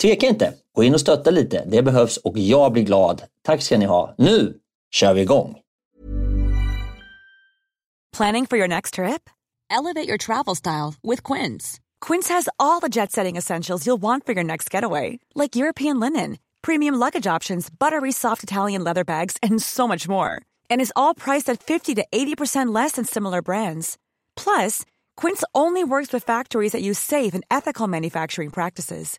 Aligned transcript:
tveka 0.00 0.26
inte. 0.26 0.54
Gå 0.74 0.84
in 0.84 0.94
och 0.94 1.00
stötta 1.00 1.30
lite. 1.30 1.64
Det 1.66 1.82
behövs 1.82 2.16
och 2.16 2.38
jag 2.38 2.72
blir 2.72 2.82
glad. 2.82 3.22
Tack 3.42 3.62
ska 3.62 3.78
ni 3.78 3.84
ha. 3.84 4.14
Nu 4.18 4.58
kör 4.90 5.14
vi 5.14 5.20
igång! 5.20 5.56
Planning 8.16 8.46
for 8.46 8.58
your 8.58 8.68
next 8.68 8.94
trip? 8.94 9.30
Elevate 9.70 10.08
your 10.08 10.18
travel 10.18 10.56
style 10.56 10.94
with 11.02 11.22
Quince. 11.22 11.80
Quince 12.00 12.28
has 12.34 12.48
all 12.58 12.80
the 12.80 12.88
jet-setting 12.88 13.38
essentials 13.38 13.86
you'll 13.86 14.02
want 14.02 14.26
for 14.26 14.32
your 14.34 14.44
next 14.44 14.74
getaway. 14.74 15.18
Like 15.34 15.56
European 15.56 16.00
linen, 16.00 16.36
premium 16.62 16.94
luggage 16.98 17.36
options, 17.36 17.70
buttery 17.70 18.12
soft 18.12 18.42
Italian 18.42 18.84
leather 18.84 19.04
bags 19.04 19.36
and 19.42 19.62
so 19.62 19.86
much 19.88 20.08
more. 20.08 20.42
And 20.68 20.80
is 20.80 20.92
all 20.96 21.14
priced 21.14 21.48
at 21.52 21.62
50 21.62 21.94
to 21.94 22.04
80% 22.12 22.74
less 22.74 22.92
than 22.92 23.04
similar 23.04 23.42
brands. 23.42 23.96
Plus, 24.36 24.84
Quince 25.16 25.44
only 25.54 25.84
works 25.84 26.12
with 26.12 26.24
factories 26.24 26.72
that 26.72 26.82
use 26.82 26.98
safe 26.98 27.32
and 27.34 27.44
ethical 27.50 27.86
manufacturing 27.86 28.50
practices. 28.50 29.18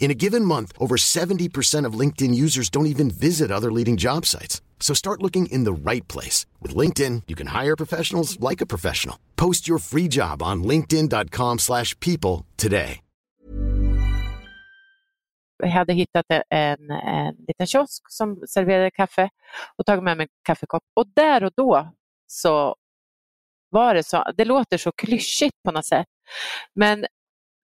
In 0.00 0.10
a 0.10 0.14
given 0.14 0.44
month, 0.44 0.72
over 0.78 0.96
70% 0.96 1.86
of 1.86 1.98
LinkedIn 2.00 2.34
users 2.34 2.70
don't 2.70 2.86
even 2.86 3.10
visit 3.10 3.50
other 3.50 3.70
leading 3.70 3.96
job 3.96 4.26
sites. 4.26 4.62
So 4.80 4.94
start 4.94 5.22
looking 5.22 5.46
in 5.46 5.64
the 5.64 5.72
right 5.90 6.08
place. 6.08 6.46
With 6.60 6.74
LinkedIn, 6.74 7.22
you 7.28 7.36
can 7.36 7.48
hire 7.48 7.76
professionals 7.76 8.40
like 8.40 8.60
a 8.62 8.66
professional. 8.66 9.16
Post 9.36 9.68
your 9.68 9.78
free 9.78 10.08
job 10.08 10.42
on 10.42 10.64
linkedin.com 10.64 11.58
slash 11.58 11.94
people 12.00 12.46
today. 12.56 13.00
Jag 15.62 15.68
hade 15.68 15.92
hittat 15.92 16.26
en, 16.50 16.90
en 16.90 17.34
liten 17.48 17.66
kiosk 17.66 18.02
som 18.08 18.42
serverade 18.48 18.90
kaffe 18.90 19.30
och 19.76 19.86
tagit 19.86 20.04
med 20.04 20.16
mig 20.16 20.24
en 20.24 20.28
kaffekopp. 20.42 20.82
Och 20.96 21.06
där 21.14 21.44
och 21.44 21.52
då 21.56 21.92
så 22.26 22.76
var 23.70 23.94
det 23.94 24.02
så, 24.02 24.24
det 24.36 24.44
låter 24.44 24.78
så 24.78 24.92
klyschigt 24.92 25.62
på 25.64 25.72
något 25.72 25.86
sätt, 25.86 26.06
men 26.74 27.06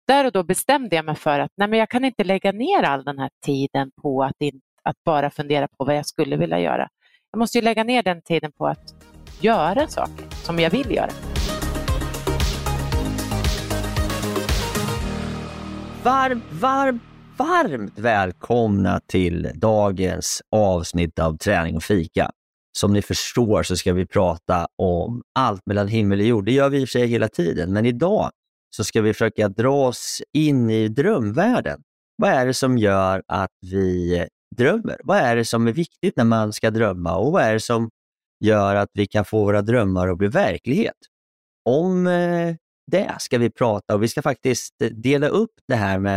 där 0.06 0.26
och 0.26 0.32
då 0.32 0.42
bestämde 0.42 0.96
jag 0.96 1.04
mig 1.04 1.14
för 1.14 1.40
att 1.40 1.50
nej, 1.56 1.68
men 1.68 1.78
jag 1.78 1.90
kan 1.90 2.04
inte 2.04 2.24
lägga 2.24 2.52
ner 2.52 2.82
all 2.82 3.04
den 3.04 3.18
här 3.18 3.30
tiden 3.46 3.90
på 4.02 4.22
att, 4.22 4.36
in, 4.38 4.60
att 4.82 4.96
bara 5.04 5.30
fundera 5.30 5.68
på 5.68 5.84
vad 5.84 5.96
jag 5.96 6.06
skulle 6.06 6.36
vilja 6.36 6.60
göra. 6.60 6.88
Jag 7.32 7.38
måste 7.38 7.58
ju 7.58 7.64
lägga 7.64 7.84
ner 7.84 8.02
den 8.02 8.22
tiden 8.22 8.52
på 8.52 8.66
att 8.66 8.94
göra 9.40 9.86
saker 9.88 10.26
som 10.30 10.58
jag 10.58 10.70
vill 10.70 10.90
göra. 10.90 11.10
Varmt, 16.02 16.44
varmt, 16.52 17.02
varmt 17.36 17.98
välkomna 17.98 19.00
till 19.06 19.50
dagens 19.54 20.42
avsnitt 20.50 21.18
av 21.18 21.36
Träning 21.36 21.76
och 21.76 21.82
fika. 21.82 22.30
Som 22.78 22.92
ni 22.92 23.02
förstår 23.02 23.62
så 23.62 23.76
ska 23.76 23.92
vi 23.92 24.06
prata 24.06 24.66
om 24.78 25.22
allt 25.34 25.66
mellan 25.66 25.88
himmel 25.88 26.20
och 26.20 26.26
jord. 26.26 26.44
Det 26.44 26.52
gör 26.52 26.68
vi 26.68 26.80
i 26.80 26.84
och 26.84 26.88
för 26.88 26.98
sig 26.98 27.06
hela 27.06 27.28
tiden, 27.28 27.72
men 27.72 27.86
idag 27.86 28.30
så 28.76 28.84
ska 28.84 29.02
vi 29.02 29.12
försöka 29.12 29.48
dra 29.48 29.86
oss 29.86 30.22
in 30.32 30.70
i 30.70 30.88
drömvärlden. 30.88 31.82
Vad 32.16 32.30
är 32.30 32.46
det 32.46 32.54
som 32.54 32.78
gör 32.78 33.22
att 33.28 33.50
vi 33.60 34.28
drömmer? 34.56 35.00
Vad 35.04 35.18
är 35.18 35.36
det 35.36 35.44
som 35.44 35.66
är 35.66 35.72
viktigt 35.72 36.16
när 36.16 36.24
man 36.24 36.52
ska 36.52 36.70
drömma 36.70 37.16
och 37.16 37.32
vad 37.32 37.42
är 37.42 37.52
det 37.52 37.60
som 37.60 37.90
gör 38.40 38.74
att 38.74 38.88
vi 38.92 39.06
kan 39.06 39.24
få 39.24 39.44
våra 39.44 39.62
drömmar 39.62 40.08
att 40.08 40.18
bli 40.18 40.28
verklighet? 40.28 40.96
Om 41.64 42.06
eh, 42.06 42.54
det 42.86 43.16
ska 43.18 43.38
vi 43.38 43.50
prata 43.50 43.94
och 43.94 44.02
vi 44.02 44.08
ska 44.08 44.22
faktiskt 44.22 44.82
eh, 44.82 44.90
dela 44.90 45.28
upp 45.28 45.54
det 45.68 45.74
här 45.76 45.98
med 45.98 46.16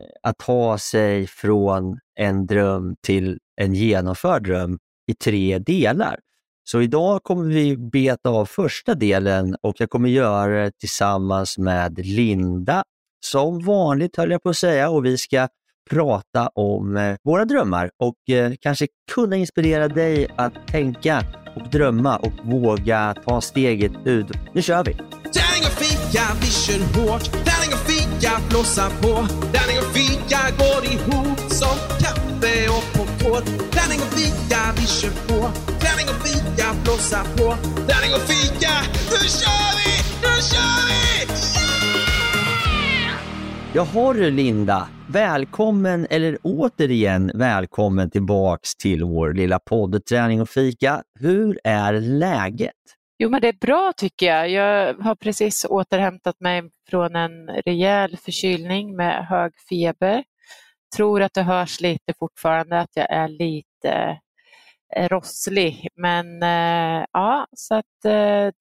eh, 0.00 0.06
att 0.22 0.38
ta 0.38 0.78
sig 0.78 1.26
från 1.26 1.98
en 2.14 2.46
dröm 2.46 2.96
till 3.02 3.38
en 3.56 3.74
genomförd 3.74 4.44
dröm 4.44 4.78
i 5.06 5.14
tre 5.14 5.58
delar. 5.58 6.20
Så 6.68 6.80
idag 6.80 7.22
kommer 7.22 7.44
vi 7.44 7.76
beta 7.76 8.30
av 8.30 8.46
första 8.46 8.94
delen 8.94 9.56
och 9.62 9.74
jag 9.78 9.90
kommer 9.90 10.08
göra 10.08 10.64
det 10.64 10.70
tillsammans 10.78 11.58
med 11.58 11.98
Linda. 11.98 12.82
Som 13.24 13.64
vanligt 13.64 14.16
höll 14.16 14.30
jag 14.30 14.42
på 14.42 14.48
att 14.48 14.56
säga 14.56 14.90
och 14.90 15.04
vi 15.04 15.18
ska 15.18 15.48
prata 15.90 16.48
om 16.54 16.96
eh, 16.96 17.16
våra 17.24 17.44
drömmar 17.44 17.90
och 17.98 18.34
eh, 18.34 18.52
kanske 18.60 18.86
kunna 19.12 19.36
inspirera 19.36 19.88
dig 19.88 20.28
att 20.36 20.68
tänka 20.68 21.24
och 21.56 21.70
drömma 21.70 22.16
och 22.16 22.32
våga 22.44 23.14
ta 23.24 23.40
steget 23.40 23.92
ut. 24.04 24.26
Nu 24.54 24.62
kör 24.62 24.84
vi! 24.84 24.92
Tärning 24.92 25.64
och 25.66 25.76
fika, 25.82 26.22
vi 26.40 26.46
kör 26.46 26.80
hårt. 27.00 27.24
Tärning 27.32 27.72
och 27.72 27.84
fika, 27.90 28.30
blåsa 28.50 28.90
på. 29.02 29.26
Tärning 29.52 29.78
och 29.78 29.92
fika 29.96 30.40
går 30.58 30.84
ihop 30.92 31.38
som 31.38 31.76
kaffe 32.02 32.68
och 32.68 32.84
popcorn. 32.94 33.44
Tärning 33.70 34.00
och 34.06 34.12
fika, 34.18 34.60
vi 34.76 34.86
kör 34.86 35.10
på. 35.28 35.38
Tärning 35.84 36.08
och 36.12 36.26
fika, 36.26 36.45
blåsa 36.86 37.24
på. 37.24 37.54
Tärning 37.88 38.14
och 38.14 38.26
fika, 38.30 38.74
nu 39.10 39.20
kör 39.38 39.72
vi! 39.78 39.92
Nu 40.22 40.34
kör 40.50 40.78
vi! 40.88 41.32
Yeah! 43.02 43.18
Jaha 43.74 44.12
du 44.12 44.30
Linda, 44.30 44.88
välkommen 45.08 46.06
eller 46.10 46.38
återigen 46.42 47.30
välkommen 47.34 48.10
tillbaks 48.10 48.76
till 48.76 49.04
vår 49.04 49.32
lilla 49.32 49.58
podd 49.58 50.04
Träning 50.04 50.40
och 50.40 50.48
fika. 50.48 51.02
Hur 51.20 51.58
är 51.64 51.92
läget? 51.92 52.72
Jo, 53.18 53.30
men 53.30 53.40
det 53.40 53.48
är 53.48 53.58
bra 53.60 53.92
tycker 53.96 54.26
jag. 54.26 54.50
Jag 54.50 54.94
har 54.94 55.14
precis 55.14 55.66
återhämtat 55.68 56.40
mig 56.40 56.62
från 56.90 57.16
en 57.16 57.48
rejäl 57.66 58.16
förkylning 58.16 58.96
med 58.96 59.26
hög 59.26 59.52
feber. 59.68 60.24
Tror 60.96 61.22
att 61.22 61.34
det 61.34 61.42
hörs 61.42 61.80
lite 61.80 62.12
fortfarande 62.18 62.80
att 62.80 62.90
jag 62.94 63.10
är 63.10 63.28
lite 63.28 64.18
rosslig, 64.96 65.88
men 65.96 66.42
eh, 66.42 67.04
ja, 67.12 67.46
så 67.56 67.74
att 67.74 68.04
eh, 68.04 68.52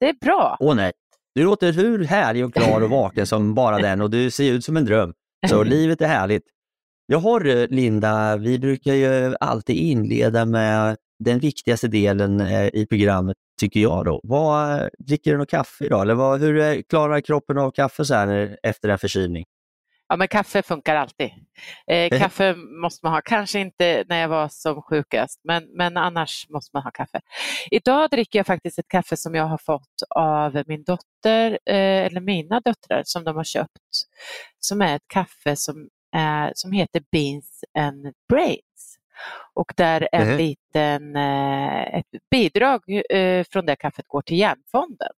det 0.00 0.08
är 0.08 0.24
bra. 0.24 0.56
Åh 0.60 0.74
nej, 0.74 0.92
du 1.34 1.44
låter 1.44 1.72
hur 1.72 2.04
härlig 2.04 2.44
och 2.44 2.54
klar 2.54 2.80
och 2.80 2.90
vaken 2.90 3.26
som 3.26 3.54
bara 3.54 3.78
den 3.78 4.00
och 4.00 4.10
du 4.10 4.30
ser 4.30 4.52
ut 4.52 4.64
som 4.64 4.76
en 4.76 4.84
dröm. 4.84 5.14
Så 5.48 5.62
livet 5.64 6.00
är 6.00 6.06
härligt. 6.06 6.44
Jag 7.06 7.18
har 7.18 7.68
Linda, 7.68 8.36
vi 8.36 8.58
brukar 8.58 8.94
ju 8.94 9.34
alltid 9.40 9.76
inleda 9.76 10.44
med 10.44 10.96
den 11.18 11.38
viktigaste 11.38 11.88
delen 11.88 12.40
eh, 12.40 12.66
i 12.66 12.86
programmet, 12.86 13.36
tycker 13.60 13.80
jag. 13.80 14.04
då. 14.04 14.20
Vad, 14.24 14.88
dricker 14.98 15.32
du 15.32 15.38
något 15.38 15.50
kaffe 15.50 15.84
idag? 15.84 16.02
Eller 16.02 16.14
vad, 16.14 16.40
hur 16.40 16.82
klarar 16.82 17.20
kroppen 17.20 17.58
av 17.58 17.70
kaffe 17.70 18.04
så 18.04 18.14
här 18.14 18.58
efter 18.62 18.88
en 18.88 18.98
förkylning? 18.98 19.44
Ja, 20.14 20.18
men 20.18 20.28
kaffe 20.28 20.62
funkar 20.62 20.96
alltid. 20.96 21.30
Eh, 21.86 22.18
kaffe 22.18 22.54
måste 22.54 23.06
man 23.06 23.12
ha, 23.12 23.20
kanske 23.20 23.60
inte 23.60 24.04
när 24.08 24.20
jag 24.20 24.28
var 24.28 24.48
som 24.48 24.82
sjukast, 24.82 25.40
men, 25.44 25.64
men 25.76 25.96
annars 25.96 26.46
måste 26.48 26.70
man 26.76 26.82
ha 26.82 26.90
kaffe. 26.90 27.20
Idag 27.70 28.10
dricker 28.10 28.38
jag 28.38 28.46
faktiskt 28.46 28.78
ett 28.78 28.88
kaffe 28.88 29.16
som 29.16 29.34
jag 29.34 29.44
har 29.44 29.58
fått 29.58 30.02
av 30.10 30.62
min 30.66 30.84
dotter, 30.84 31.58
eh, 31.66 32.06
eller 32.06 32.20
mina 32.20 32.60
döttrar, 32.60 33.02
som 33.04 33.24
de 33.24 33.36
har 33.36 33.44
köpt, 33.44 33.80
som 34.58 34.82
är 34.82 34.96
ett 34.96 35.08
kaffe 35.08 35.56
som, 35.56 35.88
är, 36.16 36.52
som 36.54 36.72
heter 36.72 37.02
Beans 37.12 37.64
and 37.78 38.12
Brains. 38.28 38.98
Och 39.54 39.72
där 39.76 40.08
en 40.12 40.22
mm. 40.22 40.38
liten, 40.38 41.16
eh, 41.16 41.98
ett 41.98 42.06
bidrag 42.30 42.82
eh, 43.10 43.44
från 43.50 43.66
det 43.66 43.76
kaffet 43.76 44.08
går 44.08 44.22
till 44.22 44.38
Hjärnfonden. 44.38 45.12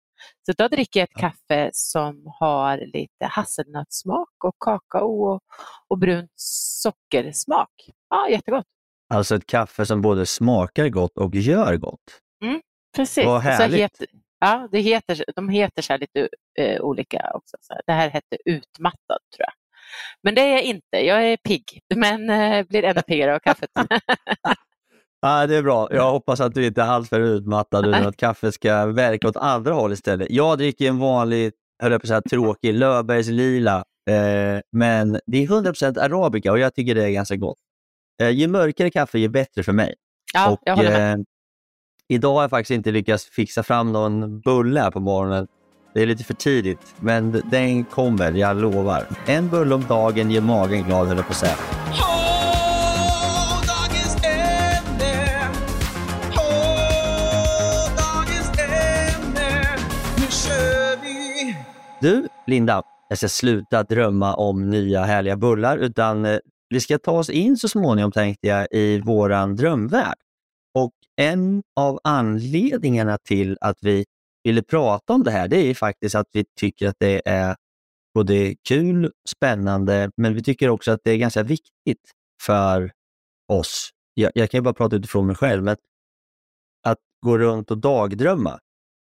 Så 0.45 0.53
då 0.57 0.67
dricker 0.67 0.99
jag 0.99 1.09
ett 1.09 1.19
kaffe 1.19 1.69
som 1.73 2.23
har 2.39 2.77
lite 2.77 3.25
hasselnötssmak 3.25 4.43
och 4.43 4.55
kakao 4.59 5.33
och, 5.33 5.41
och 5.87 5.97
brunt 5.97 6.31
sockersmak. 6.35 7.89
Ja, 8.09 8.29
jättegott. 8.29 8.65
Alltså 9.13 9.35
ett 9.35 9.45
kaffe 9.45 9.85
som 9.85 10.01
både 10.01 10.25
smakar 10.25 10.89
gott 10.89 11.17
och 11.17 11.35
gör 11.35 11.77
gott. 11.77 12.21
Mm, 12.43 12.61
precis. 12.95 13.25
Vad 13.25 13.41
härligt. 13.41 13.79
Heter, 13.79 14.07
ja, 14.39 14.69
det 14.71 14.79
heter, 14.79 15.25
de 15.35 15.49
heter 15.49 15.81
så 15.81 15.97
lite 15.97 16.29
uh, 16.59 16.81
olika 16.81 17.31
också. 17.33 17.57
Så 17.61 17.79
det 17.85 17.93
här 17.93 18.09
hette 18.09 18.37
utmattad 18.45 19.19
tror 19.35 19.45
jag. 19.45 19.53
Men 20.23 20.35
det 20.35 20.41
är 20.41 20.49
jag 20.51 20.63
inte. 20.63 20.97
Jag 21.05 21.23
är 21.23 21.37
pigg, 21.37 21.81
men 21.95 22.29
uh, 22.29 22.63
blir 22.63 22.83
ännu 22.83 23.01
piggare 23.01 23.35
av 23.35 23.39
kaffet. 23.39 23.69
Ja, 25.25 25.47
det 25.47 25.55
är 25.55 25.63
bra. 25.63 25.87
Jag 25.91 26.11
hoppas 26.11 26.41
att 26.41 26.53
du 26.53 26.65
inte 26.65 26.81
är 26.81 26.85
alltför 26.85 27.19
utmattad 27.19 27.85
utan 27.85 28.07
att 28.07 28.17
kaffet 28.17 28.53
ska 28.53 28.85
verka 28.85 29.27
åt 29.27 29.37
andra 29.37 29.73
håll 29.73 29.93
istället. 29.93 30.27
Jag 30.29 30.57
dricker 30.57 30.89
en 30.89 30.99
vanlig, 30.99 31.51
höll 31.83 31.91
jag 31.91 32.01
på 32.01 32.05
att 32.05 32.07
säga, 32.07 32.21
tråkig 32.21 32.73
Löfbergs 32.73 33.27
lila. 33.27 33.83
Eh, 34.09 34.61
men 34.71 35.19
det 35.25 35.43
är 35.43 35.47
100% 35.47 35.99
arabica 35.99 36.51
och 36.51 36.59
jag 36.59 36.75
tycker 36.75 36.95
det 36.95 37.03
är 37.03 37.09
ganska 37.09 37.35
gott. 37.35 37.57
Eh, 38.21 38.29
ju 38.29 38.47
mörkare 38.47 38.89
kaffe, 38.91 39.19
ju 39.19 39.29
bättre 39.29 39.63
för 39.63 39.73
mig. 39.73 39.95
Ja, 40.33 40.51
och, 40.51 40.59
jag 40.65 40.75
håller 40.75 40.91
med. 40.91 41.13
Eh, 41.13 41.19
idag 42.07 42.33
har 42.33 42.41
jag 42.41 42.49
faktiskt 42.49 42.71
inte 42.71 42.91
lyckats 42.91 43.25
fixa 43.25 43.63
fram 43.63 43.91
någon 43.91 44.39
bulle 44.39 44.79
här 44.79 44.91
på 44.91 44.99
morgonen. 44.99 45.47
Det 45.93 46.01
är 46.01 46.05
lite 46.05 46.23
för 46.23 46.33
tidigt, 46.33 46.95
men 46.99 47.41
den 47.51 47.83
kommer, 47.83 48.31
jag 48.31 48.61
lovar. 48.61 49.05
En 49.25 49.49
bulle 49.49 49.75
om 49.75 49.85
dagen 49.87 50.31
ger 50.31 50.41
magen 50.41 50.83
glad, 50.83 51.07
höll 51.07 51.17
jag 51.17 51.25
på 51.25 51.31
att 51.31 51.37
säga. 51.37 51.74
Du, 62.05 62.27
Linda, 62.47 62.83
jag 63.09 63.17
ska 63.17 63.29
sluta 63.29 63.83
drömma 63.83 64.35
om 64.35 64.69
nya 64.69 65.03
härliga 65.03 65.37
bullar, 65.37 65.77
utan 65.77 66.25
eh, 66.25 66.39
vi 66.69 66.79
ska 66.79 66.97
ta 66.97 67.11
oss 67.11 67.29
in 67.29 67.57
så 67.57 67.67
småningom, 67.67 68.11
tänkte 68.11 68.47
jag, 68.47 68.67
i 68.71 69.01
våran 69.01 69.55
drömvärld. 69.55 70.15
Och 70.73 70.91
en 71.15 71.63
av 71.75 71.99
anledningarna 72.03 73.17
till 73.17 73.57
att 73.61 73.77
vi 73.81 74.05
ville 74.43 74.63
prata 74.63 75.13
om 75.13 75.23
det 75.23 75.31
här, 75.31 75.47
det 75.47 75.57
är 75.57 75.73
faktiskt 75.73 76.15
att 76.15 76.27
vi 76.31 76.45
tycker 76.59 76.87
att 76.87 76.95
det 76.99 77.21
är 77.25 77.55
både 78.13 78.55
kul, 78.67 79.11
spännande, 79.29 80.11
men 80.17 80.33
vi 80.33 80.43
tycker 80.43 80.69
också 80.69 80.91
att 80.91 80.99
det 81.03 81.11
är 81.11 81.17
ganska 81.17 81.43
viktigt 81.43 82.11
för 82.41 82.91
oss. 83.51 83.89
Jag, 84.13 84.31
jag 84.35 84.49
kan 84.49 84.57
ju 84.57 84.61
bara 84.61 84.73
prata 84.73 84.95
utifrån 84.95 85.27
mig 85.27 85.35
själv, 85.35 85.63
men 85.63 85.77
att 86.83 86.99
gå 87.25 87.37
runt 87.37 87.71
och 87.71 87.77
dagdrömma. 87.77 88.59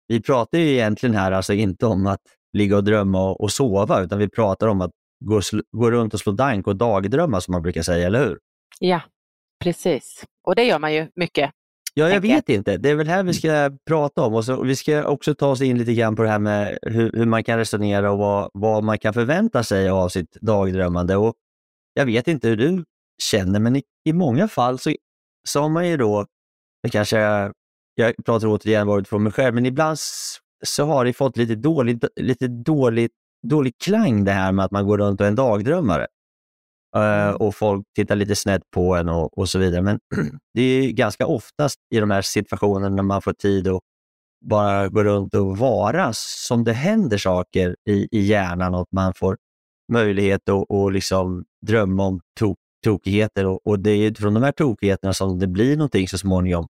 Vi 0.07 0.21
pratar 0.21 0.57
ju 0.57 0.69
egentligen 0.69 1.15
här 1.15 1.31
alltså 1.31 1.53
inte 1.53 1.85
om 1.85 2.07
att 2.07 2.21
ligga 2.57 2.77
och 2.77 2.83
drömma 2.83 3.29
och, 3.29 3.41
och 3.41 3.51
sova, 3.51 4.01
utan 4.01 4.19
vi 4.19 4.29
pratar 4.29 4.67
om 4.67 4.81
att 4.81 4.91
gå, 5.25 5.41
gå 5.71 5.91
runt 5.91 6.13
och 6.13 6.19
slå 6.19 6.31
dank 6.31 6.67
och 6.67 6.75
dagdrömma 6.75 7.41
som 7.41 7.51
man 7.51 7.61
brukar 7.61 7.81
säga, 7.81 8.07
eller 8.07 8.25
hur? 8.25 8.39
Ja, 8.79 9.01
precis. 9.63 10.23
Och 10.47 10.55
det 10.55 10.63
gör 10.63 10.79
man 10.79 10.93
ju 10.93 11.07
mycket. 11.15 11.51
Ja, 11.93 12.09
jag 12.09 12.21
vet 12.21 12.49
inte. 12.49 12.77
Det 12.77 12.89
är 12.89 12.95
väl 12.95 13.07
här 13.07 13.23
vi 13.23 13.33
ska 13.33 13.71
prata 13.87 14.21
om. 14.21 14.33
Och 14.33 14.45
så, 14.45 14.63
vi 14.63 14.75
ska 14.75 15.07
också 15.07 15.35
ta 15.35 15.47
oss 15.47 15.61
in 15.61 15.77
lite 15.77 15.93
grann 15.93 16.15
på 16.15 16.23
det 16.23 16.29
här 16.29 16.39
med 16.39 16.77
hur, 16.81 17.11
hur 17.11 17.25
man 17.25 17.43
kan 17.43 17.57
resonera 17.57 18.11
och 18.11 18.17
vad, 18.17 18.49
vad, 18.53 18.83
man 18.83 18.97
kan 18.97 19.13
förvänta 19.13 19.63
sig 19.63 19.89
av 19.89 20.09
sitt 20.09 20.31
dagdrömmande. 20.41 21.15
Och 21.15 21.33
jag 21.93 22.05
vet 22.05 22.27
inte 22.27 22.47
hur 22.47 22.57
du 22.57 22.83
känner, 23.21 23.59
men 23.59 23.75
i, 23.75 23.83
i 24.05 24.13
många 24.13 24.47
fall 24.47 24.79
så, 24.79 24.93
så 25.47 25.61
har 25.61 25.69
man 25.69 25.87
ju 25.87 25.97
då, 25.97 26.25
det 26.83 26.89
kanske 26.89 27.19
jag 27.95 28.15
pratar 28.25 28.47
återigen 28.47 28.87
bara 28.87 28.99
utifrån 28.99 29.23
mig 29.23 29.31
själv, 29.31 29.55
men 29.55 29.65
ibland 29.65 29.97
så 30.65 30.85
har 30.85 31.05
det 31.05 31.13
fått 31.13 31.37
lite 31.37 31.55
dålig, 31.55 32.03
lite 32.15 32.47
dålig, 32.47 33.09
dålig 33.47 33.73
klang 33.83 34.23
det 34.23 34.31
här 34.31 34.51
med 34.51 34.65
att 34.65 34.71
man 34.71 34.87
går 34.87 34.97
runt 34.97 35.21
och 35.21 35.25
är 35.25 35.29
en 35.29 35.35
dagdrömmare. 35.35 36.07
Uh, 36.97 37.29
och 37.29 37.55
folk 37.55 37.85
tittar 37.95 38.15
lite 38.15 38.35
snett 38.35 38.61
på 38.71 38.95
en 38.95 39.09
och, 39.09 39.37
och 39.37 39.49
så 39.49 39.59
vidare. 39.59 39.81
Men 39.81 39.99
det 40.53 40.61
är 40.61 40.91
ganska 40.91 41.25
oftast 41.25 41.79
i 41.95 41.99
de 41.99 42.11
här 42.11 42.21
situationerna 42.21 42.95
när 42.95 43.03
man 43.03 43.21
får 43.21 43.33
tid 43.33 43.67
att 43.67 43.81
bara 44.45 44.87
gå 44.87 45.03
runt 45.03 45.35
och 45.35 45.57
vara 45.57 46.09
som 46.13 46.63
det 46.63 46.73
händer 46.73 47.17
saker 47.17 47.75
i, 47.89 48.07
i 48.11 48.19
hjärnan 48.19 48.75
och 48.75 48.81
att 48.81 48.91
man 48.91 49.13
får 49.13 49.37
möjlighet 49.91 50.49
att 50.49 50.65
och 50.69 50.91
liksom 50.91 51.45
drömma 51.65 52.03
om 52.03 52.21
tok, 52.39 52.57
tokigheter. 52.83 53.45
Och, 53.45 53.67
och 53.67 53.79
det 53.79 53.91
är 53.91 54.13
från 54.13 54.33
de 54.33 54.43
här 54.43 54.51
tokigheterna 54.51 55.13
som 55.13 55.39
det 55.39 55.47
blir 55.47 55.77
någonting 55.77 56.07
så 56.07 56.17
småningom. 56.17 56.67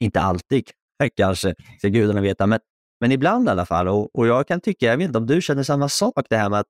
Inte 0.00 0.20
alltid 0.20 0.70
kanske, 1.16 1.54
ska 1.78 1.88
gudarna 1.88 2.20
veta, 2.20 2.46
men 2.46 2.60
men 3.00 3.12
ibland 3.12 3.48
i 3.48 3.50
alla 3.50 3.66
fall. 3.66 3.88
Och, 3.88 4.18
och 4.18 4.26
jag 4.26 4.48
kan 4.48 4.60
tycka, 4.60 4.86
jag 4.86 4.96
vet 4.96 5.06
inte 5.06 5.18
om 5.18 5.26
du 5.26 5.42
känner 5.42 5.62
samma 5.62 5.88
sak, 5.88 6.26
det 6.30 6.36
här 6.36 6.50
med 6.50 6.60
att 6.60 6.66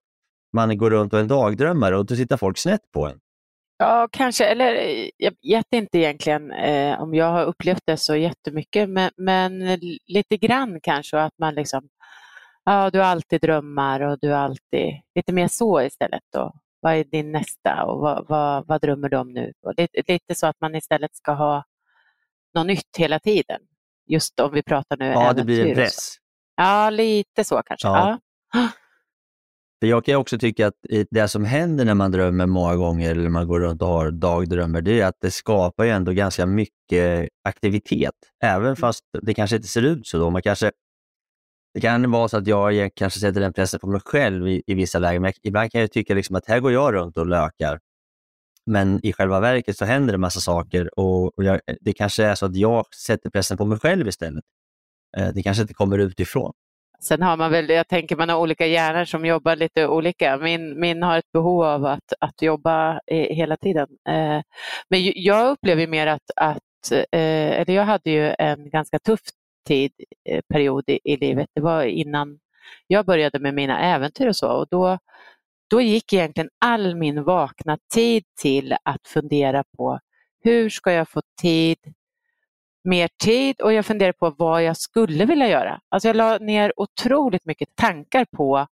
man 0.52 0.78
går 0.78 0.90
runt 0.90 1.12
och 1.12 1.18
är 1.18 1.22
en 1.22 1.28
dagdrömmare 1.28 1.96
och 1.96 2.06
då 2.06 2.16
tittar 2.16 2.36
folk 2.36 2.58
snett 2.58 2.92
på 2.92 3.06
en. 3.06 3.20
Ja, 3.78 4.08
kanske. 4.12 4.44
Eller 4.44 4.74
jag 5.16 5.32
vet 5.42 5.66
inte 5.70 5.98
egentligen 5.98 6.52
eh, 6.52 7.00
om 7.02 7.14
jag 7.14 7.30
har 7.30 7.44
upplevt 7.44 7.82
det 7.84 7.96
så 7.96 8.16
jättemycket, 8.16 8.88
men, 8.88 9.10
men 9.16 9.78
lite 10.06 10.36
grann 10.36 10.80
kanske. 10.82 11.18
Att 11.18 11.38
man 11.38 11.54
liksom, 11.54 11.88
ja, 12.64 12.90
du 12.90 12.98
har 12.98 13.06
alltid 13.06 13.40
drömmar 13.40 14.00
och 14.00 14.18
du 14.20 14.30
har 14.30 14.38
alltid, 14.38 15.00
lite 15.14 15.32
mer 15.32 15.48
så 15.48 15.82
istället. 15.82 16.22
Då. 16.32 16.52
Vad 16.80 16.94
är 16.94 17.04
din 17.04 17.32
nästa 17.32 17.84
och 17.84 18.00
vad, 18.00 18.28
vad, 18.28 18.66
vad 18.66 18.80
drömmer 18.80 19.08
du 19.08 19.16
om 19.16 19.32
nu? 19.32 19.52
Och 19.62 19.74
lite, 19.76 20.02
lite 20.12 20.34
så 20.34 20.46
att 20.46 20.60
man 20.60 20.74
istället 20.74 21.16
ska 21.16 21.32
ha 21.32 21.64
något 22.54 22.66
nytt 22.66 22.96
hela 22.98 23.18
tiden. 23.18 23.60
Just 24.06 24.40
om 24.40 24.52
vi 24.52 24.62
pratar 24.62 24.96
nu 24.96 25.04
Ja, 25.06 25.22
äventyr 25.22 25.40
det 25.40 25.44
blir 25.44 25.66
en 25.66 25.74
press. 25.74 26.16
Ja, 26.56 26.90
lite 26.90 27.44
så 27.44 27.62
kanske. 27.66 27.88
Ja. 27.88 28.18
ja. 28.52 28.68
För 29.80 29.86
jag 29.86 30.04
kan 30.04 30.14
också 30.14 30.38
tycka 30.38 30.66
att 30.66 30.74
det 31.10 31.28
som 31.28 31.44
händer 31.44 31.84
när 31.84 31.94
man 31.94 32.12
drömmer 32.12 32.46
många 32.46 32.76
gånger, 32.76 33.10
eller 33.10 33.28
man 33.28 33.48
går 33.48 33.60
runt 33.60 33.82
och 33.82 33.88
har 33.88 34.10
dagdrömmar, 34.10 34.80
det 34.80 35.00
är 35.00 35.06
att 35.06 35.16
det 35.20 35.30
skapar 35.30 35.84
ju 35.84 35.90
ändå 35.90 36.12
ganska 36.12 36.46
mycket 36.46 37.28
aktivitet. 37.44 38.14
Även 38.42 38.66
mm. 38.66 38.76
fast 38.76 39.04
det 39.22 39.34
kanske 39.34 39.56
inte 39.56 39.68
ser 39.68 39.82
ut 39.82 40.06
så. 40.06 40.18
Då. 40.18 40.30
Man 40.30 40.42
kanske, 40.42 40.72
det 41.74 41.80
kan 41.80 42.10
vara 42.10 42.28
så 42.28 42.36
att 42.36 42.46
jag 42.46 42.90
kanske 42.94 43.20
sätter 43.20 43.40
den 43.40 43.52
pressen 43.52 43.80
på 43.80 43.86
mig 43.86 44.00
själv 44.04 44.48
i, 44.48 44.62
i 44.66 44.74
vissa 44.74 44.98
lägen, 44.98 45.22
men 45.22 45.32
ibland 45.42 45.72
kan 45.72 45.80
jag 45.80 45.92
tycka 45.92 46.14
liksom 46.14 46.36
att 46.36 46.46
här 46.46 46.60
går 46.60 46.72
jag 46.72 46.94
runt 46.94 47.16
och 47.16 47.26
lökar. 47.26 47.78
Men 48.66 49.06
i 49.06 49.12
själva 49.12 49.40
verket 49.40 49.76
så 49.76 49.84
händer 49.84 50.12
det 50.12 50.18
massa 50.18 50.40
saker 50.40 50.98
och, 50.98 51.38
och 51.38 51.44
jag, 51.44 51.60
det 51.80 51.92
kanske 51.92 52.24
är 52.24 52.34
så 52.34 52.46
att 52.46 52.56
jag 52.56 52.94
sätter 52.94 53.30
pressen 53.30 53.56
på 53.56 53.64
mig 53.64 53.78
själv 53.78 54.08
istället. 54.08 54.44
Eh, 55.16 55.28
det 55.34 55.42
kanske 55.42 55.62
inte 55.62 55.74
kommer 55.74 55.98
utifrån. 55.98 56.52
Sen 57.00 57.22
har 57.22 57.36
man 57.36 57.50
väl, 57.50 57.68
jag 57.68 57.88
tänker 57.88 58.16
man 58.16 58.28
har 58.28 58.36
olika 58.36 58.66
hjärnor 58.66 59.04
som 59.04 59.26
jobbar 59.26 59.56
lite 59.56 59.86
olika. 59.86 60.36
Min, 60.36 60.80
min 60.80 61.02
har 61.02 61.18
ett 61.18 61.32
behov 61.32 61.62
av 61.62 61.84
att, 61.84 62.12
att 62.20 62.42
jobba 62.42 63.00
eh, 63.06 63.36
hela 63.36 63.56
tiden. 63.56 63.88
Eh, 64.08 64.42
men 64.88 65.12
jag 65.14 65.50
upplever 65.50 65.86
mer 65.86 66.06
att, 66.06 66.30
att 66.36 66.92
eh, 66.92 67.60
eller 67.60 67.74
jag 67.74 67.84
hade 67.84 68.10
ju 68.10 68.34
en 68.38 68.70
ganska 68.70 68.98
tuff 68.98 69.20
tid, 69.66 69.92
eh, 70.28 70.42
period 70.52 70.84
i, 70.86 71.00
i 71.04 71.16
livet. 71.16 71.48
Det 71.54 71.60
var 71.60 71.82
innan 71.82 72.38
jag 72.86 73.06
började 73.06 73.38
med 73.38 73.54
mina 73.54 73.80
äventyr 73.80 74.28
och 74.28 74.36
så. 74.36 74.48
Och 74.48 74.66
då, 74.70 74.98
då 75.70 75.80
gick 75.80 76.12
egentligen 76.12 76.50
all 76.60 76.96
min 76.96 77.24
vakna 77.24 77.78
tid 77.94 78.24
till 78.40 78.76
att 78.82 79.08
fundera 79.08 79.64
på 79.76 80.00
hur 80.42 80.70
ska 80.70 80.92
jag 80.92 81.08
få 81.08 81.22
tid, 81.42 81.78
mer 82.84 83.08
tid 83.24 83.60
och 83.60 83.72
jag 83.72 83.86
funderade 83.86 84.18
på 84.18 84.30
vad 84.30 84.62
jag 84.62 84.76
skulle 84.76 85.24
vilja 85.24 85.48
göra. 85.48 85.80
Alltså 85.88 86.08
jag 86.08 86.16
la 86.16 86.38
ner 86.38 86.72
otroligt 86.76 87.44
mycket 87.44 87.68
tankar 87.74 88.24
på 88.24 88.66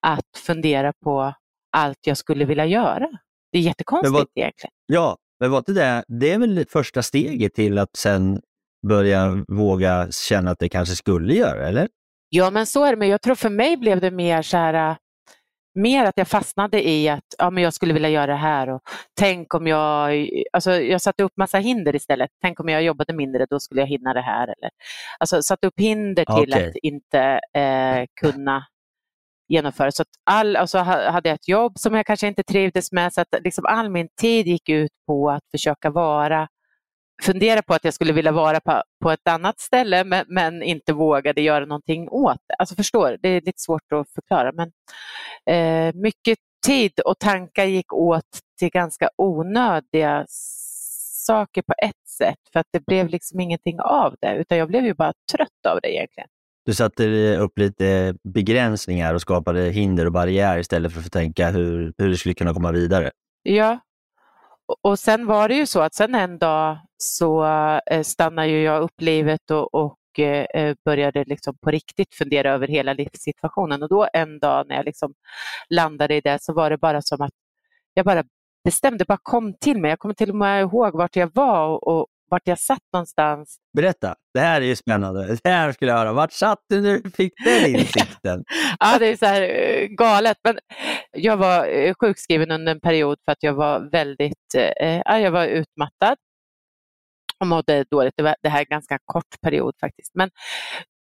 att 0.00 0.38
fundera 0.46 0.92
på 0.92 1.34
allt 1.72 1.98
jag 2.06 2.16
skulle 2.16 2.44
vilja 2.44 2.66
göra. 2.66 3.08
Det 3.52 3.58
är 3.58 3.62
jättekonstigt 3.62 4.14
vad, 4.14 4.26
egentligen. 4.34 4.72
Ja, 4.86 5.16
men 5.40 5.50
var 5.50 5.62
det, 5.66 5.72
det, 5.72 6.04
det 6.08 6.32
är 6.32 6.38
väl 6.38 6.64
första 6.68 7.02
steget 7.02 7.54
till 7.54 7.78
att 7.78 7.96
sen 7.96 8.40
börja 8.88 9.44
våga 9.48 10.08
känna 10.10 10.50
att 10.50 10.58
det 10.58 10.68
kanske 10.68 10.94
skulle 10.94 11.34
göra, 11.34 11.68
eller? 11.68 11.88
Ja, 12.28 12.50
men 12.50 12.66
så 12.66 12.84
är 12.84 12.90
det. 12.90 12.96
Men 12.96 13.08
jag 13.08 13.22
tror 13.22 13.34
för 13.34 13.50
mig 13.50 13.76
blev 13.76 14.00
det 14.00 14.10
mer 14.10 14.42
så 14.42 14.56
här, 14.56 14.96
mer 15.74 16.04
att 16.04 16.16
jag 16.18 16.28
fastnade 16.28 16.88
i 16.88 17.08
att 17.08 17.24
ja, 17.38 17.50
men 17.50 17.62
jag 17.62 17.74
skulle 17.74 17.94
vilja 17.94 18.08
göra 18.08 18.26
det 18.26 18.36
här 18.38 18.68
och 18.68 18.80
tänk 19.20 19.54
om 19.54 19.66
jag, 19.66 20.28
alltså 20.52 20.72
jag 20.72 21.00
satte 21.00 21.22
upp 21.22 21.36
massa 21.36 21.58
hinder 21.58 21.96
istället. 21.96 22.30
Tänk 22.42 22.60
om 22.60 22.68
jag 22.68 22.82
jobbade 22.82 23.12
mindre, 23.12 23.46
då 23.50 23.60
skulle 23.60 23.80
jag 23.80 23.88
hinna 23.88 24.14
det 24.14 24.20
här. 24.20 24.42
Eller, 24.44 24.70
alltså 25.18 25.42
satte 25.42 25.66
upp 25.66 25.80
hinder 25.80 26.24
till 26.24 26.52
Okej. 26.54 26.68
att 26.68 26.76
inte 26.76 27.40
eh, 27.54 28.06
kunna 28.20 28.64
genomföra. 29.48 29.92
Så 29.92 30.02
att 30.02 30.08
all, 30.24 30.56
alltså 30.56 30.78
ha- 30.78 31.10
hade 31.10 31.28
jag 31.28 31.34
ett 31.34 31.48
jobb 31.48 31.78
som 31.78 31.94
jag 31.94 32.06
kanske 32.06 32.26
inte 32.26 32.42
trivdes 32.42 32.92
med, 32.92 33.12
så 33.12 33.20
att 33.20 33.28
liksom 33.40 33.64
all 33.66 33.90
min 33.90 34.08
tid 34.20 34.46
gick 34.46 34.68
ut 34.68 34.92
på 35.06 35.30
att 35.30 35.42
försöka 35.50 35.90
vara 35.90 36.48
fundera 37.22 37.62
på 37.62 37.74
att 37.74 37.84
jag 37.84 37.94
skulle 37.94 38.12
vilja 38.12 38.32
vara 38.32 38.60
på, 38.60 38.82
på 39.02 39.10
ett 39.10 39.28
annat 39.28 39.60
ställe 39.60 40.04
men, 40.04 40.24
men 40.28 40.62
inte 40.62 40.92
vågade 40.92 41.40
göra 41.40 41.64
någonting 41.64 42.08
åt 42.08 42.38
det. 42.48 42.54
Alltså 42.54 42.74
förstår, 42.74 43.18
det 43.22 43.28
är 43.28 43.40
lite 43.40 43.60
svårt 43.60 43.92
att 43.92 44.10
förklara 44.14 44.52
men 44.52 44.72
eh, 45.50 45.94
mycket 45.94 46.38
tid 46.66 47.00
och 47.00 47.18
tankar 47.18 47.64
gick 47.64 47.92
åt 47.92 48.40
till 48.58 48.70
ganska 48.70 49.08
onödiga 49.16 50.24
saker 51.26 51.62
på 51.62 51.74
ett 51.82 52.08
sätt 52.18 52.38
för 52.52 52.60
att 52.60 52.66
det 52.72 52.86
blev 52.86 53.08
liksom 53.08 53.40
ingenting 53.40 53.80
av 53.80 54.14
det 54.20 54.36
utan 54.36 54.58
jag 54.58 54.68
blev 54.68 54.84
ju 54.84 54.94
bara 54.94 55.12
trött 55.32 55.66
av 55.68 55.80
det 55.82 55.94
egentligen. 55.94 56.28
Du 56.66 56.74
satte 56.74 57.36
upp 57.36 57.58
lite 57.58 58.14
begränsningar 58.24 59.14
och 59.14 59.20
skapade 59.20 59.60
hinder 59.60 60.06
och 60.06 60.12
barriärer 60.12 60.58
istället 60.58 60.92
för 60.92 61.00
att 61.00 61.12
tänka 61.12 61.50
hur, 61.50 61.92
hur 61.98 62.08
du 62.08 62.16
skulle 62.16 62.34
kunna 62.34 62.54
komma 62.54 62.72
vidare. 62.72 63.10
Ja, 63.42 63.78
och 64.82 64.98
sen 64.98 65.26
var 65.26 65.48
det 65.48 65.54
ju 65.54 65.66
så 65.66 65.80
att 65.80 65.94
sen 65.94 66.14
en 66.14 66.38
dag 66.38 66.78
så 67.04 67.44
eh, 67.90 68.02
stannade 68.02 68.48
ju 68.48 68.62
jag 68.62 68.82
upp 68.82 69.00
livet 69.00 69.50
och, 69.50 69.74
och 69.74 70.18
eh, 70.18 70.74
började 70.84 71.24
liksom 71.24 71.56
på 71.62 71.70
riktigt 71.70 72.14
fundera 72.14 72.52
över 72.52 72.68
hela 72.68 72.92
livssituationen. 72.92 73.82
Och 73.82 73.88
då 73.88 74.08
en 74.12 74.38
dag 74.38 74.68
när 74.68 74.76
jag 74.76 74.84
liksom 74.84 75.14
landade 75.70 76.14
i 76.14 76.20
det 76.20 76.42
så 76.42 76.52
var 76.52 76.70
det 76.70 76.78
bara 76.78 77.02
som 77.02 77.20
att 77.20 77.32
jag 77.94 78.06
bara 78.06 78.24
bestämde, 78.64 79.04
bara 79.04 79.18
kom 79.22 79.54
till 79.60 79.80
mig. 79.80 79.88
Jag 79.88 79.98
kommer 79.98 80.14
till 80.14 80.30
och 80.30 80.36
med 80.36 80.62
ihåg 80.62 80.94
vart 80.96 81.16
jag 81.16 81.30
var 81.34 81.88
och, 81.88 82.06
vart 82.30 82.48
jag 82.48 82.58
satt 82.58 82.82
någonstans. 82.92 83.56
Berätta, 83.76 84.14
det 84.34 84.40
här 84.40 84.60
är 84.60 84.66
ju 84.66 84.76
spännande. 84.76 85.38
Det 85.42 85.50
här 85.50 85.72
skulle 85.72 85.90
jag 85.90 85.98
höra. 85.98 86.12
Vart 86.12 86.32
satt 86.32 86.58
du 86.68 86.80
när 86.80 86.98
du 86.98 87.10
fick 87.10 87.32
den 87.44 87.66
insikten? 87.74 88.44
Ja, 88.78 88.98
det 88.98 89.06
är 89.06 89.16
så 89.16 89.26
här 89.26 89.42
eh, 89.42 89.86
galet. 89.86 90.36
Men 90.44 90.58
jag 91.12 91.36
var 91.36 91.66
eh, 91.66 91.94
sjukskriven 92.00 92.50
under 92.50 92.72
en 92.72 92.80
period 92.80 93.18
för 93.24 93.32
att 93.32 93.42
jag 93.42 93.54
var 93.54 93.90
väldigt 93.90 94.54
eh, 94.56 95.02
ja, 95.04 95.18
jag 95.20 95.30
var 95.30 95.46
utmattad 95.46 96.16
och 97.44 97.48
mådde 97.48 97.84
dåligt. 97.90 98.14
Det, 98.16 98.22
var, 98.22 98.36
det 98.42 98.48
här 98.48 98.58
är 98.58 98.64
en 98.64 98.70
ganska 98.70 98.98
kort 99.04 99.40
period 99.42 99.74
faktiskt. 99.80 100.14
Men 100.14 100.30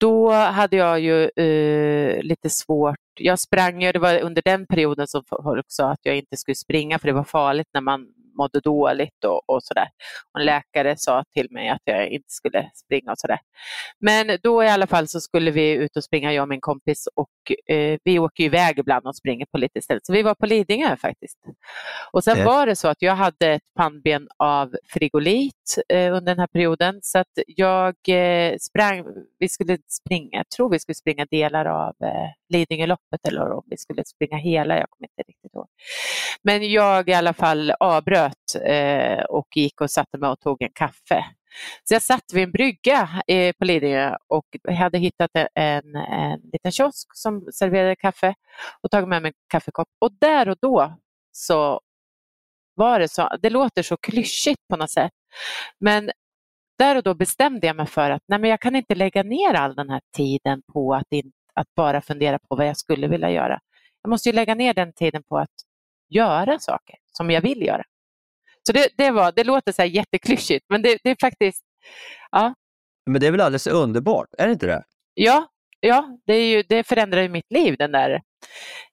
då 0.01 0.33
hade 0.33 0.77
jag 0.77 1.01
ju 1.01 1.25
eh, 1.25 2.23
lite 2.23 2.51
svårt. 2.51 2.99
Jag 3.21 3.39
sprang 3.39 3.83
ju, 3.83 3.93
det 3.93 3.99
var 3.99 4.21
under 4.21 4.43
den 4.45 4.67
perioden 4.67 5.09
som 5.09 5.23
folk 5.29 5.67
sa 5.69 5.91
att 5.91 6.01
jag 6.03 6.17
inte 6.17 6.37
skulle 6.37 6.55
springa 6.55 6.99
för 6.99 7.09
det 7.09 7.15
var 7.15 7.25
farligt 7.25 7.69
när 7.75 7.81
man 7.81 8.07
mådde 8.35 8.61
dåligt 8.61 9.25
och, 9.25 9.51
och 9.51 9.63
sådär. 9.63 9.89
Och 10.33 10.41
en 10.41 10.47
läkare 10.47 10.97
sa 10.97 11.25
till 11.35 11.49
mig 11.51 11.69
att 11.69 11.83
jag 11.85 12.09
inte 12.09 12.31
skulle 12.31 12.71
springa 12.75 13.13
och 13.13 13.19
sådär. 13.19 13.39
Men 13.99 14.39
då 14.43 14.65
i 14.65 14.69
alla 14.69 14.87
fall 14.87 15.09
så 15.09 15.21
skulle 15.21 15.51
vi 15.51 15.73
ut 15.73 15.97
och 15.97 16.05
springa, 16.05 16.33
jag 16.33 16.43
och 16.43 16.49
min 16.49 16.61
kompis, 16.61 17.09
och 17.15 17.73
eh, 17.75 17.99
vi 18.05 18.19
åker 18.19 18.45
iväg 18.45 18.79
ibland 18.79 19.07
och 19.07 19.17
springer 19.17 19.47
på 19.47 19.59
lite 19.59 19.83
ställen. 19.83 20.01
Så 20.05 20.13
vi 20.13 20.23
var 20.23 20.35
på 20.35 20.47
Lidingö 20.47 20.97
faktiskt. 20.97 21.39
Och 22.13 22.25
sen 22.25 22.45
var 22.45 22.67
det 22.67 22.77
så 22.77 22.89
att 22.89 23.03
jag 23.03 23.15
hade 23.15 23.47
ett 23.47 23.63
pannben 23.77 24.29
av 24.37 24.77
frigolit 24.89 25.79
eh, 25.89 26.15
under 26.15 26.33
den 26.33 26.39
här 26.39 26.47
perioden, 26.47 26.99
så 27.03 27.19
att 27.19 27.39
jag 27.47 27.95
eh, 28.09 28.57
sprang, 28.61 29.05
vi 29.39 29.49
skulle 29.49 29.79
springa, 29.89 30.29
jag 30.37 30.49
tror 30.49 30.71
vi 30.71 30.79
skulle 30.79 30.95
springa 30.95 31.27
delar 31.31 31.65
av 31.65 31.95
eh, 32.03 32.31
Lidingöloppet 32.49 33.29
eller 33.29 33.53
om 33.53 33.63
vi 33.67 33.77
skulle 33.77 34.05
springa 34.05 34.37
hela, 34.37 34.79
jag 34.79 34.91
kommer 34.91 35.09
inte 35.09 35.31
riktigt 35.31 35.55
ihåg. 35.55 35.67
Men 36.43 36.71
jag 36.71 37.09
i 37.09 37.15
alla 37.15 37.33
fall 37.33 37.73
avbröt 37.81 38.22
eh, 38.65 39.25
och 39.25 39.47
gick 39.57 39.81
och 39.81 39.91
satte 39.91 40.19
mig 40.19 40.31
och 40.31 40.41
tog 40.41 40.63
en 40.63 40.73
kaffe. 40.75 41.25
Så 41.85 41.95
jag 41.95 42.03
satt 42.03 42.25
vid 42.33 42.43
en 42.43 42.53
brygga 42.53 43.23
eh, 43.27 43.55
på 43.59 43.65
Lidingö 43.65 44.17
och 44.29 44.47
hade 44.79 44.99
hittat 44.99 45.31
en, 45.55 45.97
en 45.97 46.41
liten 46.53 46.73
kiosk 46.73 47.09
som 47.15 47.47
serverade 47.53 47.97
kaffe 47.97 48.35
och 48.83 48.91
tagit 48.91 49.09
med 49.09 49.23
mig 49.23 49.29
en 49.29 49.35
kaffekopp. 49.49 49.89
Och 50.01 50.13
där 50.21 50.49
och 50.49 50.57
då 50.61 50.97
så 51.33 51.81
var 52.75 52.99
det 52.99 53.09
så, 53.09 53.29
det 53.43 53.51
låter 53.51 53.83
så 53.83 53.97
klyschigt 53.97 54.69
på 54.69 54.77
något 54.77 54.91
sätt, 54.91 55.13
men 55.81 56.11
där 56.79 56.97
och 56.97 57.03
då 57.03 57.15
bestämde 57.15 57.67
jag 57.67 57.77
mig 57.77 57.87
för 57.87 58.11
att 58.11 58.23
nej, 58.27 58.39
men 58.39 58.51
jag 58.51 58.61
kan 58.61 58.77
inte 58.77 58.95
lägga 58.95 59.23
ner 59.23 59.55
all 59.55 59.75
den 59.75 59.91
här 59.91 60.01
tiden 60.17 60.63
på 60.73 60.95
att, 60.95 61.13
in, 61.13 61.33
att 61.55 61.75
bara 61.77 62.01
fundera 62.01 62.39
på 62.39 62.57
vad 62.57 62.67
jag 62.67 62.77
skulle 62.77 63.09
vilja 63.09 63.31
göra. 63.31 63.61
Jag 64.03 64.11
måste 64.11 64.29
ju 64.29 64.35
lägga 64.35 64.55
ner 64.55 64.75
den 64.75 64.93
tiden 64.93 65.23
på 65.29 65.39
att 65.39 65.51
göra 66.09 66.59
saker 66.59 66.97
som 67.17 67.31
jag 67.31 67.41
vill 67.41 67.63
göra. 67.63 67.83
Så 68.67 68.73
det, 68.73 68.89
det, 68.97 69.11
var, 69.11 69.33
det 69.33 69.45
låter 69.45 69.73
så 69.73 69.83
här 69.83 69.89
jätteklyschigt, 69.89 70.67
men 70.69 70.83
det, 70.83 70.99
det 71.05 71.11
är 71.11 71.17
faktiskt, 71.21 71.63
ja, 72.31 72.55
Men 73.07 73.21
det 73.21 73.27
är 73.27 73.31
väl 73.31 73.41
alldeles 73.41 73.67
underbart? 73.67 74.29
Är 74.39 74.47
det 74.47 74.53
inte 74.53 74.67
det? 74.67 74.83
ja, 75.15 75.47
ja 75.81 76.19
det, 76.27 76.35
är 76.35 76.47
ju, 76.57 76.63
det 76.69 76.85
förändrar 76.85 77.23
ju 77.23 77.29
mitt 77.29 77.51
liv, 77.53 77.77
den 77.79 77.93
där 77.93 78.23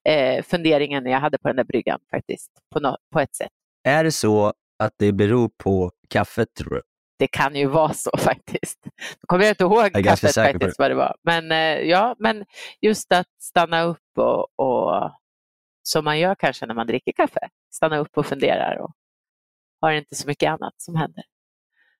eh, 0.09 0.43
funderingen 0.43 1.05
jag 1.05 1.19
hade 1.19 1.37
på 1.37 1.47
den 1.47 1.55
där 1.57 1.63
bryggan 1.63 1.99
faktiskt, 2.11 2.51
på, 2.73 2.79
nå- 2.79 2.97
på 3.13 3.19
ett 3.19 3.35
sätt. 3.35 3.51
Är 3.83 4.03
det 4.03 4.11
så 4.11 4.53
att 4.79 4.93
det 4.97 5.11
beror 5.11 5.49
på 5.57 5.91
kaffet, 6.09 6.53
tror 6.53 6.69
du? 6.69 6.81
Det 7.19 7.27
kan 7.27 7.55
ju 7.55 7.65
vara 7.65 7.93
så 7.93 8.11
faktiskt. 8.17 8.79
Nu 8.85 9.25
kommer 9.27 9.43
jag 9.45 9.51
inte 9.51 9.63
ihåg 9.63 9.91
ganska 9.91 10.27
kaffet 10.27 10.35
faktiskt 10.35 10.79
vad 10.79 10.91
det 10.91 10.95
var. 10.95 11.15
Men 11.23 11.51
eh, 11.51 11.89
ja, 11.89 12.15
men 12.19 12.45
just 12.81 13.11
att 13.11 13.27
stanna 13.41 13.83
upp 13.83 14.17
och, 14.17 14.59
och 14.59 15.11
som 15.83 16.05
man 16.05 16.19
gör 16.19 16.35
kanske 16.35 16.65
när 16.65 16.73
man 16.75 16.87
dricker 16.87 17.11
kaffe. 17.11 17.49
Stanna 17.73 17.97
upp 17.97 18.17
och 18.17 18.25
funderar 18.25 18.77
och 18.77 18.91
har 19.81 19.91
inte 19.91 20.15
så 20.15 20.27
mycket 20.27 20.49
annat 20.49 20.73
som 20.77 20.95
händer. 20.95 21.23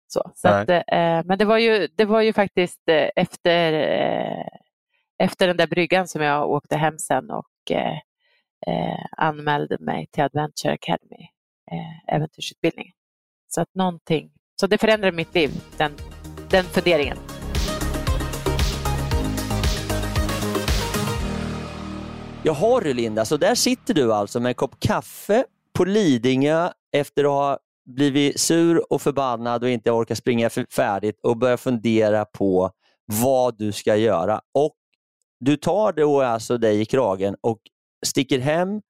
Så, 0.08 0.32
så 0.36 0.48
att, 0.48 0.70
eh, 0.70 1.24
men 1.26 1.38
det 1.38 1.46
var, 1.46 1.58
ju, 1.58 1.88
det 1.96 2.06
var 2.06 2.22
ju 2.22 2.34
faktiskt 2.34 2.90
eh, 2.90 3.10
efter, 3.16 3.74
eh, 3.74 4.46
efter 5.24 5.48
den 5.48 5.58
där 5.58 5.68
bryggan 5.68 6.08
som 6.08 6.22
jag 6.22 6.50
åkte 6.50 6.78
hem 6.78 7.00
sen 7.00 7.32
och 7.32 7.72
eh, 7.72 7.98
eh, 8.68 9.06
anmälde 9.18 9.78
mig 9.80 10.08
till 10.12 10.24
Adventure 10.24 10.74
Academy, 10.74 11.30
eh, 11.72 12.16
äventyrsutbildningen. 12.16 12.94
Så 13.48 13.62
att 13.62 13.76
någonting, 13.76 14.32
så 14.60 14.68
det 14.68 14.78
förändrade 14.78 15.18
mitt 15.18 15.36
liv, 15.36 15.50
den, 15.78 15.92
den 16.50 16.64
funderingen. 16.64 17.18
Jaha 22.44 22.80
du 22.80 22.94
Linda, 22.94 23.26
så 23.26 23.38
där 23.38 23.56
sitter 23.56 23.94
du 23.94 24.14
alltså 24.14 24.40
med 24.40 24.50
en 24.50 24.56
kopp 24.56 24.80
kaffe 24.80 25.46
på 25.74 25.86
Lidingö 25.86 26.70
efter 26.92 27.24
att 27.24 27.30
ha 27.30 27.60
blivit 27.96 28.40
sur 28.40 28.94
och 28.94 29.02
förbannad 29.02 29.64
och 29.64 29.70
inte 29.70 29.92
orkar 29.92 30.16
springa 30.16 30.50
färdigt 30.50 31.20
och 31.24 31.38
börjar 31.38 31.58
fundera 31.58 32.26
på 32.26 32.72
vad 33.06 33.58
du 33.58 33.72
ska 33.72 33.96
göra. 33.96 34.42
Och 34.54 34.76
Du 35.40 35.58
tar 35.58 35.94
då 35.94 36.22
alltså 36.22 36.58
dig 36.58 36.82
i 36.82 36.86
kragen 36.86 37.36
och 37.42 37.60
sticker 38.06 38.40
hem, 38.40 38.82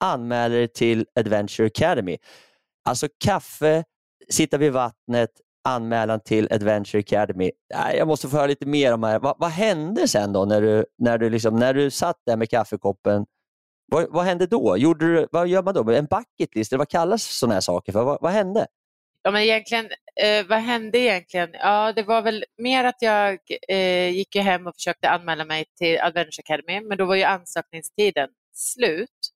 anmäler 0.00 0.56
dig 0.56 0.68
till 0.68 1.06
Adventure 1.14 1.66
Academy. 1.66 2.18
Alltså 2.84 3.08
kaffe, 3.24 3.84
sitta 4.30 4.58
vid 4.58 4.72
vattnet, 4.72 5.30
anmälan 5.64 6.20
till 6.20 6.48
Adventure 6.52 7.00
Academy. 7.00 7.50
Jag 7.96 8.08
måste 8.08 8.28
få 8.28 8.36
höra 8.36 8.46
lite 8.46 8.66
mer 8.66 8.94
om 8.94 9.00
det 9.00 9.06
här. 9.08 9.18
Vad, 9.18 9.36
vad 9.38 9.50
hände 9.50 10.08
sen 10.08 10.32
då 10.32 10.44
när 10.44 10.62
du, 10.62 10.86
när 10.98 11.18
du, 11.18 11.30
liksom, 11.30 11.56
när 11.56 11.74
du 11.74 11.90
satt 11.90 12.16
där 12.26 12.36
med 12.36 12.50
kaffekoppen? 12.50 13.26
Vad, 13.90 14.10
vad 14.10 14.24
hände 14.24 14.46
då? 14.46 14.76
Gjorde 14.76 15.06
du, 15.06 15.28
vad 15.32 15.48
gör 15.48 15.62
man 15.62 15.74
då? 15.74 15.90
En 15.90 16.06
bucket 16.06 16.54
list? 16.54 16.72
Vad 16.72 16.88
kallas 16.88 17.22
sådana 17.22 17.54
här 17.54 17.60
saker 17.60 17.92
för? 17.92 18.04
Vad, 18.04 18.18
vad 18.20 18.32
hände? 18.32 18.66
Ja, 19.22 19.30
men 19.30 19.42
egentligen, 19.42 19.88
eh, 20.22 20.46
vad 20.46 20.58
hände 20.58 20.98
egentligen? 20.98 21.50
Ja, 21.52 21.92
det 21.92 22.02
var 22.02 22.22
väl 22.22 22.44
mer 22.58 22.84
att 22.84 23.02
jag 23.02 23.38
eh, 23.68 24.08
gick 24.08 24.36
hem 24.36 24.66
och 24.66 24.74
försökte 24.74 25.08
anmäla 25.08 25.44
mig 25.44 25.64
till 25.78 26.00
Adventure 26.00 26.42
Academy, 26.42 26.80
men 26.80 26.98
då 26.98 27.04
var 27.04 27.14
ju 27.14 27.22
ansökningstiden 27.22 28.28
slut. 28.54 29.30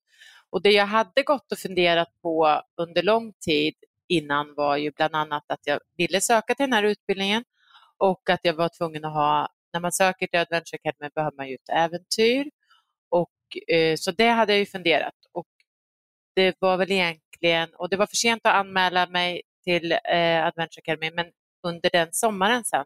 Och 0.50 0.62
det 0.62 0.70
jag 0.70 0.86
hade 0.86 1.22
gått 1.22 1.52
och 1.52 1.58
funderat 1.58 2.08
på 2.22 2.62
under 2.76 3.02
lång 3.02 3.32
tid 3.32 3.74
innan 4.08 4.54
var 4.54 4.76
ju 4.76 4.90
bland 4.96 5.14
annat 5.14 5.44
att 5.48 5.60
jag 5.64 5.80
ville 5.96 6.20
söka 6.20 6.54
till 6.54 6.64
den 6.64 6.72
här 6.72 6.82
utbildningen 6.82 7.44
och 7.98 8.30
att 8.30 8.40
jag 8.42 8.54
var 8.54 8.68
tvungen 8.78 9.04
att 9.04 9.12
ha, 9.12 9.48
när 9.72 9.80
man 9.80 9.92
söker 9.92 10.26
till 10.26 10.40
Adventure 10.40 10.78
Academy 10.84 11.10
behöver 11.14 11.36
man 11.36 11.48
ju 11.48 11.54
ett 11.54 11.68
äventyr. 11.68 12.50
Eh, 13.68 13.96
så 13.96 14.10
det 14.10 14.28
hade 14.28 14.52
jag 14.52 14.58
ju 14.58 14.66
funderat. 14.66 15.14
Och 15.32 15.46
det 16.34 16.56
var 16.58 16.76
väl 16.76 16.92
egentligen, 16.92 17.74
och 17.74 17.88
det 17.88 17.96
var 17.96 18.06
för 18.06 18.16
sent 18.16 18.40
att 18.44 18.54
anmäla 18.54 19.06
mig 19.06 19.42
till 19.64 19.92
eh, 19.92 20.46
Adventure 20.46 20.80
Academy, 20.80 21.10
men 21.10 21.26
under 21.62 21.90
den 21.90 22.08
sommaren 22.12 22.64
sen 22.64 22.84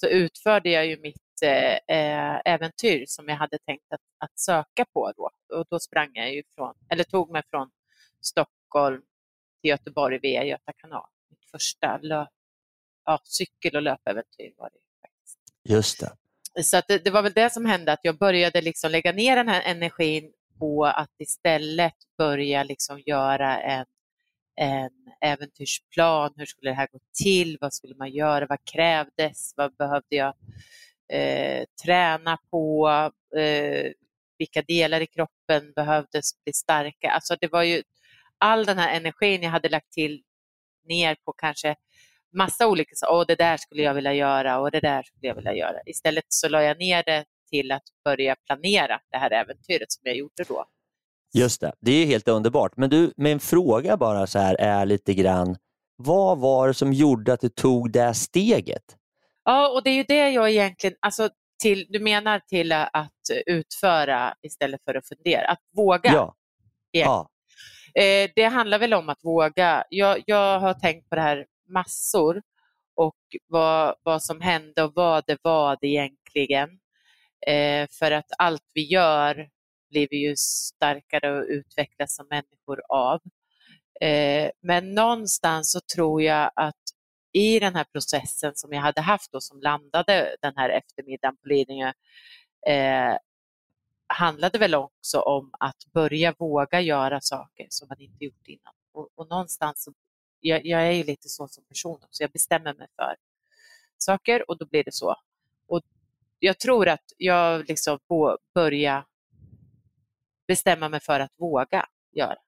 så 0.00 0.06
utförde 0.06 0.70
jag 0.70 0.86
ju 0.86 1.00
mitt 1.00 1.42
eh, 1.42 1.96
eh 1.96 2.40
äventyr 2.44 3.04
som 3.08 3.28
jag 3.28 3.36
hade 3.36 3.58
tänkt 3.58 3.92
att, 3.92 4.00
att 4.18 4.38
söka 4.38 4.84
på 4.92 5.12
då. 5.16 5.30
Och 5.58 5.66
då 5.70 5.78
sprang 5.78 6.10
jag 6.12 6.34
ju 6.34 6.42
från, 6.54 6.74
eller 6.88 7.04
tog 7.04 7.30
mig 7.30 7.42
från 7.50 7.70
Stockholm 8.20 9.02
till 9.60 9.70
Göteborg 9.70 10.18
via 10.18 10.44
Göta 10.44 10.72
kanal. 10.72 11.08
Mitt 11.30 11.50
första 11.50 11.98
löp, 12.02 12.28
ja, 13.04 13.20
cykel 13.24 13.76
och 13.76 13.82
löpäventyr 13.82 14.54
var 14.56 14.70
det 14.72 14.78
faktiskt. 15.00 15.38
Just 15.62 16.00
det. 16.00 16.12
Så 16.62 16.76
att 16.76 16.88
det, 16.88 17.04
det 17.04 17.10
var 17.10 17.22
väl 17.22 17.32
det 17.32 17.52
som 17.52 17.66
hände, 17.66 17.92
att 17.92 18.00
jag 18.02 18.18
började 18.18 18.60
liksom 18.60 18.90
lägga 18.90 19.12
ner 19.12 19.36
den 19.36 19.48
här 19.48 19.62
energin 19.62 20.32
på 20.58 20.84
att 20.84 21.10
istället 21.18 21.94
börja 22.18 22.62
liksom 22.62 23.00
göra 23.06 23.60
en, 23.60 23.86
en 24.56 24.90
äventyrsplan. 25.20 26.32
Hur 26.36 26.46
skulle 26.46 26.70
det 26.70 26.74
här 26.74 26.88
gå 26.92 26.98
till? 27.22 27.58
Vad 27.60 27.74
skulle 27.74 27.94
man 27.94 28.10
göra? 28.10 28.46
Vad 28.46 28.64
krävdes? 28.72 29.54
Vad 29.56 29.76
behövde 29.76 30.16
jag 30.16 30.34
eh, 31.12 31.64
träna 31.84 32.38
på? 32.50 32.88
Eh, 33.36 33.92
vilka 34.38 34.62
delar 34.62 35.00
i 35.00 35.06
kroppen 35.06 35.72
behövdes 35.76 36.44
bli 36.44 36.52
starka? 36.52 37.10
Alltså 37.10 37.36
det 37.40 37.52
var 37.52 37.62
ju 37.62 37.82
all 38.38 38.64
den 38.64 38.78
här 38.78 38.96
energin 38.96 39.42
jag 39.42 39.50
hade 39.50 39.68
lagt 39.68 39.92
till 39.92 40.22
ner 40.88 41.16
på 41.24 41.32
kanske 41.32 41.76
massa 42.34 42.66
olika 42.66 42.90
saker. 42.94 43.14
Åh, 43.14 43.24
det 43.28 43.34
där 43.34 43.56
skulle 43.56 43.82
jag 43.82 43.94
vilja 43.94 44.14
göra 44.14 44.58
och 44.58 44.70
det 44.70 44.80
där 44.80 45.02
skulle 45.02 45.28
jag 45.28 45.34
vilja 45.34 45.54
göra. 45.54 45.76
Istället 45.86 46.24
så 46.28 46.48
la 46.48 46.62
jag 46.62 46.78
ner 46.78 47.02
det 47.02 47.24
till 47.50 47.72
att 47.72 47.82
börja 48.04 48.36
planera 48.46 49.00
det 49.10 49.18
här 49.18 49.30
äventyret 49.30 49.92
som 49.92 50.00
jag 50.04 50.16
gjorde 50.16 50.44
då. 50.48 50.64
Just 51.34 51.60
det, 51.60 51.72
det 51.80 51.92
är 51.92 52.06
helt 52.06 52.28
underbart. 52.28 52.76
Men 52.76 52.90
du, 52.90 53.12
min 53.16 53.40
fråga 53.40 53.96
bara 53.96 54.26
så 54.26 54.38
här 54.38 54.54
är 54.54 54.86
lite 54.86 55.14
grann, 55.14 55.56
vad 55.96 56.38
var 56.38 56.68
det 56.68 56.74
som 56.74 56.92
gjorde 56.92 57.32
att 57.32 57.40
du 57.40 57.48
tog 57.48 57.92
det 57.92 58.14
steget? 58.14 58.96
Ja, 59.44 59.68
och 59.68 59.82
det 59.82 59.90
är 59.90 59.94
ju 59.94 60.04
det 60.08 60.30
jag 60.30 60.50
egentligen, 60.50 60.96
alltså 61.00 61.28
till, 61.62 61.86
du 61.88 62.00
menar 62.00 62.38
till 62.38 62.72
att 62.72 63.10
utföra 63.46 64.34
istället 64.42 64.80
för 64.84 64.94
att 64.94 65.08
fundera, 65.08 65.48
att 65.48 65.60
våga. 65.76 66.12
Ja. 66.12 66.34
ja. 66.90 67.28
Eh, 68.02 68.30
det 68.34 68.44
handlar 68.44 68.78
väl 68.78 68.94
om 68.94 69.08
att 69.08 69.24
våga. 69.24 69.84
Jag, 69.88 70.22
jag 70.26 70.60
har 70.60 70.74
tänkt 70.74 71.08
på 71.08 71.14
det 71.14 71.22
här 71.22 71.46
massor 71.66 72.42
och 72.94 73.16
vad, 73.46 73.94
vad 74.02 74.22
som 74.22 74.40
hände 74.40 74.82
och 74.82 74.92
vad 74.94 75.24
det 75.26 75.38
var 75.42 75.78
det 75.80 75.86
egentligen. 75.86 76.80
Eh, 77.46 77.88
för 77.90 78.10
att 78.10 78.32
allt 78.38 78.64
vi 78.72 78.82
gör 78.82 79.48
blir 79.90 80.08
vi 80.10 80.16
ju 80.16 80.36
starkare 80.36 81.38
och 81.38 81.44
utvecklas 81.48 82.16
som 82.16 82.26
människor 82.30 82.82
av. 82.88 83.20
Eh, 84.00 84.50
men 84.60 84.94
någonstans 84.94 85.72
så 85.72 85.80
tror 85.94 86.22
jag 86.22 86.50
att 86.56 86.74
i 87.32 87.60
den 87.60 87.74
här 87.74 87.84
processen 87.84 88.52
som 88.54 88.72
jag 88.72 88.80
hade 88.80 89.00
haft 89.00 89.34
och 89.34 89.42
som 89.42 89.60
landade 89.60 90.36
den 90.42 90.52
här 90.56 90.68
eftermiddagen 90.68 91.36
på 91.36 91.48
Lidingö 91.48 91.92
eh, 92.66 93.16
handlade 94.06 94.58
väl 94.58 94.74
också 94.74 95.20
om 95.20 95.50
att 95.60 95.86
börja 95.92 96.34
våga 96.38 96.80
göra 96.80 97.20
saker 97.20 97.66
som 97.70 97.88
man 97.88 98.00
inte 98.00 98.24
gjort 98.24 98.46
innan. 98.46 98.74
Och, 98.92 99.08
och 99.14 99.28
någonstans, 99.28 99.84
så, 99.84 99.92
jag, 100.44 100.66
jag, 100.66 100.86
är 100.86 100.90
ju 100.90 101.04
lite 101.04 101.28
så 101.28 101.48
som 101.48 101.64
person 101.64 101.98
så 102.10 102.22
jag 102.22 102.30
bestämmer 102.30 102.74
mig 102.74 102.88
för 102.96 103.16
saker 103.98 104.50
och 104.50 104.58
då 104.58 104.66
blir 104.66 104.84
det 104.84 104.92
så. 104.92 105.16
Och 105.66 105.82
jag 106.38 106.58
tror 106.58 106.88
att 106.88 107.12
jag 107.16 107.68
liksom 107.68 107.98
börjar 108.54 109.06
bestämma 110.46 110.88
mig 110.88 111.00
för 111.00 111.20
att 111.20 111.32
våga 111.36 111.88
göra. 112.12 112.38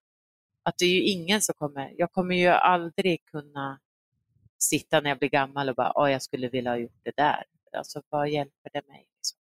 Att 0.63 0.79
det 0.79 0.85
är 0.85 0.91
ju 0.91 1.03
ingen 1.03 1.43
som 1.43 1.55
kommer, 1.55 1.95
jag 1.99 2.13
kommer 2.13 2.35
ju 2.35 2.49
aldrig 2.49 3.25
kunna 3.25 3.81
sitta 4.59 5.01
när 5.01 5.11
jag 5.11 5.19
blir 5.19 5.29
gammal 5.29 5.69
och 5.69 5.75
bara, 5.75 6.11
jag 6.11 6.23
skulle 6.23 6.49
vilja 6.49 6.71
ha 6.71 6.79
gjort 6.79 7.01
det 7.03 7.17
där. 7.17 7.45
Alltså 7.73 8.03
vad 8.09 8.29
hjälper 8.29 8.71
det 8.73 8.87
mig? 8.87 9.07
Liksom? 9.17 9.39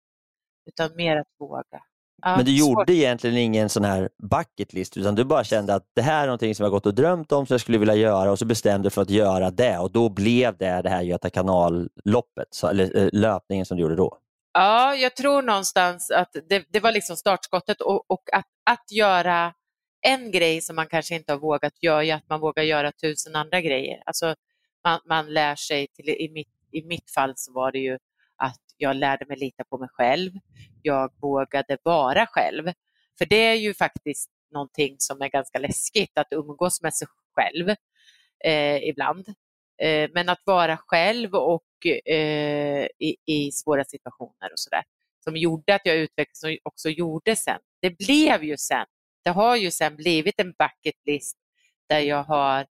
Utan 0.66 0.96
mer 0.96 1.16
att 1.16 1.28
våga. 1.38 1.84
Ja, 2.22 2.36
Men 2.36 2.44
du 2.44 2.58
svårt. 2.58 2.68
gjorde 2.68 2.94
egentligen 2.94 3.36
ingen 3.36 3.68
sån 3.68 3.84
här 3.84 4.08
bucket 4.22 4.72
list 4.72 4.96
utan 4.96 5.14
du 5.14 5.24
bara 5.24 5.44
kände 5.44 5.74
att 5.74 5.90
det 5.94 6.02
här 6.02 6.22
är 6.22 6.26
någonting 6.26 6.54
som 6.54 6.64
jag 6.64 6.70
gått 6.70 6.86
och 6.86 6.94
drömt 6.94 7.32
om 7.32 7.46
som 7.46 7.54
jag 7.54 7.60
skulle 7.60 7.78
vilja 7.78 7.94
göra 7.94 8.30
och 8.30 8.38
så 8.38 8.44
bestämde 8.44 8.86
du 8.86 8.90
för 8.90 9.02
att 9.02 9.10
göra 9.10 9.50
det 9.50 9.78
och 9.78 9.92
då 9.92 10.08
blev 10.08 10.56
det 10.56 10.82
det 10.82 10.88
här 10.88 11.02
Göta 11.02 11.30
kanal-loppet, 11.30 12.62
eller 12.70 12.96
äh, 12.96 13.08
löpningen 13.12 13.66
som 13.66 13.76
du 13.76 13.82
gjorde 13.82 13.96
då. 13.96 14.18
Ja, 14.52 14.94
jag 14.94 15.16
tror 15.16 15.42
någonstans 15.42 16.10
att 16.10 16.36
det, 16.48 16.64
det 16.72 16.80
var 16.80 16.92
liksom 16.92 17.16
startskottet 17.16 17.80
och, 17.80 18.10
och 18.10 18.22
att, 18.32 18.46
att 18.70 18.90
göra 18.92 19.52
en 20.06 20.30
grej 20.30 20.60
som 20.60 20.76
man 20.76 20.86
kanske 20.86 21.14
inte 21.14 21.32
har 21.32 21.38
vågat 21.38 21.72
gör 21.82 22.02
ju 22.02 22.10
att 22.10 22.28
man 22.28 22.40
vågar 22.40 22.62
göra 22.62 22.92
tusen 22.92 23.36
andra 23.36 23.60
grejer. 23.60 24.02
Alltså 24.06 24.34
man, 24.84 25.00
man 25.08 25.32
lär 25.34 25.54
sig, 25.54 25.86
till, 25.86 26.08
i, 26.08 26.30
mitt, 26.32 26.48
i 26.72 26.82
mitt 26.82 27.10
fall 27.10 27.32
så 27.36 27.52
var 27.52 27.72
det 27.72 27.78
ju 27.78 27.98
att 28.42 28.60
jag 28.76 28.96
lärde 28.96 29.26
mig 29.26 29.38
lita 29.38 29.64
på 29.64 29.78
mig 29.78 29.88
själv. 29.92 30.32
Jag 30.82 31.12
vågade 31.20 31.78
vara 31.82 32.26
själv. 32.26 32.72
För 33.18 33.26
det 33.26 33.36
är 33.36 33.54
ju 33.54 33.74
faktiskt 33.74 34.30
någonting 34.52 34.96
som 34.98 35.22
är 35.22 35.28
ganska 35.28 35.58
läskigt, 35.58 36.18
att 36.18 36.26
umgås 36.30 36.82
med 36.82 36.94
sig 36.94 37.08
själv 37.34 37.68
eh, 38.44 38.88
ibland. 38.88 39.28
Eh, 39.82 40.10
men 40.14 40.28
att 40.28 40.42
vara 40.44 40.76
själv 40.76 41.34
och 41.34 41.86
eh, 42.06 42.86
i, 42.98 43.16
i, 43.26 43.52
svåra 43.52 43.84
situationer 43.84 44.52
och 44.52 44.58
sådär, 44.58 44.82
som 45.24 45.36
gjorde 45.36 45.74
att 45.74 45.82
jag 45.84 45.96
utvecklades 45.96 46.44
och 46.44 46.50
också 46.72 46.88
gjorde 46.88 47.36
sen. 47.36 47.60
Det 47.82 47.90
blev 47.90 48.44
ju 48.44 48.56
sen, 48.56 48.86
det 49.24 49.30
har 49.30 49.56
ju 49.56 49.70
sen 49.70 49.96
blivit 49.96 50.40
en 50.40 50.52
bucket 50.52 51.06
list 51.06 51.36
där 51.88 52.00
jag 52.00 52.24
har 52.24 52.66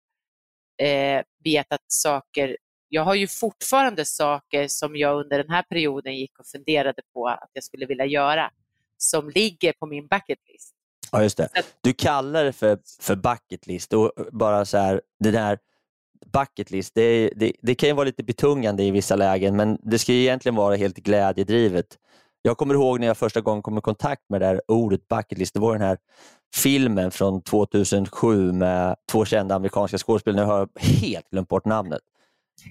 eh, 0.81 1.23
vetat 1.43 1.83
saker 1.87 2.57
jag 2.89 3.03
har 3.03 3.15
ju 3.15 3.27
fortfarande 3.27 4.05
saker 4.05 4.67
som 4.67 4.95
jag 4.95 5.19
under 5.19 5.37
den 5.37 5.49
här 5.49 5.63
perioden 5.63 6.15
gick 6.15 6.39
och 6.39 6.47
funderade 6.47 7.01
på 7.13 7.27
att 7.27 7.49
jag 7.53 7.63
skulle 7.63 7.85
vilja 7.85 8.05
göra, 8.05 8.51
som 8.97 9.29
ligger 9.29 9.73
på 9.73 9.85
min 9.85 10.07
bucket 10.07 10.39
list. 10.53 10.75
Ja, 11.11 11.23
just 11.23 11.37
det. 11.37 11.49
Du 11.81 11.93
kallar 11.93 12.43
det 12.43 12.53
för, 12.53 12.77
för 13.01 13.15
bucket 13.15 13.67
list 13.67 13.93
och 13.93 14.11
bara 14.31 14.65
så 14.65 14.77
här, 14.77 15.01
det 15.19 15.31
där 15.31 15.59
bucket 16.33 16.71
list, 16.71 16.95
det, 16.95 17.31
det, 17.35 17.53
det, 17.61 17.75
kan 17.75 17.89
ju 17.89 17.95
vara 17.95 18.05
lite 18.05 18.23
betungande 18.23 18.83
i 18.83 18.91
vissa 18.91 19.15
lägen, 19.15 19.55
men 19.55 19.77
det 19.81 19.99
ska 19.99 20.11
egentligen 20.11 20.55
vara 20.55 20.75
helt 20.75 20.97
glädjedrivet. 20.97 21.97
Jag 22.41 22.57
kommer 22.57 22.73
ihåg 22.73 22.99
när 22.99 23.07
jag 23.07 23.17
första 23.17 23.41
gången 23.41 23.61
kom 23.61 23.77
i 23.77 23.81
kontakt 23.81 24.21
med 24.29 24.41
det 24.41 24.45
här 24.47 24.61
ordet 24.67 25.07
bucket 25.07 25.37
list. 25.37 25.53
Det 25.53 25.59
var 25.59 25.73
den 25.73 25.81
här 25.81 25.97
filmen 26.55 27.11
från 27.11 27.41
2007 27.41 28.51
med 28.51 28.95
två 29.11 29.25
kända 29.25 29.55
amerikanska 29.55 29.97
skådespelare. 29.97 30.45
Nu 30.45 30.51
har 30.51 30.59
jag 30.59 30.81
helt 30.81 31.29
glömt 31.29 31.49
bort 31.49 31.65
namnet. 31.65 32.01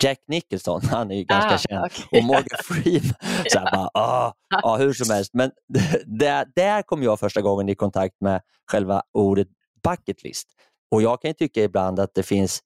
Jack 0.03 0.19
Nicholson, 0.29 0.81
han 0.91 1.11
är 1.11 1.15
ju 1.15 1.25
ganska 1.25 1.55
ah, 1.55 1.59
känd, 1.59 1.85
okay. 1.85 2.21
och 2.21 2.27
Morgan 2.27 2.59
Freeman. 2.65 3.15
Så 3.49 3.59
här, 3.59 3.73
bara, 3.73 3.91
ah, 3.95 4.33
ah, 4.63 4.77
hur 4.77 4.93
som 4.93 5.15
helst. 5.15 5.31
Men 5.35 5.51
där, 6.07 6.47
där 6.55 6.83
kom 6.83 7.03
jag 7.03 7.21
första 7.21 7.41
gången 7.41 7.69
i 7.69 7.75
kontakt 7.75 8.21
med 8.21 8.41
själva 8.71 9.03
ordet 9.13 9.49
bucket 9.83 10.23
list. 10.23 10.49
Och 10.91 11.03
jag 11.03 11.23
kan 11.23 11.35
tycka 11.35 11.63
ibland 11.63 12.01
att 12.01 12.15
det 12.15 12.23
finns 12.23 12.61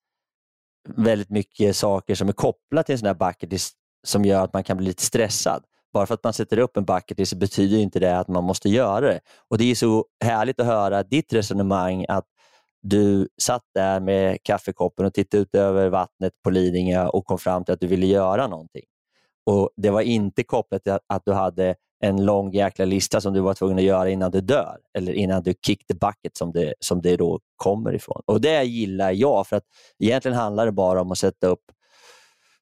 väldigt 0.88 1.30
mycket 1.30 1.76
saker 1.76 2.14
som 2.14 2.28
är 2.28 2.32
kopplade 2.32 2.84
till 2.84 2.92
en 2.92 2.98
sån 2.98 3.06
här 3.06 3.14
bucket 3.14 3.52
list 3.52 3.74
som 4.06 4.24
gör 4.24 4.44
att 4.44 4.52
man 4.52 4.64
kan 4.64 4.76
bli 4.76 4.86
lite 4.86 5.02
stressad. 5.02 5.64
Bara 5.92 6.06
för 6.06 6.14
att 6.14 6.24
man 6.24 6.32
sätter 6.32 6.58
upp 6.58 6.76
en 6.76 6.84
bucket 6.84 7.18
list 7.18 7.34
betyder 7.34 7.78
inte 7.78 8.00
det 8.00 8.18
att 8.18 8.28
man 8.28 8.44
måste 8.44 8.68
göra 8.68 9.00
det. 9.00 9.20
Och 9.50 9.58
Det 9.58 9.70
är 9.70 9.74
så 9.74 10.06
härligt 10.24 10.60
att 10.60 10.66
höra 10.66 11.02
ditt 11.02 11.32
resonemang 11.32 12.04
att 12.08 12.24
du 12.82 13.28
satt 13.42 13.62
där 13.74 14.00
med 14.00 14.42
kaffekoppen 14.42 15.06
och 15.06 15.14
tittade 15.14 15.42
ut 15.42 15.54
över 15.54 15.88
vattnet 15.88 16.32
på 16.44 16.50
Lidingö 16.50 17.06
och 17.06 17.24
kom 17.24 17.38
fram 17.38 17.64
till 17.64 17.74
att 17.74 17.80
du 17.80 17.86
ville 17.86 18.06
göra 18.06 18.46
någonting. 18.46 18.84
Och 19.46 19.70
Det 19.76 19.90
var 19.90 20.00
inte 20.00 20.42
kopplat 20.42 20.84
till 20.84 20.98
att 21.06 21.22
du 21.24 21.32
hade 21.32 21.74
en 22.04 22.24
lång 22.24 22.52
jäkla 22.52 22.84
lista 22.84 23.20
som 23.20 23.32
du 23.32 23.40
var 23.40 23.54
tvungen 23.54 23.78
att 23.78 23.84
göra 23.84 24.10
innan 24.10 24.30
du 24.30 24.40
dör 24.40 24.78
eller 24.98 25.12
innan 25.12 25.42
du 25.42 25.54
kick 25.66 25.86
the 25.86 25.94
bucket 25.94 26.36
som 26.36 26.52
det, 26.52 26.74
som 26.80 27.02
det 27.02 27.16
då 27.16 27.40
kommer 27.56 27.94
ifrån. 27.94 28.22
Och 28.26 28.40
Det 28.40 28.62
gillar 28.62 29.10
jag 29.10 29.46
för 29.46 29.56
att 29.56 29.64
egentligen 29.98 30.36
handlar 30.36 30.66
det 30.66 30.72
bara 30.72 31.00
om 31.00 31.12
att 31.12 31.18
sätta 31.18 31.46
upp 31.46 31.64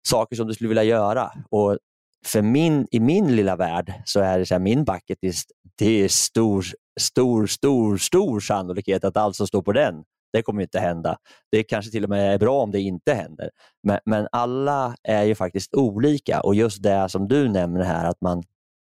saker 0.09 0.37
som 0.37 0.47
du 0.47 0.55
skulle 0.55 0.69
vilja 0.69 0.85
göra. 0.85 1.33
Och 1.51 1.79
för 2.27 2.43
min, 2.43 2.87
I 2.91 3.01
min 3.01 3.37
lilla 3.37 3.57
värld 3.57 3.93
så 4.05 4.21
är 4.21 4.39
det 4.39 4.47
så 4.47 4.55
här, 4.55 4.61
min 4.61 4.85
bucket 4.85 5.19
list, 5.23 5.51
det 5.79 6.05
är 6.05 6.09
stor, 6.09 6.65
stor, 7.01 7.47
stor, 7.47 7.97
stor 7.97 8.41
sannolikhet 8.41 9.05
att 9.05 9.17
allt 9.17 9.37
som 9.37 9.47
står 9.47 9.63
på 9.63 9.73
den, 9.73 10.05
det 10.33 10.43
kommer 10.43 10.63
inte 10.63 10.81
hända. 10.81 11.17
Det 11.53 11.63
kanske 11.63 11.91
till 11.91 12.05
och 12.05 12.11
med 12.11 12.35
är 12.35 12.39
bra 12.39 12.63
om 12.63 12.71
det 12.71 12.81
inte 12.81 13.15
händer. 13.15 13.51
Men, 13.83 13.99
men 14.05 14.29
alla 14.33 14.95
är 15.03 15.23
ju 15.23 15.35
faktiskt 15.35 15.75
olika 15.75 16.41
och 16.41 16.55
just 16.55 16.83
det 16.83 17.09
som 17.09 17.29
du 17.29 17.49
nämner 17.49 17.85
här, 17.85 18.09
att 18.09 18.21
man 18.21 18.43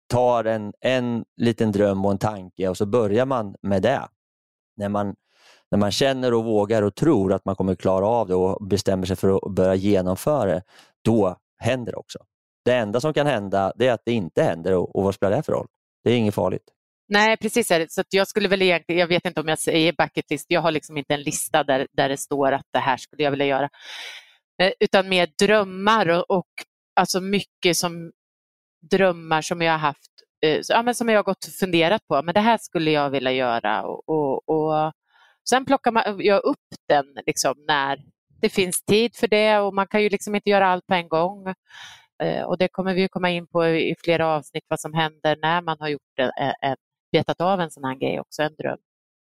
tar 0.07 0.43
en, 0.43 0.73
en 0.79 1.25
liten 1.37 1.71
dröm 1.71 2.05
och 2.05 2.11
en 2.11 2.17
tanke 2.17 2.67
och 2.69 2.77
så 2.77 2.85
börjar 2.85 3.25
man 3.25 3.55
med 3.61 3.81
det. 3.81 4.01
När 4.77 4.89
man, 4.89 5.15
när 5.71 5.77
man 5.77 5.91
känner 5.91 6.33
och 6.33 6.43
vågar 6.43 6.81
och 6.81 6.95
tror 6.95 7.33
att 7.33 7.45
man 7.45 7.55
kommer 7.55 7.75
klara 7.75 8.07
av 8.07 8.27
det 8.27 8.35
och 8.35 8.67
bestämmer 8.67 9.05
sig 9.05 9.15
för 9.15 9.35
att 9.35 9.55
börja 9.55 9.75
genomföra 9.75 10.45
det, 10.45 10.63
då 11.01 11.37
händer 11.57 11.91
det 11.91 11.97
också. 11.97 12.19
Det 12.65 12.75
enda 12.75 12.99
som 12.99 13.13
kan 13.13 13.27
hända 13.27 13.73
det 13.75 13.87
är 13.87 13.93
att 13.93 14.05
det 14.05 14.11
inte 14.11 14.43
händer 14.43 14.73
och, 14.73 14.95
och 14.95 15.03
vad 15.03 15.15
spelar 15.15 15.37
det 15.37 15.43
för 15.43 15.53
roll? 15.53 15.67
Det 16.03 16.11
är 16.11 16.17
inget 16.17 16.35
farligt. 16.35 16.63
Nej, 17.07 17.37
precis. 17.37 17.67
Så 17.67 18.03
jag 18.09 18.27
skulle 18.27 18.47
väl 18.47 18.61
egentligen, 18.61 18.99
jag 18.99 19.07
vet 19.07 19.25
inte 19.25 19.41
om 19.41 19.47
jag 19.47 19.59
säger 19.59 19.93
bucket 19.93 20.29
list, 20.29 20.45
jag 20.49 20.61
har 20.61 20.71
liksom 20.71 20.97
inte 20.97 21.13
en 21.13 21.21
lista 21.21 21.63
där, 21.63 21.87
där 21.91 22.09
det 22.09 22.17
står 22.17 22.51
att 22.51 22.65
det 22.73 22.79
här 22.79 22.97
skulle 22.97 23.23
jag 23.23 23.31
vilja 23.31 23.45
göra. 23.45 23.69
Eh, 24.61 24.71
utan 24.79 25.09
mer 25.09 25.29
drömmar 25.39 26.09
och, 26.09 26.31
och 26.31 26.47
alltså 26.95 27.21
mycket 27.21 27.77
som 27.77 28.11
drömmar 28.91 29.41
som 29.41 29.61
jag 29.61 29.71
har 29.71 29.79
haft, 29.79 30.11
eh, 30.45 30.59
ja, 30.69 30.83
men 30.83 30.95
som 30.95 31.09
jag 31.09 31.17
har 31.17 31.23
gått 31.23 31.45
och 31.45 31.53
funderat 31.53 32.07
på, 32.07 32.21
men 32.21 32.33
det 32.33 32.39
här 32.39 32.57
skulle 32.57 32.91
jag 32.91 33.09
vilja 33.09 33.31
göra. 33.31 33.83
Och, 33.83 34.09
och, 34.09 34.49
och 34.49 34.93
sen 35.49 35.65
plockar 35.65 35.91
man, 35.91 36.03
jag 36.17 36.43
upp 36.43 36.67
den 36.87 37.05
liksom, 37.25 37.53
när 37.67 37.99
det 38.41 38.49
finns 38.49 38.83
tid 38.85 39.15
för 39.15 39.27
det 39.27 39.59
och 39.59 39.73
man 39.73 39.87
kan 39.87 40.03
ju 40.03 40.09
liksom 40.09 40.35
inte 40.35 40.49
göra 40.49 40.67
allt 40.67 40.87
på 40.87 40.93
en 40.93 41.09
gång. 41.09 41.53
Eh, 42.23 42.43
och 42.43 42.57
det 42.57 42.67
kommer 42.67 42.93
vi 42.93 43.07
komma 43.07 43.29
in 43.29 43.47
på 43.47 43.65
i 43.65 43.95
flera 44.03 44.27
avsnitt 44.27 44.63
vad 44.67 44.79
som 44.79 44.93
händer 44.93 45.37
när 45.41 45.61
man 45.61 45.77
har 45.79 45.89
gjort 45.89 46.19
en, 46.19 46.31
en, 46.61 46.75
betat 47.11 47.41
av 47.41 47.61
en 47.61 47.71
sån 47.71 47.83
här 47.83 47.95
grej 47.95 48.19
också, 48.19 48.41
en 48.41 48.55
dröm. 48.55 48.77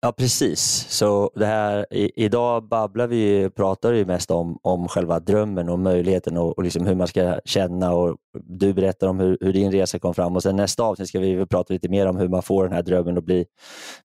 Ja, 0.01 0.12
precis. 0.12 0.86
Så 0.89 1.31
det 1.36 1.45
här, 1.45 1.86
i, 1.93 2.12
idag 2.25 2.67
babblar 2.67 3.07
vi, 3.07 3.49
pratar 3.49 3.91
vi 3.91 4.05
mest 4.05 4.31
om, 4.31 4.59
om 4.62 4.88
själva 4.88 5.19
drömmen 5.19 5.69
och 5.69 5.79
möjligheten 5.79 6.38
och, 6.38 6.57
och 6.57 6.63
liksom 6.63 6.86
hur 6.86 6.95
man 6.95 7.07
ska 7.07 7.39
känna. 7.45 7.93
och 7.93 8.17
Du 8.43 8.73
berättar 8.73 9.07
om 9.07 9.19
hur, 9.19 9.38
hur 9.41 9.53
din 9.53 9.71
resa 9.71 9.99
kom 9.99 10.13
fram 10.13 10.36
och 10.36 10.43
sen 10.43 10.55
nästa 10.55 10.83
avsnitt 10.83 11.07
ska 11.07 11.19
vi 11.19 11.45
prata 11.45 11.73
lite 11.73 11.89
mer 11.89 12.07
om 12.07 12.17
hur 12.17 12.27
man 12.27 12.43
får 12.43 12.63
den 12.63 12.73
här 12.73 12.83
drömmen 12.83 13.17
att 13.17 13.23
bli, 13.23 13.45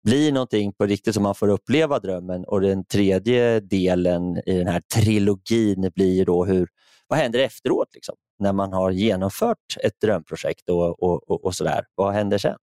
bli 0.05 0.33
någonting 0.33 0.73
på 0.73 0.87
riktigt 0.87 1.15
så 1.15 1.21
man 1.21 1.35
får 1.35 1.49
uppleva 1.49 1.99
drömmen. 1.99 2.45
Och 2.45 2.61
Den 2.61 2.85
tredje 2.85 3.61
delen 3.61 4.37
i 4.47 4.59
den 4.59 4.69
här 4.69 4.83
trilogin 4.95 5.91
blir 5.95 6.25
då 6.27 6.45
hur, 6.45 6.69
vad 7.09 7.19
händer 7.19 7.39
efteråt 7.39 7.89
liksom, 7.95 8.15
när 8.39 8.53
man 8.53 8.73
har 8.73 8.91
genomfört 8.91 9.77
ett 9.85 10.01
drömprojekt 10.01 10.69
och, 10.69 11.03
och, 11.03 11.31
och, 11.31 11.45
och 11.45 11.55
sådär. 11.55 11.85
Vad 11.95 12.15
händer 12.15 12.39
sen? 12.39 12.57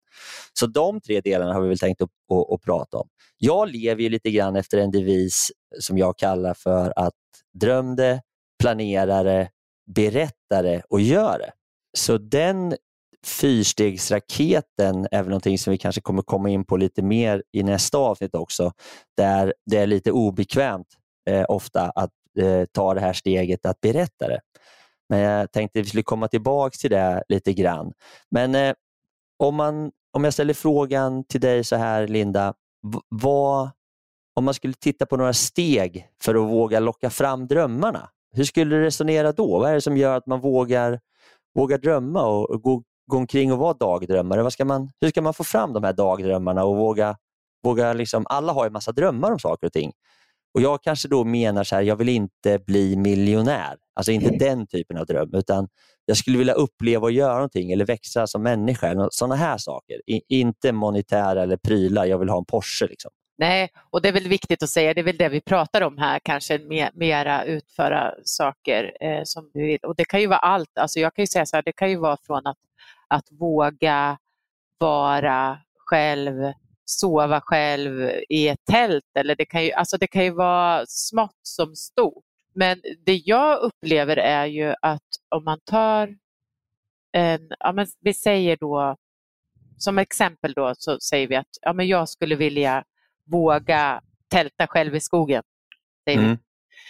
Så 0.53 0.67
de 0.67 1.01
tre 1.01 1.21
delarna 1.21 1.53
har 1.53 1.61
vi 1.61 1.69
väl 1.69 1.79
tänkt 1.79 2.03
att, 2.03 2.09
att, 2.33 2.53
att 2.53 2.63
prata 2.63 2.97
om. 2.97 3.09
Jag 3.39 3.69
lever 3.69 4.03
ju 4.03 4.09
lite 4.09 4.31
grann 4.31 4.57
efter 4.57 4.79
en 4.79 4.91
devis 4.91 5.53
som 5.81 5.99
jag 5.99 6.19
kallar 6.19 6.55
för 6.55 6.93
att 6.97 7.15
dröm 7.53 7.97
det, 7.97 8.23
planera 8.61 9.23
det, 9.23 9.49
berätta 9.87 10.63
det 10.63 10.83
och 10.89 11.01
gör 11.01 11.39
det. 11.39 11.53
Så 11.97 12.19
den 12.19 12.77
fyrstegsraketen 13.27 15.09
är 15.11 15.23
väl 15.23 15.29
någonting 15.29 15.59
som 15.59 15.71
vi 15.71 15.79
kanske 15.79 16.01
kommer 16.01 16.23
komma 16.23 16.51
in 16.51 16.65
på 16.65 16.77
lite 16.77 17.03
mer 17.03 17.43
i 17.53 17.63
nästa 17.63 17.99
avsnitt 17.99 18.35
också, 18.35 18.73
där 19.17 19.55
det 19.67 19.79
är 19.79 19.87
lite 19.87 20.13
obekvämt 20.13 20.87
eh, 21.31 21.45
ofta 21.49 21.91
att 21.91 22.11
eh, 22.39 22.65
ta 22.73 22.95
det 22.95 23.01
här 23.01 23.13
steget 23.13 23.67
att 23.67 23.81
berätta 23.81 24.29
det. 24.29 24.41
Men 25.09 25.19
jag 25.19 25.53
tänkte 25.53 25.79
att 25.79 25.85
vi 25.85 25.89
skulle 25.89 26.03
komma 26.03 26.29
tillbaka 26.29 26.77
till 26.81 26.91
det 26.91 27.23
lite 27.29 27.53
grann. 27.53 27.93
Men 28.31 28.55
eh, 28.55 28.75
om, 29.39 29.55
man, 29.55 29.91
om 30.13 30.25
jag 30.25 30.33
ställer 30.33 30.55
frågan 30.55 31.25
till 31.25 31.41
dig 31.41 31.65
så 31.65 31.77
här 31.77 32.09
Linda, 32.09 32.55
vad, 33.09 33.71
om 34.35 34.45
man 34.45 34.55
skulle 34.55 34.75
titta 34.75 35.07
på 35.07 35.17
några 35.17 35.33
steg 35.33 36.09
för 36.23 36.35
att 36.35 36.51
våga 36.51 36.81
locka 36.81 37.11
fram 37.11 37.47
drömmarna, 37.47 38.11
hur 38.33 38.45
skulle 38.45 38.77
du 38.77 38.83
resonera 38.83 39.33
då? 39.33 39.59
Vad 39.59 39.71
är 39.71 39.75
det 39.75 39.81
som 39.81 39.97
gör 39.97 40.17
att 40.17 40.27
man 40.27 40.41
vågar, 40.41 41.01
vågar 41.55 41.79
drömma 41.79 42.23
och 42.23 42.63
gå, 42.63 42.83
gå 43.07 43.17
omkring 43.17 43.53
och 43.53 43.59
vara 43.59 43.75
dagdrömmare? 43.75 44.43
Vad 44.43 44.53
ska 44.53 44.65
man, 44.65 44.91
hur 45.01 45.09
ska 45.09 45.23
man 45.23 45.35
få 45.35 45.45
fram 45.45 45.73
de 45.73 45.85
här 45.85 45.93
dagdrömmarna 45.93 46.65
och 46.65 46.77
våga, 46.77 47.17
våga 47.63 47.93
liksom, 47.93 48.27
alla 48.29 48.53
har 48.53 48.65
ju 48.65 48.71
massa 48.71 48.93
drömmar 48.93 49.33
om 49.33 49.39
saker 49.39 49.67
och 49.67 49.73
ting. 49.73 49.93
Och 50.55 50.61
Jag 50.61 50.83
kanske 50.83 51.09
då 51.09 51.25
menar 51.25 51.65
så 51.65 51.75
här, 51.75 51.83
jag 51.83 51.97
vill 51.97 52.09
inte 52.09 52.59
bli 52.59 52.97
miljonär. 52.97 53.77
Alltså 53.95 54.13
inte 54.13 54.29
mm. 54.29 54.39
den 54.39 54.67
typen 54.67 54.99
av 54.99 55.07
dröm, 55.07 55.35
utan 55.35 55.69
jag 56.07 56.17
skulle 56.17 56.39
vilja 56.39 56.53
uppleva 56.53 57.03
och 57.03 57.13
göra 57.13 57.35
någonting 57.35 57.73
eller 57.73 57.87
växa 57.87 58.27
som 58.27 58.43
människa. 58.43 59.09
Sådana 59.11 59.35
här 59.35 59.59
saker. 59.59 60.01
I, 60.07 60.21
inte 60.29 60.73
monetära 60.73 61.43
eller 61.43 61.57
prylar, 61.57 62.05
jag 62.05 62.19
vill 62.19 62.29
ha 62.29 62.39
en 62.39 62.45
Porsche. 62.45 62.87
Liksom. 62.87 63.11
Nej, 63.39 63.71
och 63.91 64.03
det 64.03 64.09
är 64.09 64.13
väl 64.13 64.29
viktigt 64.29 64.63
att 64.63 64.69
säga, 64.69 64.95
det 64.95 65.01
är 65.01 65.05
väl 65.05 65.17
det 65.17 65.29
vi 65.29 65.41
pratar 65.41 65.81
om 65.81 65.99
här, 65.99 66.21
kanske 66.25 66.59
mer, 66.59 66.91
mera 66.95 67.45
utföra 67.45 68.15
saker 68.25 68.97
eh, 69.01 69.23
som 69.25 69.51
du 69.55 69.67
vill. 69.67 69.79
Och 69.83 69.97
det 69.97 70.05
kan 70.05 70.21
ju 70.21 70.27
vara 70.27 70.39
allt, 70.39 70.79
alltså 70.79 71.01
jag 71.01 71.15
kan 71.15 71.23
ju 71.23 71.27
säga 71.27 71.47
så 71.47 71.57
här, 71.57 71.63
det 71.63 71.73
kan 71.73 71.91
ju 71.91 71.97
vara 71.97 72.17
från 72.27 72.47
att, 72.47 72.59
att 73.09 73.29
våga 73.31 74.19
vara 74.79 75.59
själv, 75.77 76.53
sova 76.85 77.41
själv 77.41 78.11
i 78.29 78.49
ett 78.49 78.65
tält 78.71 79.05
eller 79.19 79.37
det 79.37 79.47
kan 79.47 79.65
ju, 79.65 79.73
alltså 79.73 79.97
det 79.97 80.07
kan 80.07 80.25
ju 80.25 80.31
vara 80.31 80.87
smått 80.87 81.39
som 81.43 81.77
stort. 81.77 82.25
Men 82.55 82.81
det 83.07 83.17
jag 83.25 83.59
upplever 83.61 84.17
är 84.17 84.47
ju 84.47 84.75
att 84.83 85.09
om 85.29 85.45
man 85.45 85.61
tar 85.65 86.17
en, 87.13 87.41
ja 87.59 87.73
men 87.73 87.87
vi 88.01 88.15
säger 88.15 88.57
då, 88.57 88.97
som 89.79 89.99
exempel 89.99 90.53
då 90.53 90.75
så 90.79 91.01
säger 91.01 91.29
vi 91.29 91.37
att 91.37 91.49
ja 91.61 91.73
men 91.73 91.89
jag 91.89 92.09
skulle 92.09 92.37
vilja 92.37 92.85
våga 93.31 94.01
tälta 94.31 94.67
själv 94.67 94.97
i 94.97 95.01
skogen. 95.01 95.43
Mm. 96.11 96.39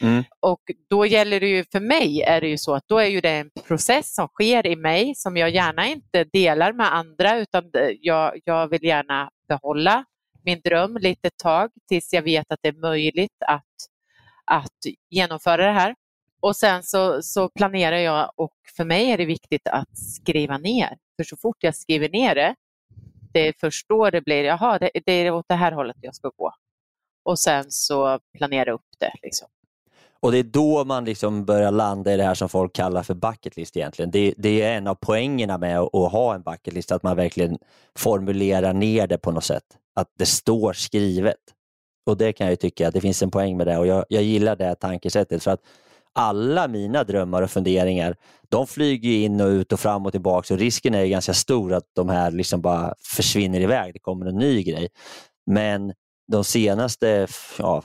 Mm. 0.00 0.24
Och 0.40 0.60
då 0.90 1.06
gäller 1.06 1.40
det 1.40 1.48
ju, 1.48 1.64
för 1.72 1.80
mig 1.80 2.22
är 2.22 2.40
det 2.40 2.48
ju 2.48 2.58
så 2.58 2.74
att 2.74 2.88
då 2.88 2.98
är 2.98 3.06
ju 3.06 3.20
det 3.20 3.30
en 3.30 3.50
process 3.66 4.14
som 4.14 4.28
sker 4.28 4.66
i 4.66 4.76
mig 4.76 5.14
som 5.14 5.36
jag 5.36 5.50
gärna 5.50 5.86
inte 5.86 6.24
delar 6.24 6.72
med 6.72 6.94
andra 6.94 7.38
utan 7.38 7.70
jag, 8.00 8.40
jag 8.44 8.68
vill 8.68 8.84
gärna 8.84 9.30
behålla 9.48 10.04
min 10.42 10.60
dröm 10.64 10.96
lite 10.96 11.30
tag 11.30 11.70
tills 11.88 12.12
jag 12.12 12.22
vet 12.22 12.52
att 12.52 12.58
det 12.62 12.68
är 12.68 12.80
möjligt 12.80 13.42
att 13.46 13.64
att 14.44 14.78
genomföra 15.10 15.66
det 15.66 15.72
här. 15.72 15.94
Och 16.40 16.56
sen 16.56 16.82
så, 16.82 17.22
så 17.22 17.48
planerar 17.48 17.96
jag 17.96 18.32
och 18.36 18.54
för 18.76 18.84
mig 18.84 19.10
är 19.10 19.18
det 19.18 19.24
viktigt 19.24 19.68
att 19.68 19.98
skriva 19.98 20.58
ner. 20.58 20.98
För 21.16 21.24
så 21.24 21.36
fort 21.36 21.56
jag 21.60 21.74
skriver 21.74 22.08
ner 22.08 22.34
det, 22.34 22.54
det 23.32 23.48
är 23.48 23.54
först 23.60 23.88
då 23.88 24.10
det 24.10 24.20
blir, 24.20 24.44
jaha, 24.44 24.78
det, 24.78 24.90
det 25.06 25.12
är 25.12 25.30
åt 25.30 25.48
det 25.48 25.54
här 25.54 25.72
hållet 25.72 25.96
jag 26.00 26.14
ska 26.14 26.30
gå. 26.36 26.54
Och 27.22 27.38
sen 27.38 27.64
så 27.68 28.20
planera 28.32 28.72
upp 28.72 28.86
det. 28.98 29.12
Liksom. 29.22 29.48
Och 30.24 30.32
det 30.32 30.38
är 30.38 30.42
då 30.42 30.84
man 30.84 31.04
liksom 31.04 31.44
börjar 31.44 31.70
landa 31.70 32.14
i 32.14 32.16
det 32.16 32.24
här 32.24 32.34
som 32.34 32.48
folk 32.48 32.72
kallar 32.72 33.02
för 33.02 33.14
bucket 33.14 33.56
list 33.56 33.76
egentligen. 33.76 34.10
Det, 34.10 34.34
det 34.36 34.62
är 34.62 34.76
en 34.76 34.86
av 34.86 34.94
poängerna 34.94 35.58
med 35.58 35.78
att, 35.78 35.94
att 35.94 36.12
ha 36.12 36.34
en 36.34 36.42
bucket 36.42 36.74
list, 36.74 36.92
att 36.92 37.02
man 37.02 37.16
verkligen 37.16 37.58
formulerar 37.98 38.72
ner 38.72 39.06
det 39.06 39.18
på 39.18 39.30
något 39.30 39.44
sätt. 39.44 39.62
Att 39.94 40.08
det 40.18 40.26
står 40.26 40.72
skrivet. 40.72 41.36
Och 42.06 42.16
det 42.16 42.32
kan 42.32 42.46
jag 42.46 42.60
tycka 42.60 42.88
att 42.88 42.94
det 42.94 43.00
finns 43.00 43.22
en 43.22 43.30
poäng 43.30 43.56
med 43.56 43.66
det 43.66 43.78
och 43.78 43.86
jag, 43.86 44.04
jag 44.08 44.22
gillar 44.22 44.56
det 44.56 44.74
tankesättet 44.74 45.42
för 45.42 45.50
att 45.50 45.60
alla 46.12 46.68
mina 46.68 47.04
drömmar 47.04 47.42
och 47.42 47.50
funderingar, 47.50 48.16
de 48.48 48.66
flyger 48.66 49.10
in 49.10 49.40
och 49.40 49.48
ut 49.48 49.72
och 49.72 49.80
fram 49.80 50.06
och 50.06 50.12
tillbaka 50.12 50.54
och 50.54 50.60
risken 50.60 50.94
är 50.94 51.06
ganska 51.06 51.34
stor 51.34 51.72
att 51.72 51.84
de 51.92 52.08
här 52.08 52.30
liksom 52.30 52.60
bara 52.60 52.94
försvinner 53.16 53.60
iväg. 53.60 53.92
Det 53.92 53.98
kommer 53.98 54.26
en 54.26 54.38
ny 54.38 54.62
grej. 54.62 54.88
Men 55.46 55.92
de 56.32 56.44
senaste 56.44 57.26
ja, 57.58 57.82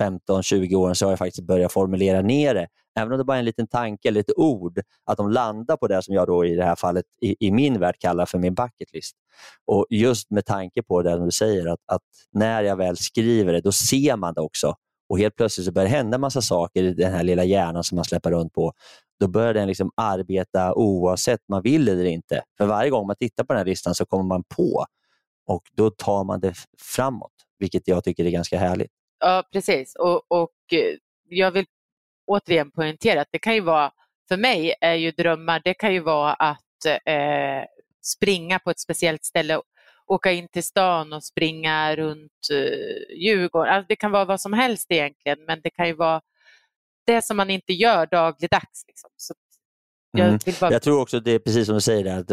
15-20 0.00 0.74
åren 0.74 0.94
så 0.94 1.06
har 1.06 1.12
jag 1.12 1.18
faktiskt 1.18 1.46
börjat 1.46 1.72
formulera 1.72 2.20
ner 2.22 2.54
det. 2.54 2.66
Även 2.98 3.12
om 3.12 3.18
det 3.18 3.24
bara 3.24 3.36
är 3.36 3.38
en 3.38 3.44
liten 3.44 3.66
tanke 3.66 4.08
eller 4.08 4.20
ett 4.20 4.38
ord, 4.38 4.80
att 5.04 5.16
de 5.16 5.30
landar 5.30 5.76
på 5.76 5.86
det 5.86 6.02
som 6.02 6.14
jag 6.14 6.26
då 6.26 6.44
i 6.44 6.54
det 6.54 6.64
här 6.64 6.76
fallet 6.76 7.04
i, 7.22 7.46
i 7.46 7.52
min 7.52 7.80
värld 7.80 7.96
kallar 7.98 8.26
för 8.26 8.38
min 8.38 8.54
bucket 8.54 8.92
list. 8.92 9.16
Och 9.66 9.86
just 9.90 10.30
med 10.30 10.46
tanke 10.46 10.82
på 10.82 11.02
det 11.02 11.24
du 11.24 11.30
säger, 11.30 11.66
att, 11.66 11.80
att, 11.86 12.02
när 12.32 12.62
jag 12.62 12.76
väl 12.76 12.96
skriver 12.96 13.52
det, 13.52 13.60
då 13.60 13.72
ser 13.72 14.16
man 14.16 14.34
det 14.34 14.40
också. 14.40 14.74
Och 15.08 15.18
helt 15.18 15.36
plötsligt 15.36 15.66
så 15.66 15.72
börjar 15.72 15.88
det 15.88 15.96
hända 15.96 16.18
massa 16.18 16.42
saker 16.42 16.82
i 16.82 16.94
den 16.94 17.12
här 17.12 17.22
lilla 17.22 17.44
hjärnan 17.44 17.84
som 17.84 17.96
man 17.96 18.04
släpper 18.04 18.30
runt 18.30 18.52
på. 18.52 18.72
Då 19.20 19.28
börjar 19.28 19.54
den 19.54 19.68
liksom 19.68 19.90
arbeta 19.96 20.74
oavsett 20.74 21.40
man 21.48 21.62
vill 21.62 21.88
eller 21.88 22.04
inte. 22.04 22.42
För 22.58 22.66
varje 22.66 22.90
gång 22.90 23.06
man 23.06 23.16
tittar 23.16 23.44
på 23.44 23.52
den 23.52 23.58
här 23.58 23.66
listan 23.66 23.94
så 23.94 24.06
kommer 24.06 24.24
man 24.24 24.44
på 24.56 24.86
och 25.46 25.62
då 25.72 25.90
tar 25.90 26.24
man 26.24 26.40
det 26.40 26.54
framåt, 26.78 27.32
vilket 27.58 27.88
jag 27.88 28.04
tycker 28.04 28.24
är 28.24 28.30
ganska 28.30 28.58
härligt. 28.58 28.90
Ja, 29.18 29.44
precis. 29.52 29.94
Och, 29.94 30.22
och 30.28 30.72
eh, 30.72 30.96
jag 31.28 31.50
vill 31.50 31.66
återigen 32.26 32.70
poängtera 32.70 33.20
att 33.20 33.28
det 33.30 33.38
kan 33.38 33.54
ju 33.54 33.60
vara, 33.60 33.92
för 34.28 34.36
mig 34.36 34.74
är 34.80 34.94
ju 34.94 35.10
drömmar, 35.10 35.60
det 35.64 35.74
kan 35.74 35.94
ju 35.94 36.00
vara 36.00 36.32
att 36.32 36.86
eh, 37.04 37.64
springa 38.02 38.58
på 38.58 38.70
ett 38.70 38.80
speciellt 38.80 39.24
ställe, 39.24 39.60
åka 40.06 40.32
in 40.32 40.48
till 40.48 40.64
stan 40.64 41.12
och 41.12 41.24
springa 41.24 41.96
runt 41.96 42.32
eh, 42.52 43.16
Djurgården. 43.16 43.74
Alltså 43.74 43.86
det 43.88 43.96
kan 43.96 44.10
vara 44.10 44.24
vad 44.24 44.40
som 44.40 44.52
helst 44.52 44.86
egentligen, 44.90 45.44
men 45.46 45.60
det 45.60 45.70
kan 45.70 45.86
ju 45.86 45.94
vara 45.94 46.20
det 47.06 47.22
som 47.22 47.36
man 47.36 47.50
inte 47.50 47.72
gör 47.72 48.06
dagligdags. 48.06 48.84
Liksom. 48.88 49.10
Så 49.16 49.34
jag, 50.10 50.28
mm. 50.28 50.38
bara... 50.60 50.72
jag, 50.72 50.82
tror 50.82 51.00
också 51.00 51.20
det 51.20 51.30
är 51.30 51.38
precis 51.38 51.66
som 51.66 51.74
du 51.74 51.80
säger, 51.80 52.18
att 52.18 52.32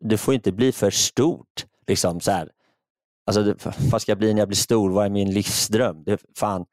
det 0.00 0.16
får 0.16 0.34
inte 0.34 0.52
bli 0.52 0.72
för 0.72 0.90
stort. 0.90 1.66
Liksom, 1.86 2.20
så 2.20 2.30
här. 2.30 2.50
Alltså, 3.30 3.54
vad 3.90 4.02
ska 4.02 4.10
jag 4.10 4.18
bli 4.18 4.34
när 4.34 4.40
jag 4.40 4.48
blir 4.48 4.56
stor? 4.56 4.90
Vad 4.90 5.06
är 5.06 5.10
min 5.10 5.30
livsdröm? 5.30 6.02
Det, 6.04 6.20
fan, 6.38 6.64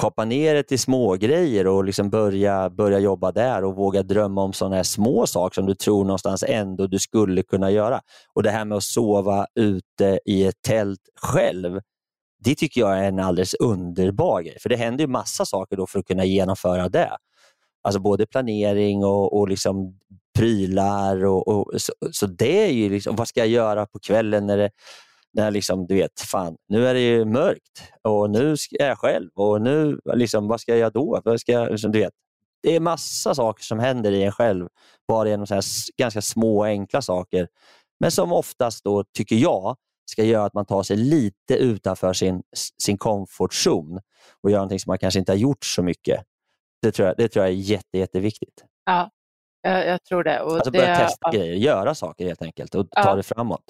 kapa 0.00 0.24
ner 0.24 0.54
det 0.54 0.62
till 0.62 0.78
smågrejer 0.78 1.66
och 1.66 1.84
liksom 1.84 2.10
börja, 2.10 2.70
börja 2.70 2.98
jobba 2.98 3.32
där 3.32 3.64
och 3.64 3.76
våga 3.76 4.02
drömma 4.02 4.42
om 4.42 4.52
sådana 4.52 4.76
här 4.76 4.82
små 4.82 5.26
saker 5.26 5.54
som 5.54 5.66
du 5.66 5.74
tror 5.74 6.04
någonstans 6.04 6.44
ändå 6.48 6.86
du 6.86 6.98
skulle 6.98 7.42
kunna 7.42 7.70
göra. 7.70 8.00
Och 8.34 8.42
Det 8.42 8.50
här 8.50 8.64
med 8.64 8.76
att 8.76 8.84
sova 8.84 9.46
ute 9.54 10.20
i 10.24 10.44
ett 10.46 10.62
tält 10.62 11.00
själv, 11.22 11.80
det 12.44 12.54
tycker 12.54 12.80
jag 12.80 12.98
är 12.98 13.02
en 13.02 13.18
alldeles 13.18 13.54
underbar 13.54 14.42
grej. 14.42 14.56
För 14.60 14.68
det 14.68 14.76
händer 14.76 15.04
ju 15.04 15.08
massa 15.08 15.44
saker 15.44 15.76
då 15.76 15.86
för 15.86 15.98
att 15.98 16.06
kunna 16.06 16.24
genomföra 16.24 16.88
det. 16.88 17.16
Alltså 17.82 18.00
både 18.00 18.26
planering 18.26 19.04
och, 19.04 19.38
och 19.38 19.48
liksom 19.48 19.98
prylar. 20.38 21.24
Och, 21.24 21.48
och 21.48 21.80
så, 21.80 21.92
så, 22.12 22.26
det 22.26 22.66
är 22.66 22.72
ju 22.72 22.88
liksom, 22.88 23.16
vad 23.16 23.28
ska 23.28 23.40
jag 23.40 23.48
göra 23.48 23.86
på 23.86 23.98
kvällen 23.98 24.46
när 24.46 24.56
det 24.56 24.70
när 25.32 25.50
liksom, 25.50 25.86
du 25.86 25.94
vet, 25.94 26.20
fan, 26.20 26.56
nu 26.68 26.86
är 26.86 26.94
det 26.94 27.00
ju 27.00 27.24
mörkt 27.24 27.82
och 28.02 28.30
nu 28.30 28.56
är 28.78 28.86
jag 28.88 28.98
själv 28.98 29.30
och 29.34 29.62
nu, 29.62 30.00
liksom, 30.14 30.48
vad 30.48 30.60
ska 30.60 30.72
jag 30.72 30.78
göra 30.78 30.90
då? 30.90 31.20
Vad 31.24 31.40
ska 31.40 31.52
jag, 31.52 31.70
liksom, 31.70 31.92
du 31.92 31.98
vet, 31.98 32.12
det 32.62 32.76
är 32.76 32.80
massa 32.80 33.34
saker 33.34 33.64
som 33.64 33.78
händer 33.78 34.12
i 34.12 34.22
en 34.22 34.32
själv 34.32 34.68
bara 35.08 35.28
genom 35.28 35.46
så 35.46 35.54
här 35.54 35.64
ganska 35.96 36.22
små 36.22 36.64
enkla 36.64 37.02
saker. 37.02 37.48
Men 38.00 38.10
som 38.10 38.32
oftast 38.32 38.84
då, 38.84 39.04
tycker 39.14 39.36
jag, 39.36 39.76
ska 40.10 40.24
göra 40.24 40.44
att 40.44 40.54
man 40.54 40.66
tar 40.66 40.82
sig 40.82 40.96
lite 40.96 41.54
utanför 41.54 42.12
sin, 42.12 42.42
sin 42.82 42.98
comfort 42.98 43.52
zone 43.52 44.00
och 44.42 44.50
gör 44.50 44.58
någonting 44.58 44.80
som 44.80 44.90
man 44.90 44.98
kanske 44.98 45.20
inte 45.20 45.32
har 45.32 45.36
gjort 45.36 45.64
så 45.64 45.82
mycket. 45.82 46.24
Det 46.82 46.92
tror 46.92 47.08
jag, 47.08 47.16
det 47.16 47.28
tror 47.28 47.44
jag 47.44 47.52
är 47.52 47.56
jätte, 47.56 47.98
jätteviktigt. 47.98 48.64
Ja, 48.84 49.10
jag, 49.62 49.86
jag 49.86 50.04
tror 50.04 50.24
det. 50.24 50.40
Och 50.40 50.52
alltså 50.52 50.70
det, 50.70 50.78
börja 50.78 50.96
testa 50.96 51.18
ja. 51.20 51.30
grejer, 51.30 51.54
göra 51.54 51.94
saker 51.94 52.26
helt 52.26 52.42
enkelt 52.42 52.74
och 52.74 52.86
ja. 52.90 53.02
ta 53.02 53.14
det 53.14 53.22
framåt. 53.22 53.64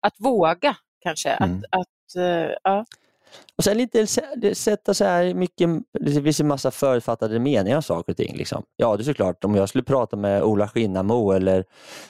Att 0.00 0.14
våga 0.18 0.76
kanske. 1.06 1.30
Mm. 1.30 1.64
Att, 1.70 1.80
att, 1.80 2.16
uh, 2.16 2.50
ja. 2.62 2.84
och 3.58 3.64
sen 3.64 3.78
lite 3.78 4.06
sätta 4.54 4.94
så 4.94 5.04
här 5.04 5.34
mycket, 5.34 5.70
det 6.00 6.22
finns 6.22 6.40
en 6.40 6.46
massa 6.48 6.70
förutfattade 6.70 7.38
meningar 7.38 7.76
om 7.76 7.82
saker 7.82 8.12
och 8.12 8.16
ting. 8.16 8.36
Liksom. 8.36 8.64
Ja, 8.76 8.96
det 8.96 9.02
är 9.02 9.04
såklart, 9.04 9.44
om 9.44 9.54
jag 9.54 9.68
skulle 9.68 9.84
prata 9.84 10.16
med 10.16 10.42
Ola 10.42 10.68
Skinnamo 10.68 11.32
eller 11.32 11.64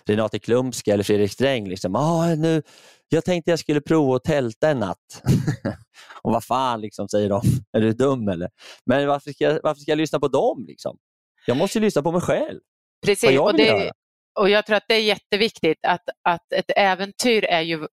Renate 0.06 0.38
Klumska 0.38 0.92
eller 0.92 1.04
Fredrik 1.04 1.32
Sträng. 1.32 1.68
Liksom, 1.68 1.96
ah, 1.96 2.34
nu, 2.34 2.62
jag 3.08 3.24
tänkte 3.24 3.50
jag 3.50 3.58
skulle 3.58 3.80
prova 3.80 4.16
att 4.16 4.24
tälta 4.24 4.70
en 4.70 4.78
natt. 4.78 5.22
och 6.22 6.32
vad 6.32 6.44
fan, 6.44 6.80
liksom, 6.80 7.08
säger 7.08 7.28
de. 7.28 7.42
Är 7.72 7.80
du 7.80 7.92
dum 7.92 8.28
eller? 8.28 8.50
Men 8.86 9.08
varför 9.08 9.30
ska 9.30 9.44
jag, 9.44 9.60
varför 9.62 9.80
ska 9.80 9.90
jag 9.90 9.98
lyssna 9.98 10.20
på 10.20 10.28
dem? 10.28 10.64
Liksom? 10.68 10.98
Jag 11.46 11.56
måste 11.56 11.80
lyssna 11.80 12.02
på 12.02 12.12
mig 12.12 12.20
själv. 12.20 12.60
Precis, 13.06 13.30
jag 13.30 13.46
och, 13.46 13.56
det, 13.56 13.92
och 14.40 14.50
jag 14.50 14.66
tror 14.66 14.76
att 14.76 14.84
det 14.88 14.94
är 14.94 15.02
jätteviktigt 15.02 15.78
att, 15.86 16.08
att 16.28 16.52
ett 16.52 16.70
äventyr 16.76 17.44
är 17.44 17.60
ju 17.60 17.86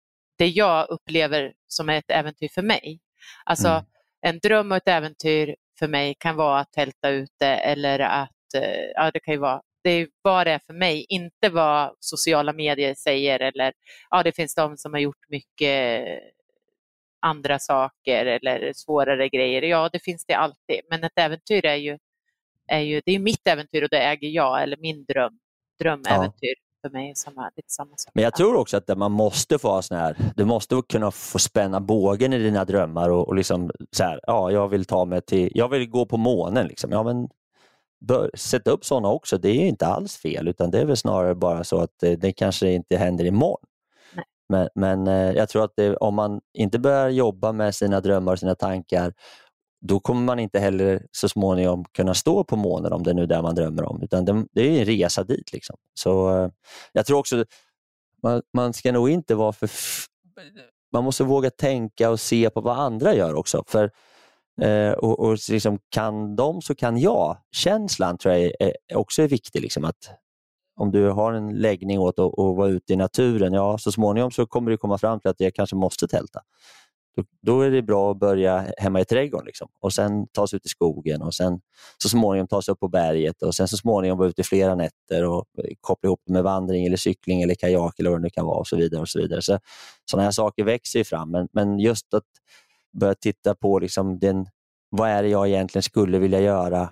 det 0.41 0.49
jag 0.49 0.89
upplever 0.91 1.53
som 1.67 1.89
ett 1.89 2.11
äventyr 2.11 2.49
för 2.49 2.63
mig. 2.63 3.01
Alltså 3.45 3.69
mm. 3.69 3.85
en 4.21 4.39
dröm 4.39 4.71
och 4.73 4.77
ett 4.77 4.89
äventyr 4.89 5.57
för 5.79 5.89
mig 5.89 6.15
kan 6.19 6.37
vara 6.37 6.61
att 6.61 6.73
tälta 6.73 7.09
ute 7.09 7.47
eller 7.47 7.99
att, 7.99 8.55
eh, 8.57 8.85
ja 8.95 9.11
det 9.11 9.21
kan 9.21 9.35
ju 9.35 9.41
vara, 9.41 9.63
det 9.85 9.91
är 9.91 10.09
vad 10.23 10.47
det 10.47 10.51
är 10.51 10.61
för 10.67 10.75
mig, 10.75 11.07
inte 11.09 11.49
vad 11.49 11.95
sociala 12.01 12.53
medier 12.53 12.95
säger 12.95 13.41
eller, 13.41 13.73
ja 14.11 14.23
det 14.23 14.33
finns 14.33 14.55
de 14.55 14.77
som 14.77 14.93
har 14.93 15.01
gjort 15.01 15.29
mycket 15.29 16.05
andra 17.21 17.59
saker 17.59 18.27
eller 18.27 18.73
svårare 18.75 19.29
grejer. 19.29 19.63
Ja, 19.63 19.91
det 19.93 20.05
finns 20.05 20.25
det 20.27 20.35
alltid, 20.35 20.81
men 20.91 21.05
ett 21.05 21.19
äventyr 21.19 21.67
är 21.67 21.77
ju, 21.77 21.99
är 22.69 22.81
ju 22.81 23.01
det 23.07 23.13
är 23.13 23.19
mitt 23.19 23.47
äventyr 23.49 23.83
och 23.83 23.89
det 23.91 24.03
äger 24.03 24.29
jag, 24.29 24.63
eller 24.63 24.77
min 24.77 25.05
dröm, 25.05 25.39
drömäventyr. 25.81 26.55
Ja 26.57 26.70
för 26.83 26.91
mig 26.91 27.13
samma, 27.17 27.51
lite 27.57 27.71
samma 27.71 27.97
sak. 27.97 28.13
Men 28.15 28.25
jag 28.25 28.35
tror 28.35 28.57
också 28.57 28.77
att 28.77 28.99
man 28.99 29.13
måste 29.13 29.59
få 29.59 29.69
ha 29.69 29.83
sån 29.83 29.97
här, 29.97 30.17
du 30.37 30.45
måste 30.45 30.83
kunna 30.89 31.11
få 31.11 31.39
spänna 31.39 31.81
bågen 31.81 32.33
i 32.33 32.39
dina 32.39 32.65
drömmar 32.65 33.11
och, 33.11 33.29
och 33.29 33.35
liksom 33.35 33.71
så 33.93 34.05
här, 34.05 34.21
ja, 34.27 34.51
jag 34.51 34.69
vill 34.69 34.85
ta 34.85 35.05
mig 35.05 35.23
till, 35.23 35.53
jag 35.55 35.69
vill 35.69 35.91
gå 35.91 36.07
på 36.07 36.17
månen. 36.17 36.67
Liksom. 36.67 36.93
Ja, 36.93 37.03
men 37.03 37.29
bör, 38.01 38.31
sätta 38.35 38.71
upp 38.71 38.85
sådana 38.85 39.09
också, 39.09 39.39
det 39.39 39.49
är 39.49 39.67
inte 39.67 39.87
alls 39.87 40.17
fel, 40.17 40.49
utan 40.49 40.71
det 40.71 40.81
är 40.81 40.85
väl 40.85 40.97
snarare 40.97 41.35
bara 41.35 41.65
så 41.65 41.81
att 41.81 41.91
det, 42.01 42.17
det 42.17 42.33
kanske 42.33 42.71
inte 42.71 42.97
händer 42.97 43.25
imorgon. 43.25 43.67
Nej. 44.15 44.25
Men, 44.49 44.69
men 44.75 45.07
eh, 45.07 45.37
jag 45.37 45.49
tror 45.49 45.65
att 45.65 45.73
det, 45.77 45.97
om 45.97 46.15
man 46.15 46.41
inte 46.55 46.79
börjar 46.79 47.09
jobba 47.09 47.53
med 47.53 47.75
sina 47.75 48.01
drömmar 48.01 48.33
och 48.33 48.39
sina 48.39 48.55
tankar 48.55 49.13
då 49.81 50.01
kommer 50.01 50.23
man 50.23 50.39
inte 50.39 50.59
heller 50.59 51.07
så 51.13 51.29
småningom 51.29 51.85
kunna 51.93 52.15
stå 52.15 52.45
på 52.45 52.57
månen 52.57 52.93
om 52.93 53.03
det 53.03 53.11
är 53.11 53.15
nu 53.15 53.43
man 53.43 53.55
drömmer 53.55 53.85
om. 53.85 54.03
Utan 54.03 54.25
det, 54.53 54.61
är 54.61 54.81
en 54.81 54.85
resa 54.85 55.25
dit. 55.25 55.53
Liksom. 55.53 55.77
Så 55.95 56.37
eh, 56.37 56.51
Jag 56.93 57.07
tror 57.07 57.19
också 57.19 57.45
man, 58.23 58.43
man 58.53 58.73
ska 58.73 58.93
nog 58.93 59.11
inte 59.11 59.35
vara 59.35 59.53
för... 59.53 59.71
Man 60.93 61.05
måste 61.05 61.25
våga 61.25 61.51
tänka 61.51 62.11
och 62.11 62.21
se 62.21 62.51
på 62.51 62.61
vad 62.61 62.79
andra 62.79 63.15
gör 63.15 63.35
också. 63.35 63.65
För 63.67 63.91
eh, 64.63 64.93
och, 64.93 65.21
och 65.21 65.39
liksom, 65.51 65.79
Kan 65.89 66.37
de 66.37 66.63
så 66.63 66.75
kan 66.75 66.99
jag. 66.99 67.37
Känslan 67.53 68.19
tror 68.19 68.35
jag 68.35 68.43
är, 68.43 68.53
är 68.89 68.97
också 68.97 69.23
är 69.23 69.29
viktig. 69.29 69.63
Liksom, 69.63 69.85
att 69.85 70.11
om 70.77 70.91
du 70.91 71.09
har 71.09 71.33
en 71.33 71.49
läggning 71.59 71.99
åt 71.99 72.19
att, 72.19 72.39
att 72.39 72.57
vara 72.57 72.69
ute 72.69 72.93
i 72.93 72.97
naturen, 72.97 73.53
ja 73.53 73.79
så 73.79 73.93
småningom 73.93 74.31
så 74.31 74.47
kommer 74.47 74.71
du 74.71 74.77
komma 74.77 74.99
fram 74.99 75.21
till 75.21 75.31
att 75.31 75.41
jag 75.41 75.55
kanske 75.55 75.77
måste 75.77 76.09
tälta. 76.09 76.41
Då, 77.17 77.25
då, 77.43 77.61
är 77.61 77.71
det 77.71 77.83
bra 77.83 78.11
att 78.11 78.19
börja 78.19 78.67
hemma 78.79 79.01
i 79.01 79.05
trädgården 79.05 79.47
liksom. 79.47 79.69
och 79.81 79.93
sen 79.93 80.27
ta 80.33 80.47
sig 80.47 80.57
ut 80.57 80.67
i 80.67 80.69
skogen 80.69 81.23
och 81.23 81.35
sen 81.35 81.61
så 82.03 82.09
småningom 82.09 82.49
ta 82.49 82.63
sig 82.63 82.73
upp 82.73 82.81
på 82.81 82.89
berget 82.89 83.43
och 83.43 83.55
sen 83.55 83.69
så 83.69 83.77
småningom 83.77 84.19
vara 84.19 84.29
ute 84.29 84.41
i 84.41 84.45
flera 84.45 84.75
nätter 84.75 85.25
och 85.25 85.45
koppla 85.81 86.07
ihop 86.07 86.21
det 86.27 86.33
med 86.33 86.43
vandring, 86.43 86.87
eller 86.87 86.97
cykling, 86.97 87.43
eller 87.43 87.55
kajak 87.55 87.99
eller 87.99 88.11
vad 88.11 88.19
det 88.19 88.23
nu 88.23 88.31
kan 88.31 88.47
vara 88.47 88.59
och 88.59 88.67
så 88.67 88.77
vidare. 88.77 89.01
och 89.01 89.09
så 89.09 89.19
vidare. 89.19 89.43
Så, 89.43 89.59
sådana 90.11 90.25
här 90.25 90.31
saker 90.31 90.65
växer 90.65 90.99
ju 90.99 91.05
fram, 91.05 91.31
men, 91.31 91.49
men 91.53 91.79
just 91.79 92.15
att 92.15 92.25
börja 92.93 93.15
titta 93.15 93.55
på 93.55 93.79
liksom 93.79 94.19
den, 94.19 94.47
vad 94.91 95.09
är 95.11 95.23
det 95.23 95.29
jag 95.29 95.49
egentligen 95.49 95.83
skulle 95.83 96.19
vilja 96.19 96.41
göra. 96.41 96.91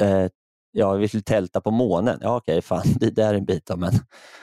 Eh, 0.00 0.26
jag 0.72 0.96
vill 0.96 1.22
tälta 1.22 1.60
på 1.60 1.70
månen. 1.70 2.18
Ja, 2.22 2.36
okej, 2.36 2.62
fan, 2.62 2.82
det 3.00 3.10
där 3.10 3.34
är 3.34 3.38
en 3.38 3.44
bit. 3.44 3.70
Men, 3.76 3.92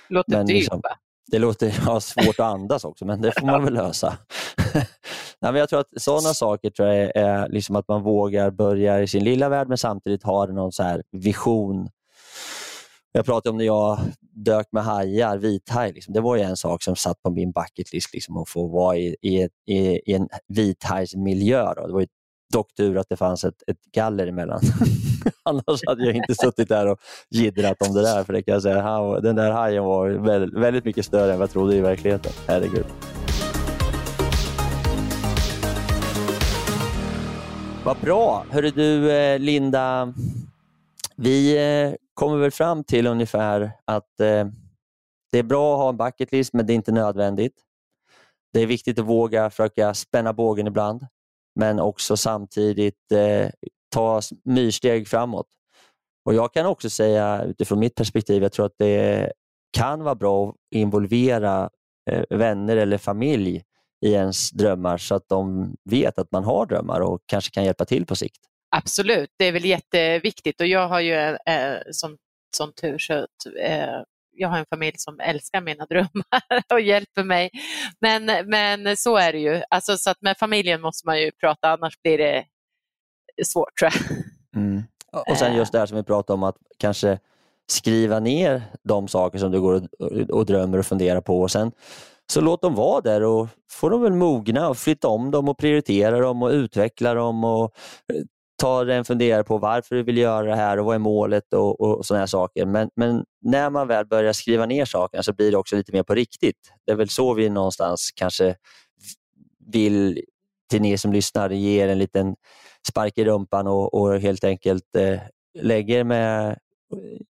låter 0.09 0.31
men, 0.31 0.45
dyrt 0.45 0.55
liksom, 0.55 0.81
det 1.27 1.39
låter 1.39 1.75
ja, 1.85 1.99
svårt 1.99 2.39
att 2.39 2.53
andas 2.53 2.85
också, 2.85 3.05
men 3.05 3.21
det 3.21 3.31
får 3.39 3.45
man 3.45 3.63
väl 3.63 3.73
lösa. 3.73 4.17
Nej, 5.41 5.51
men 5.51 5.55
jag 5.55 5.69
tror 5.69 5.79
att 5.79 6.01
sådana 6.01 6.33
saker 6.33 6.69
tror 6.69 6.89
jag 6.89 7.15
är 7.15 7.49
liksom 7.49 7.75
att 7.75 7.87
man 7.87 8.03
vågar 8.03 8.51
börja 8.51 9.01
i 9.01 9.07
sin 9.07 9.23
lilla 9.23 9.49
värld 9.49 9.67
men 9.67 9.77
samtidigt 9.77 10.23
har 10.23 10.47
någon 10.47 10.71
så 10.71 11.01
vision. 11.11 11.89
Jag 13.11 13.25
pratade 13.25 13.49
om 13.49 13.57
när 13.57 13.65
jag 13.65 13.99
dök 14.19 14.67
med 14.71 14.83
hajar, 14.83 15.37
vithaj. 15.37 15.93
Liksom. 15.93 16.13
Det 16.13 16.21
var 16.21 16.35
ju 16.35 16.41
en 16.41 16.57
sak 16.57 16.83
som 16.83 16.95
satt 16.95 17.21
på 17.21 17.29
min 17.29 17.51
bucket 17.51 17.93
list, 17.93 18.13
liksom, 18.13 18.37
att 18.37 18.49
få 18.49 18.67
vara 18.67 18.97
i, 18.97 19.15
i, 19.21 19.49
i, 19.65 19.77
i 20.05 20.13
en 20.13 20.29
vithajsmiljö. 20.47 21.73
Då. 21.73 21.87
Det 21.87 21.93
var 21.93 22.01
ju 22.01 22.07
dock 22.53 22.75
tur 22.75 22.97
att 22.97 23.10
det 23.10 23.17
fanns 23.17 23.43
ett, 23.43 23.63
ett 23.67 23.81
galler 23.93 24.27
emellan. 24.27 24.60
Annars 25.43 25.81
hade 25.88 26.05
jag 26.05 26.15
inte 26.15 26.36
suttit 26.36 26.69
där 26.69 26.88
och 26.88 26.99
jiddrat 27.29 27.88
om 27.88 27.93
det 27.93 28.01
där. 28.01 28.23
För 28.23 28.33
det 28.33 28.43
kan 28.43 28.53
jag 28.53 28.63
säga, 28.63 29.19
den 29.19 29.36
där 29.36 29.51
hajen 29.51 29.83
var 29.83 30.10
väldigt, 30.10 30.53
väldigt 30.53 30.86
mycket 30.86 31.05
större 31.05 31.31
än 31.31 31.39
vad 31.39 31.47
jag 31.47 31.51
trodde 31.51 31.75
i 31.75 31.81
verkligheten. 31.81 32.31
Herregud. 32.47 32.86
Vad 37.88 37.97
bra. 37.97 38.45
Hörru 38.49 38.69
du, 38.69 39.12
eh, 39.12 39.39
Linda. 39.39 40.13
Vi 41.15 41.57
eh, 41.57 41.93
kommer 42.13 42.38
väl 42.38 42.51
fram 42.51 42.83
till 42.83 43.07
ungefär 43.07 43.71
att 43.86 44.19
eh, 44.19 44.47
det 45.31 45.39
är 45.39 45.43
bra 45.43 45.73
att 45.73 45.79
ha 45.79 45.89
en 45.89 45.97
bucket 45.97 46.31
list, 46.31 46.53
men 46.53 46.65
det 46.65 46.73
är 46.73 46.75
inte 46.75 46.91
nödvändigt. 46.91 47.53
Det 48.53 48.60
är 48.60 48.65
viktigt 48.65 48.99
att 48.99 49.05
våga 49.05 49.49
försöka 49.49 49.93
spänna 49.93 50.33
bågen 50.33 50.67
ibland, 50.67 51.07
men 51.57 51.79
också 51.79 52.17
samtidigt 52.17 53.11
eh, 53.11 53.49
ta 53.93 54.21
myrsteg 54.45 55.07
framåt. 55.07 55.47
Och 56.25 56.33
Jag 56.33 56.53
kan 56.53 56.65
också 56.65 56.89
säga 56.89 57.43
utifrån 57.43 57.79
mitt 57.79 57.95
perspektiv, 57.95 58.43
jag 58.43 58.51
tror 58.51 58.65
att 58.65 58.75
det 58.77 59.31
kan 59.77 60.03
vara 60.03 60.15
bra 60.15 60.49
att 60.49 60.55
involvera 60.71 61.69
eh, 62.11 62.23
vänner 62.29 62.77
eller 62.77 62.97
familj 62.97 63.63
i 64.05 64.13
ens 64.13 64.51
drömmar 64.51 64.97
så 64.97 65.15
att 65.15 65.29
de 65.29 65.73
vet 65.89 66.19
att 66.19 66.31
man 66.31 66.43
har 66.43 66.65
drömmar 66.65 66.99
och 66.99 67.19
kanske 67.25 67.51
kan 67.51 67.63
hjälpa 67.63 67.85
till 67.85 68.05
på 68.05 68.15
sikt. 68.15 68.39
Absolut, 68.75 69.29
det 69.37 69.45
är 69.45 69.51
väl 69.51 69.65
jätteviktigt 69.65 70.61
och 70.61 70.67
jag 70.67 70.87
har 70.87 70.99
ju 70.99 71.13
eh, 71.13 71.35
eh 71.45 71.77
som, 71.91 72.17
som 72.57 72.73
tur 72.73 72.97
så 72.97 73.13
eh, 73.59 74.01
jag 74.38 74.50
har 74.50 74.58
en 74.58 74.65
familj 74.69 74.95
som 74.97 75.19
älskar 75.19 75.62
mina 75.62 75.86
drömmar 75.86 76.41
och 76.73 76.82
hjälper 76.82 77.23
mig. 77.23 77.50
Men, 78.00 78.50
men 78.50 78.97
så 78.97 79.17
är 79.17 79.34
det 79.34 79.39
ju. 79.39 79.62
Alltså, 79.69 79.97
så 79.97 80.10
att 80.10 80.21
med 80.21 80.38
familjen 80.38 80.82
måste 80.82 81.08
man 81.08 81.21
ju 81.21 81.32
prata, 81.32 81.69
annars 81.69 82.02
blir 82.02 82.17
det 82.17 82.45
svårt 83.45 83.78
tror 83.80 83.91
jag. 83.93 84.17
Mm. 84.62 84.84
Och 85.30 85.38
sen 85.38 85.56
just 85.56 85.71
det 85.71 85.80
här 85.80 85.86
som 85.86 85.97
vi 85.97 86.04
pratade 86.04 86.34
om, 86.34 86.43
att 86.43 86.58
kanske 86.78 87.19
skriva 87.67 88.19
ner 88.19 88.62
de 88.84 89.08
saker 89.08 89.39
som 89.39 89.52
du 89.52 89.62
går 89.62 89.88
och, 90.32 90.45
drömmer 90.45 90.78
och 90.78 90.86
funderar 90.86 91.21
på. 91.21 91.41
Och 91.41 91.52
sen 91.52 91.71
så 92.32 92.41
låt 92.41 92.62
dem 92.62 92.76
vara 92.76 93.02
där 93.02 93.23
och 93.23 93.47
får 93.71 93.89
de 93.89 94.02
väl 94.02 94.13
mogna 94.13 94.69
och 94.69 94.78
flytta 94.78 95.08
om 95.08 95.32
dem 95.32 95.50
och 95.50 95.58
prioritera 95.58 96.19
dem 96.19 96.43
och 96.43 96.50
utveckla 96.50 97.13
dem 97.13 97.43
och 97.43 97.73
eh, 98.63 98.65
ta 98.65 98.91
en 98.91 99.05
fundera 99.05 99.43
på 99.43 99.57
varför 99.57 99.95
du 99.95 100.03
vill 100.03 100.17
göra 100.17 100.47
det 100.47 100.55
här 100.55 100.79
och 100.79 100.85
vad 100.85 100.95
är 100.95 100.99
målet 100.99 101.53
och, 101.53 101.81
och 101.81 102.05
sådana 102.05 102.19
här 102.19 102.27
saker. 102.27 102.65
Men, 102.65 102.89
men, 102.95 103.25
när 103.41 103.69
man 103.69 103.87
väl 103.87 104.05
börjar 104.05 104.33
skriva 104.33 104.65
ner 104.65 104.85
sakerna 104.85 105.23
så 105.23 105.33
blir 105.33 105.51
det 105.51 105.57
också 105.57 105.75
lite 105.75 105.91
mer 105.91 106.03
på 106.03 106.15
riktigt. 106.15 106.73
Det 106.85 106.91
är 106.91 106.95
väl 106.95 107.09
så 107.09 107.33
vi 107.33 107.49
någonstans 107.49 108.11
kanske 108.15 108.55
vill 109.71 110.21
till 110.69 110.85
er 110.85 110.97
som 110.97 111.13
lyssnar 111.13 111.49
ge 111.49 111.83
er 111.83 111.87
en 111.87 111.97
liten 111.97 112.35
spark 112.87 113.17
i 113.17 113.25
rumpan 113.25 113.67
och, 113.67 113.93
och 113.93 114.19
helt 114.19 114.43
enkelt 114.43 114.95
eh, 114.95 115.19
lägger 115.59 116.03
med 116.03 116.49
eh, 116.49 116.55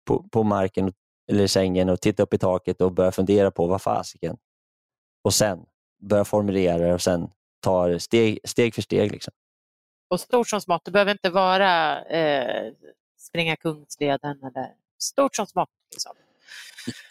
på, 0.07 0.29
på 0.33 0.43
marken 0.43 0.93
eller 1.31 1.47
sängen 1.47 1.89
och 1.89 2.01
titta 2.01 2.23
upp 2.23 2.35
i 2.35 2.39
taket 2.39 2.81
och 2.81 2.93
börja 2.93 3.13
fundera 3.13 3.51
på 3.51 3.67
vad 3.67 3.83
fasiken, 3.83 4.37
och 5.25 5.35
sen 5.35 5.59
börja 6.03 6.25
formulera 6.25 6.95
och 6.95 7.03
sen 7.03 7.31
ta 7.61 7.99
steg, 7.99 8.39
steg 8.45 8.75
för 8.75 8.83
steg. 8.83 9.13
Liksom. 9.13 9.33
Och 10.09 10.21
stort 10.21 10.49
som 10.49 10.61
smått, 10.61 10.85
det 10.85 10.91
behöver 10.91 11.13
inte 11.13 11.31
vara 11.31 12.05
eh, 12.05 12.73
springa 13.19 13.57
Kungsleden 13.57 14.39
eller 14.43 14.69
stort 14.99 15.37
som 15.37 15.47
smått. 15.47 15.69
Liksom. 15.93 16.13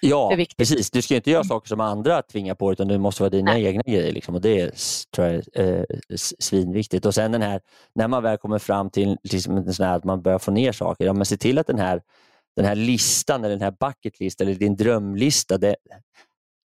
Ja, 0.02 0.38
precis. 0.58 0.92
Du 0.92 1.02
ska 1.02 1.16
inte 1.16 1.32
göra 1.32 1.44
saker 1.44 1.68
som 1.68 1.80
andra 1.80 2.22
tvingar 2.22 2.56
på 2.56 2.72
utan 2.72 2.88
det 2.88 2.98
måste 2.98 3.24
vara 3.24 3.30
dina 3.30 3.52
Nej. 3.52 3.66
egna 3.66 3.82
grejer. 3.82 4.12
Liksom. 4.12 4.36
Och 4.36 4.42
Det 4.42 4.62
är, 4.62 4.72
tror 5.16 5.28
jag, 5.28 5.44
eh, 5.54 5.84
svinviktigt. 6.40 7.06
Och 7.06 7.16
sen 7.16 7.32
den 7.32 7.42
här, 7.42 7.62
när 7.96 8.08
man 8.08 8.24
väl 8.24 8.38
kommer 8.38 8.60
fram 8.60 8.90
till 8.90 9.18
liksom, 9.24 9.74
sån 9.74 9.86
här, 9.86 9.98
att 9.98 10.04
man 10.04 10.22
börjar 10.22 10.40
få 10.40 10.52
ner 10.52 10.72
saker, 10.72 11.06
ja, 11.06 11.14
men 11.14 11.26
se 11.26 11.38
till 11.38 11.58
att 11.58 11.68
den 11.68 11.80
här, 11.80 12.02
den 12.56 12.66
här 12.66 12.76
listan, 12.76 13.44
eller 13.44 13.56
den 13.56 13.62
här 13.62 13.76
bucket 13.88 14.20
list 14.20 14.42
eller 14.42 14.56
din 14.56 14.76
drömlista, 14.76 15.58
det, 15.58 15.76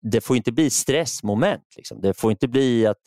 det 0.03 0.21
får 0.21 0.37
inte 0.37 0.53
bli 0.53 0.71
stressmoment. 0.71 1.65
Liksom. 1.77 2.01
Det 2.01 2.15
får 2.15 2.31
inte 2.31 2.49
bli 2.49 2.87
att 2.87 2.99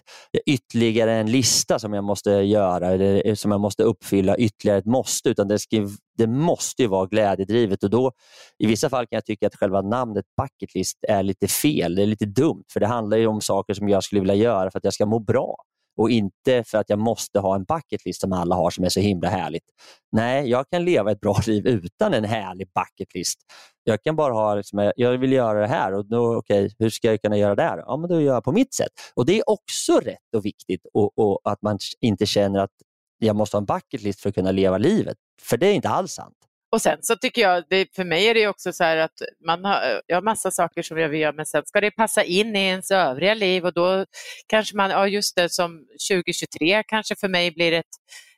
ytterligare 0.45 1.13
en 1.13 1.31
lista 1.31 1.79
som 1.79 1.93
jag 1.93 2.03
måste 2.03 2.31
göra 2.31 2.91
eller 2.91 3.27
eh, 3.27 3.35
som 3.35 3.51
jag 3.51 3.61
måste 3.61 3.83
uppfylla, 3.83 4.37
ytterligare 4.37 4.77
ett 4.79 4.85
måste, 4.85 5.29
utan 5.29 5.47
det, 5.47 5.59
ska, 5.59 5.89
det 6.17 6.27
måste 6.27 6.87
vara 6.87 7.05
glädjedrivet. 7.05 7.83
Och 7.83 7.89
då, 7.89 8.11
I 8.59 8.67
vissa 8.67 8.89
fall 8.89 9.07
kan 9.07 9.17
jag 9.17 9.25
tycka 9.25 9.47
att 9.47 9.55
själva 9.55 9.81
namnet 9.81 10.25
bucketlist 10.41 10.97
är 11.07 11.23
lite 11.23 11.47
fel, 11.47 11.95
det 11.95 12.01
är 12.01 12.07
lite 12.07 12.25
dumt, 12.25 12.63
för 12.73 12.79
det 12.79 12.87
handlar 12.87 13.17
ju 13.17 13.27
om 13.27 13.41
saker 13.41 13.73
som 13.73 13.89
jag 13.89 14.03
skulle 14.03 14.21
vilja 14.21 14.35
göra 14.35 14.71
för 14.71 14.77
att 14.77 14.83
jag 14.83 14.93
ska 14.93 15.05
må 15.05 15.19
bra 15.19 15.55
och 15.97 16.09
inte 16.09 16.63
för 16.63 16.77
att 16.77 16.89
jag 16.89 16.99
måste 16.99 17.39
ha 17.39 17.55
en 17.55 17.63
bucket 17.63 18.05
list 18.05 18.21
som 18.21 18.33
alla 18.33 18.55
har 18.55 18.69
som 18.69 18.83
är 18.83 18.89
så 18.89 18.99
himla 18.99 19.29
härligt. 19.29 19.63
Nej, 20.11 20.49
jag 20.49 20.69
kan 20.69 20.85
leva 20.85 21.11
ett 21.11 21.19
bra 21.19 21.37
liv 21.47 21.67
utan 21.67 22.13
en 22.13 22.23
härlig 22.23 22.67
bucket 22.67 23.15
list. 23.15 23.39
Jag 23.83 24.03
kan 24.03 24.15
bara 24.15 24.33
ha, 24.33 24.55
liksom, 24.55 24.91
jag 24.95 25.17
vill 25.17 25.31
göra 25.31 25.59
det 25.59 25.67
här 25.67 25.93
och 25.93 26.05
då, 26.05 26.35
okay, 26.37 26.69
hur 26.79 26.89
ska 26.89 27.07
jag 27.07 27.21
kunna 27.21 27.37
göra 27.37 27.55
det 27.55 27.63
här? 27.63 27.77
Ja, 27.77 27.97
men 27.97 28.09
då 28.09 28.21
gör 28.21 28.33
jag 28.33 28.43
på 28.43 28.51
mitt 28.51 28.73
sätt. 28.73 28.91
Och 29.15 29.25
Det 29.25 29.39
är 29.39 29.49
också 29.49 29.99
rätt 29.99 30.35
och 30.35 30.45
viktigt 30.45 30.85
och, 30.93 31.19
och 31.19 31.41
att 31.43 31.61
man 31.61 31.79
inte 32.01 32.25
känner 32.25 32.59
att 32.59 32.71
jag 33.17 33.35
måste 33.35 33.57
ha 33.57 33.59
en 33.59 33.65
bucket 33.65 34.01
list 34.01 34.21
för 34.21 34.29
att 34.29 34.35
kunna 34.35 34.51
leva 34.51 34.77
livet. 34.77 35.17
För 35.41 35.57
det 35.57 35.67
är 35.67 35.73
inte 35.73 35.89
alls 35.89 36.11
sant. 36.11 36.37
Och 36.73 36.81
sen 36.81 36.97
så 37.01 37.15
tycker 37.15 37.41
jag, 37.41 37.63
det, 37.69 37.95
för 37.95 38.03
mig 38.03 38.27
är 38.27 38.33
det 38.33 38.47
också 38.47 38.73
så 38.73 38.83
här 38.83 38.97
att 38.97 39.21
man 39.45 39.65
har, 39.65 40.01
jag 40.07 40.17
har 40.17 40.21
massa 40.21 40.51
saker 40.51 40.81
som 40.81 40.97
jag 40.97 41.09
vill 41.09 41.19
göra 41.19 41.31
men 41.31 41.45
sen 41.45 41.65
ska 41.65 41.81
det 41.81 41.91
passa 41.91 42.23
in 42.23 42.55
i 42.55 42.59
ens 42.59 42.91
övriga 42.91 43.33
liv 43.33 43.65
och 43.65 43.73
då 43.73 44.05
kanske 44.47 44.75
man, 44.75 44.89
ja 44.89 45.07
just 45.07 45.35
det 45.35 45.49
som 45.49 45.87
2023 46.11 46.83
kanske 46.83 47.15
för 47.15 47.27
mig 47.27 47.51
blir 47.51 47.71
ett 47.71 47.85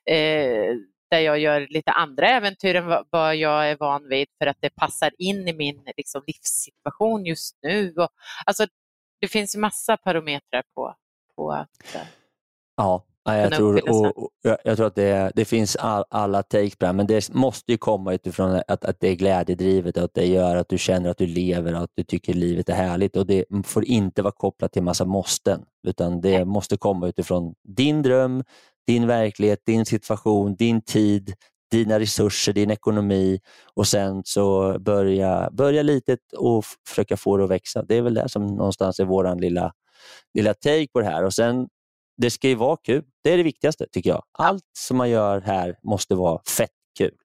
eh, 0.10 0.76
där 1.12 1.20
jag 1.20 1.40
gör 1.40 1.68
lite 1.70 1.92
andra 1.92 2.30
äventyr 2.30 2.76
än 2.76 3.04
vad 3.10 3.36
jag 3.36 3.70
är 3.70 3.78
van 3.80 4.10
vid 4.10 4.28
för 4.38 4.48
att 4.48 4.58
det 4.60 4.70
passar 4.70 5.12
in 5.18 5.48
i 5.48 5.54
min 5.54 5.84
liksom, 5.98 6.24
livssituation 6.28 7.26
just 7.26 7.58
nu. 7.62 7.94
Och, 7.98 8.10
alltså, 8.46 8.68
det 9.22 9.28
finns 9.28 9.56
massa 9.56 9.98
parametrar 9.98 10.64
på, 10.76 10.96
på 11.36 11.52
att 11.52 11.96
eh, 11.96 12.02
Ja, 12.78 13.06
Ja, 13.28 13.38
jag 13.38 13.54
tror, 13.54 13.90
och, 13.90 14.24
och, 14.24 14.30
jag 14.64 14.78
tror 14.78 14.88
att 14.88 14.96
det, 14.96 15.32
det 15.36 15.46
finns 15.46 15.76
all, 15.76 16.04
alla 16.10 16.44
takes 16.44 16.76
på 16.76 16.86
det 16.86 16.94
men 16.94 17.08
det 17.08 17.34
måste 17.34 17.72
ju 17.72 17.78
komma 17.78 18.14
utifrån 18.14 18.62
att, 18.68 18.86
att 18.86 19.00
det 19.00 19.08
är 19.08 19.16
glädjedrivet 19.16 19.98
och 19.98 20.04
att 20.04 20.14
det 20.14 20.26
gör 20.26 20.56
att 20.56 20.70
du 20.70 20.78
känner 20.78 21.10
att 21.10 21.18
du 21.18 21.28
lever 21.28 21.76
och 21.76 21.84
att 21.84 21.92
du 21.96 22.04
tycker 22.04 22.34
livet 22.34 22.70
är 22.70 22.74
härligt. 22.74 23.16
och 23.16 23.26
Det 23.26 23.46
får 23.66 23.86
inte 23.86 24.22
vara 24.22 24.34
kopplat 24.38 24.74
till 24.74 24.84
massa 24.84 25.06
måsten, 25.06 25.62
utan 25.88 26.22
det 26.22 26.32
Nej. 26.32 26.46
måste 26.46 26.78
komma 26.78 27.08
utifrån 27.08 27.54
din 27.64 28.02
dröm, 28.02 28.44
din 28.88 29.08
verklighet, 29.08 29.60
din 29.66 29.86
situation, 29.86 30.56
din 30.56 30.82
tid, 30.82 31.34
dina 31.72 32.00
resurser, 32.00 32.54
din 32.54 32.72
ekonomi 32.72 33.40
och 33.74 33.88
sen 33.88 34.22
så 34.26 34.80
börja, 34.80 35.50
börja 35.52 35.84
litet 35.84 36.20
och 36.38 36.66
försöka 36.88 37.18
få 37.18 37.38
det 37.38 37.44
att 37.44 37.50
växa. 37.50 37.84
Det 37.84 37.96
är 37.96 38.02
väl 38.02 38.14
det 38.14 38.30
som 38.30 38.48
någonstans 38.48 39.00
är 39.00 39.06
vår 39.06 39.40
lilla, 39.42 39.74
lilla 40.34 40.54
take 40.54 40.88
på 40.94 41.00
det 41.00 41.06
här. 41.06 41.24
Och 41.24 41.34
sen 41.34 41.68
det 42.18 42.32
ska 42.32 42.48
ju 42.48 42.56
vara 42.56 42.78
kul. 42.78 43.04
Det 43.26 43.32
är 43.32 43.38
det 43.38 43.44
viktigaste 43.44 43.86
tycker 43.92 44.10
jag. 44.10 44.24
Allt 44.32 44.64
som 44.78 44.98
man 44.98 45.10
gör 45.10 45.42
här 45.42 45.76
måste 45.84 46.16
vara 46.16 46.42
fett 46.58 46.70
kul. 46.98 47.16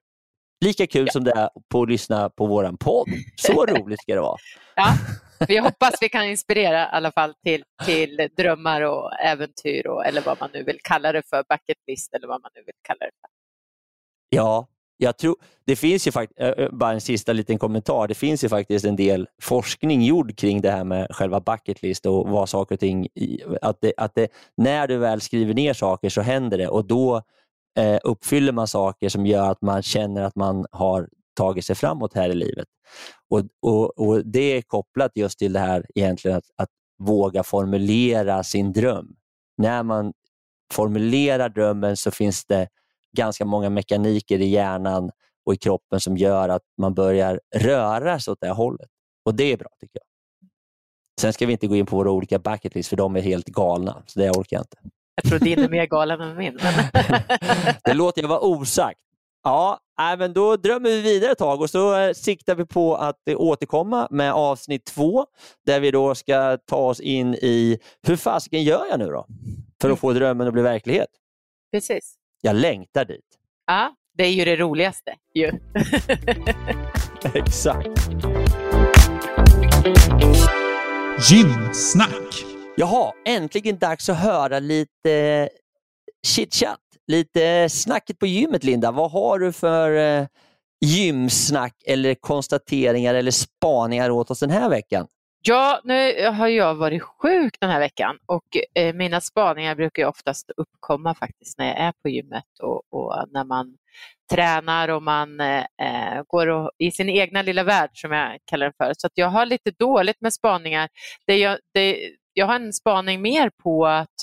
Lika 0.64 0.86
kul 0.86 1.06
ja. 1.06 1.12
som 1.12 1.24
det 1.24 1.32
är 1.32 1.48
på 1.68 1.82
att 1.82 1.88
lyssna 1.88 2.30
på 2.30 2.46
vår 2.46 2.76
podd. 2.76 3.08
Så 3.36 3.66
roligt 3.66 4.02
ska 4.02 4.14
det 4.14 4.20
vara. 4.20 4.36
Ja, 4.76 4.94
vi 5.48 5.58
hoppas 5.58 5.94
vi 6.00 6.08
kan 6.08 6.24
inspirera 6.24 6.82
i 6.82 6.88
alla 6.92 7.12
fall 7.12 7.34
till, 7.44 7.64
till 7.84 8.28
drömmar 8.36 8.80
och 8.80 9.12
äventyr 9.20 9.86
och, 9.86 10.06
eller 10.06 10.20
vad 10.20 10.40
man 10.40 10.50
nu 10.52 10.62
vill 10.62 10.78
kalla 10.82 11.12
det 11.12 11.22
för, 11.30 11.44
bucket 11.48 11.78
list 11.86 12.14
eller 12.14 12.28
vad 12.28 12.42
man 12.42 12.50
nu 12.54 12.62
vill 12.66 12.74
kalla 12.82 12.98
det 12.98 13.12
för. 13.20 13.30
Ja, 14.28 14.68
jag 15.02 15.18
tror, 15.18 15.36
det 15.64 15.76
finns 15.76 16.06
ju 16.06 16.12
faktiskt, 16.12 16.40
eh, 16.40 16.48
eh, 16.48 16.70
bara 16.72 16.92
en 16.92 17.00
sista 17.00 17.32
liten 17.32 17.58
kommentar, 17.58 18.08
det 18.08 18.14
finns 18.14 18.44
ju 18.44 18.48
faktiskt 18.48 18.84
en 18.84 18.96
del 18.96 19.28
forskning 19.42 20.02
gjord 20.02 20.36
kring 20.36 20.60
det 20.60 20.70
här 20.70 20.84
med 20.84 21.06
själva 21.10 21.40
bucket 21.40 21.82
list 21.82 22.06
och 22.06 22.28
vad 22.28 22.48
saker 22.48 22.74
och 22.74 22.80
ting, 22.80 23.08
att, 23.62 23.80
det, 23.80 23.92
att 23.96 24.14
det, 24.14 24.28
när 24.56 24.88
du 24.88 24.96
väl 24.96 25.20
skriver 25.20 25.54
ner 25.54 25.72
saker 25.72 26.08
så 26.08 26.20
händer 26.20 26.58
det 26.58 26.68
och 26.68 26.84
då 26.84 27.22
eh, 27.78 27.98
uppfyller 28.04 28.52
man 28.52 28.68
saker 28.68 29.08
som 29.08 29.26
gör 29.26 29.50
att 29.50 29.62
man 29.62 29.82
känner 29.82 30.22
att 30.22 30.36
man 30.36 30.66
har 30.72 31.08
tagit 31.36 31.64
sig 31.64 31.76
framåt 31.76 32.14
här 32.14 32.30
i 32.30 32.34
livet. 32.34 32.68
Och, 33.30 33.42
och, 33.62 33.98
och 33.98 34.26
Det 34.26 34.56
är 34.56 34.62
kopplat 34.62 35.12
just 35.14 35.38
till 35.38 35.52
det 35.52 35.60
här 35.60 35.86
egentligen 35.94 36.36
att, 36.36 36.50
att 36.56 36.70
våga 36.98 37.42
formulera 37.42 38.44
sin 38.44 38.72
dröm. 38.72 39.14
När 39.58 39.82
man 39.82 40.12
formulerar 40.72 41.48
drömmen 41.48 41.96
så 41.96 42.10
finns 42.10 42.44
det 42.44 42.68
ganska 43.16 43.44
många 43.44 43.70
mekaniker 43.70 44.38
i 44.38 44.46
hjärnan 44.46 45.10
och 45.46 45.54
i 45.54 45.56
kroppen 45.56 46.00
som 46.00 46.16
gör 46.16 46.48
att 46.48 46.62
man 46.78 46.94
börjar 46.94 47.40
röra 47.56 48.20
sig 48.20 48.32
åt 48.32 48.40
det 48.40 48.50
hållet. 48.50 48.88
Och 49.24 49.34
det 49.34 49.52
är 49.52 49.56
bra 49.56 49.68
tycker 49.80 49.98
jag. 49.98 50.04
Sen 51.20 51.32
ska 51.32 51.46
vi 51.46 51.52
inte 51.52 51.66
gå 51.66 51.76
in 51.76 51.86
på 51.86 51.96
våra 51.96 52.10
olika 52.10 52.38
bucket 52.38 52.74
list 52.74 52.88
för 52.88 52.96
de 52.96 53.16
är 53.16 53.20
helt 53.20 53.46
galna, 53.46 54.02
så 54.06 54.20
det 54.20 54.30
orkar 54.30 54.56
jag 54.56 54.62
inte. 54.62 54.76
Jag 55.14 55.24
tror 55.24 55.38
din 55.38 55.58
är 55.58 55.68
mer 55.68 55.86
galen 55.86 56.20
än 56.20 56.36
min. 56.36 56.58
det 57.84 57.94
låter 57.94 58.22
jag 58.22 58.28
vara 58.28 58.40
osagt. 58.40 59.00
Ja, 59.42 59.80
men 60.18 60.32
då 60.32 60.56
drömmer 60.56 60.90
vi 60.90 61.02
vidare 61.02 61.32
ett 61.32 61.38
tag 61.38 61.60
och 61.60 61.70
så 61.70 61.96
eh, 61.96 62.12
siktar 62.12 62.54
vi 62.54 62.66
på 62.66 62.96
att 62.96 63.16
återkomma 63.36 64.08
med 64.10 64.32
avsnitt 64.32 64.84
två 64.84 65.26
där 65.66 65.80
vi 65.80 65.90
då 65.90 66.14
ska 66.14 66.58
ta 66.66 66.76
oss 66.76 67.00
in 67.00 67.34
i 67.34 67.78
hur 68.06 68.16
fasiken 68.16 68.62
gör 68.62 68.86
jag 68.90 68.98
nu 68.98 69.06
då 69.06 69.26
för 69.82 69.90
att 69.90 69.98
få 69.98 70.12
drömmen 70.12 70.46
att 70.46 70.52
bli 70.52 70.62
verklighet? 70.62 71.08
Precis. 71.72 72.19
Jag 72.40 72.56
längtar 72.56 73.04
dit. 73.04 73.24
Ja, 73.66 73.94
det 74.18 74.24
är 74.24 74.30
ju 74.30 74.44
det 74.44 74.56
roligaste. 74.56 75.14
Ju. 75.34 75.52
Exakt. 77.34 77.88
Gymsnack. 81.30 82.44
Jaha, 82.76 83.12
äntligen 83.24 83.78
dags 83.78 84.08
att 84.08 84.18
höra 84.18 84.58
lite 84.58 85.48
chitchat. 86.26 86.78
Lite 87.06 87.68
snacket 87.68 88.18
på 88.18 88.26
gymmet, 88.26 88.64
Linda. 88.64 88.90
Vad 88.90 89.10
har 89.10 89.38
du 89.38 89.52
för 89.52 90.20
eh, 90.20 90.26
gymsnack 90.86 91.74
eller 91.86 92.14
konstateringar 92.14 93.14
eller 93.14 93.30
spaningar 93.30 94.10
åt 94.10 94.30
oss 94.30 94.40
den 94.40 94.50
här 94.50 94.68
veckan? 94.68 95.06
Ja, 95.42 95.80
nu 95.84 96.26
har 96.26 96.48
jag 96.48 96.74
varit 96.74 97.02
sjuk 97.02 97.56
den 97.60 97.70
här 97.70 97.80
veckan 97.80 98.18
och 98.26 98.44
eh, 98.74 98.94
mina 98.94 99.20
spaningar 99.20 99.74
brukar 99.74 100.06
oftast 100.06 100.50
uppkomma 100.56 101.14
faktiskt 101.14 101.58
när 101.58 101.66
jag 101.66 101.78
är 101.78 101.92
på 102.02 102.08
gymmet 102.08 102.44
och, 102.62 102.82
och 102.90 103.24
när 103.30 103.44
man 103.44 103.76
tränar 104.32 104.88
och 104.88 105.02
man 105.02 105.40
eh, 105.40 105.58
eh, 105.58 106.22
går 106.26 106.46
och, 106.46 106.70
i 106.78 106.90
sin 106.90 107.08
egna 107.08 107.42
lilla 107.42 107.64
värld 107.64 107.90
som 107.92 108.12
jag 108.12 108.38
kallar 108.44 108.66
den 108.66 108.72
för. 108.78 108.94
Så 108.98 109.06
att 109.06 109.12
jag 109.14 109.28
har 109.28 109.46
lite 109.46 109.70
dåligt 109.70 110.20
med 110.20 110.34
spaningar. 110.34 110.88
Det 111.26 111.36
jag, 111.38 111.58
det, 111.74 112.10
jag 112.32 112.46
har 112.46 112.54
en 112.54 112.72
spaning 112.72 113.22
mer 113.22 113.50
på 113.62 113.86
att 113.86 114.14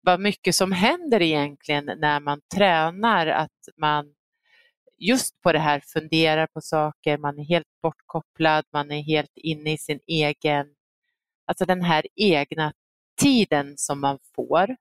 vad 0.00 0.20
mycket 0.20 0.54
som 0.54 0.72
händer 0.72 1.22
egentligen 1.22 1.84
när 1.84 2.20
man 2.20 2.40
tränar, 2.56 3.26
att 3.26 3.50
man 3.76 4.06
just 4.98 5.40
på 5.40 5.52
det 5.52 5.58
här 5.58 5.82
funderar 5.92 6.46
på 6.46 6.60
saker, 6.60 7.18
man 7.18 7.38
är 7.38 7.44
helt 7.44 7.66
bortkopplad, 7.82 8.64
man 8.72 8.90
är 8.90 9.02
helt 9.02 9.36
inne 9.36 9.72
i 9.72 9.78
sin 9.78 10.00
egen, 10.06 10.66
alltså 11.46 11.64
den 11.64 11.82
här 11.82 12.06
egna 12.14 12.72
tiden 13.20 13.74
som 13.76 14.00
man 14.00 14.18
får 14.36 14.76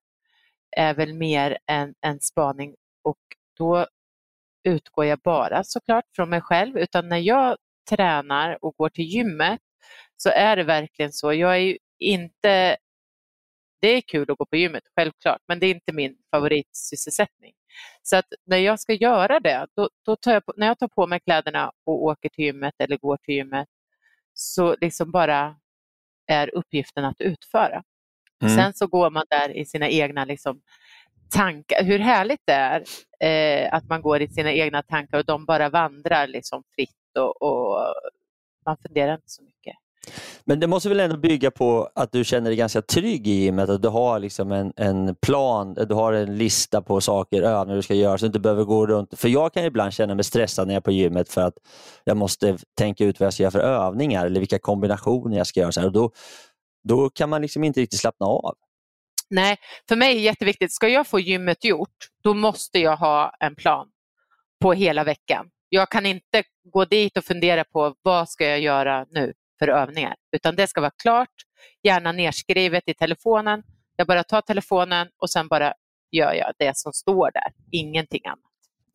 är 0.78 0.94
väl 0.94 1.14
mer 1.14 1.58
en, 1.66 1.94
en 2.02 2.20
spaning 2.20 2.76
och 3.04 3.20
då 3.58 3.88
utgår 4.64 5.06
jag 5.06 5.20
bara 5.20 5.64
såklart 5.64 6.06
från 6.16 6.30
mig 6.30 6.42
själv 6.42 6.78
utan 6.78 7.10
när 7.10 7.18
jag 7.18 7.58
tränar 7.90 8.66
och 8.66 8.76
går 8.78 8.90
till 8.90 9.06
gymmet 9.06 9.62
så 10.18 10.30
är 10.30 10.56
det 10.56 10.64
verkligen 10.64 11.12
så. 11.12 11.34
Jag 11.34 11.56
är 11.56 11.60
ju 11.60 11.78
inte 12.00 12.78
det 13.82 13.88
är 13.88 14.02
kul 14.02 14.32
att 14.32 14.38
gå 14.38 14.46
på 14.46 14.56
gymmet, 14.56 14.84
självklart, 14.96 15.42
men 15.48 15.60
det 15.60 15.66
är 15.68 15.72
inte 15.74 15.94
min 15.94 16.18
favoritsysselsättning. 16.32 17.54
Så 18.04 18.16
att 18.16 18.26
när 18.46 18.58
jag 18.58 18.80
ska 18.80 18.94
göra 18.94 19.40
det, 19.40 19.68
då, 19.76 19.90
då 20.06 20.16
tar 20.16 20.34
jag 20.34 20.46
på, 20.46 20.54
när 20.58 20.68
jag 20.68 20.80
tar 20.80 20.88
på 20.88 21.08
mig 21.08 21.20
kläderna 21.20 21.72
och 21.86 22.04
åker 22.04 22.30
till 22.30 22.46
gymmet 22.46 22.74
eller 22.78 22.98
går 22.98 23.18
till 23.18 23.36
gymmet, 23.36 23.68
så 24.34 24.76
liksom 24.82 25.12
bara 25.12 25.56
är 26.28 26.56
uppgiften 26.56 27.06
att 27.06 27.22
utföra. 27.22 27.84
Mm. 28.42 28.56
Sen 28.56 28.74
så 28.74 28.88
går 28.88 29.10
man 29.10 29.26
där 29.30 29.58
i 29.58 29.66
sina 29.66 29.90
egna 29.90 30.26
liksom, 30.26 30.62
tankar. 31.30 31.84
Hur 31.84 32.00
härligt 32.00 32.42
det 32.46 32.54
är 32.54 32.84
eh, 33.20 33.74
att 33.74 33.90
man 33.90 34.02
går 34.02 34.22
i 34.22 34.28
sina 34.28 34.52
egna 34.52 34.84
tankar 34.84 35.18
och 35.18 35.26
de 35.26 35.46
bara 35.46 35.70
vandrar 35.70 36.28
liksom 36.28 36.64
fritt 36.76 37.18
och, 37.20 37.42
och 37.42 37.94
man 38.66 38.78
funderar 38.78 39.14
inte 39.14 39.30
så 39.30 39.44
mycket. 39.44 39.76
Men 40.46 40.60
det 40.60 40.68
måste 40.68 40.90
väl 40.90 41.00
ändå 41.00 41.18
bygga 41.18 41.52
på 41.52 41.90
att 41.96 42.12
du 42.12 42.24
känner 42.24 42.50
dig 42.50 42.58
ganska 42.58 42.82
trygg 42.82 43.28
i 43.28 43.32
gymmet, 43.32 43.70
att 43.70 43.82
du 43.82 43.88
har 43.88 44.20
liksom 44.20 44.52
en, 44.52 44.74
en 44.76 45.16
plan, 45.16 45.74
du 45.74 45.94
har 45.94 46.14
en 46.14 46.38
lista 46.38 46.82
på 46.82 47.02
saker, 47.02 47.42
övningar 47.42 47.76
du 47.76 47.82
ska 47.82 47.94
göra 47.94 48.18
så 48.18 48.26
du 48.26 48.28
inte 48.28 48.40
behöver 48.40 48.64
gå 48.64 48.88
runt. 48.88 49.20
För 49.20 49.30
jag 49.30 49.54
kan 49.54 49.66
ibland 49.66 49.94
känna 49.94 50.16
mig 50.16 50.24
stressad 50.24 50.68
när 50.68 50.74
jag 50.74 50.82
är 50.82 50.82
på 50.82 50.92
gymmet 50.92 51.30
för 51.30 51.42
att 51.42 51.58
jag 52.04 52.18
måste 52.18 52.58
tänka 52.78 53.06
ut 53.06 53.20
vad 53.20 53.26
jag 53.26 53.34
ska 53.34 53.44
göra 53.44 53.52
för 53.52 53.60
övningar 53.60 54.26
eller 54.26 54.40
vilka 54.40 54.60
kombinationer 54.60 55.38
jag 55.38 55.48
ska 55.48 55.60
göra. 55.60 55.72
Så 55.72 55.80
här. 55.80 55.88
Och 55.88 55.94
då, 55.94 56.12
då 56.84 57.10
kan 57.10 57.30
man 57.30 57.42
liksom 57.42 57.64
inte 57.64 57.80
riktigt 57.80 58.00
slappna 58.00 58.26
av. 58.26 58.56
Nej, 59.30 59.58
för 59.88 59.96
mig 59.96 60.12
är 60.12 60.16
det 60.16 60.22
jätteviktigt. 60.22 60.74
Ska 60.74 60.88
jag 60.88 61.08
få 61.08 61.20
gymmet 61.20 61.64
gjort, 61.64 62.08
då 62.24 62.34
måste 62.34 62.80
jag 62.80 62.98
ha 62.98 63.32
en 63.40 63.56
plan 63.56 63.88
på 64.62 64.74
hela 64.74 65.04
veckan. 65.04 65.50
Jag 65.70 65.90
kan 65.90 66.06
inte 66.06 66.44
gå 66.72 66.86
dit 66.86 67.18
och 67.18 67.24
fundera 67.24 67.64
på 67.64 67.96
vad 68.02 68.30
ska 68.30 68.46
jag 68.48 68.60
göra 68.60 69.06
nu 69.10 69.34
för 69.60 69.68
övningar, 69.68 70.16
utan 70.32 70.56
det 70.56 70.68
ska 70.68 70.82
vara 70.82 70.92
klart, 71.02 71.34
gärna 71.84 72.12
nerskrivet 72.12 72.84
i 72.86 72.94
telefonen. 72.94 73.64
Jag 73.96 74.08
bara 74.08 74.24
tar 74.24 74.42
telefonen 74.42 75.08
och 75.22 75.30
sen 75.30 75.48
bara 75.48 75.74
gör 76.12 76.34
jag 76.34 76.52
det 76.60 76.78
som 76.78 76.94
står 76.94 77.32
där, 77.34 77.52
ingenting 77.72 78.22
annat. 78.26 78.40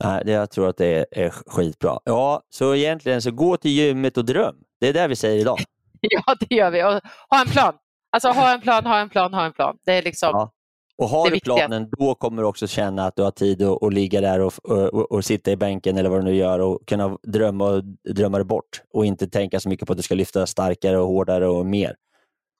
Nej, 0.05 0.35
jag 0.35 0.51
tror 0.51 0.69
att 0.69 0.77
det 0.77 0.87
är, 0.87 1.07
är 1.11 1.31
skitbra. 1.31 1.99
Ja, 2.05 2.43
så 2.49 2.75
egentligen 2.75 3.23
så 3.23 3.31
gå 3.31 3.57
till 3.57 3.71
gymmet 3.71 4.17
och 4.17 4.25
dröm. 4.25 4.57
Det 4.81 4.89
är 4.89 4.93
det 4.93 5.09
vi 5.09 5.17
säger 5.17 5.41
idag. 5.41 5.59
ja, 6.01 6.37
det 6.41 6.55
gör 6.55 6.71
vi. 6.71 6.85
Och 6.85 7.01
ha 7.31 7.41
en 7.41 7.47
plan. 7.47 7.75
Alltså 8.11 8.29
ha 8.29 8.55
en 8.55 8.61
plan, 8.61 8.87
ha 8.87 8.99
en 8.99 9.09
plan, 9.09 9.35
ha 9.35 9.45
en 9.45 9.53
plan. 9.53 9.79
Det 9.85 9.93
är 9.93 10.03
liksom, 10.03 10.31
ja. 10.33 10.53
Och 10.99 11.09
har 11.09 11.31
Det 11.31 11.37
du 11.37 11.41
planen, 11.41 11.91
då 11.99 12.15
kommer 12.15 12.43
du 12.43 12.49
också 12.49 12.67
känna 12.67 13.07
att 13.07 13.17
du 13.17 13.23
har 13.23 13.31
tid 13.31 13.63
att, 13.63 13.83
att 13.83 13.95
ligga 13.95 14.21
där 14.21 14.41
och, 14.41 14.53
och, 14.65 15.13
och 15.13 15.25
sitta 15.25 15.51
i 15.51 15.57
bänken 15.57 15.97
eller 15.97 16.11
vad 16.11 16.21
du 16.21 16.25
nu 16.25 16.35
gör 16.35 16.59
och 16.59 16.87
kunna 16.87 17.19
drömma, 17.23 17.65
och 17.65 17.85
drömma 18.15 18.39
dig 18.39 18.45
bort 18.45 18.83
och 18.93 19.07
inte 19.07 19.29
tänka 19.29 19.61
så 19.61 19.69
mycket 19.69 19.87
på 19.87 19.93
att 19.93 19.97
du 19.97 20.03
ska 20.03 20.15
lyfta 20.15 20.47
starkare 20.47 20.99
och 20.99 21.07
hårdare 21.07 21.49
och 21.49 21.67
mer. 21.67 21.97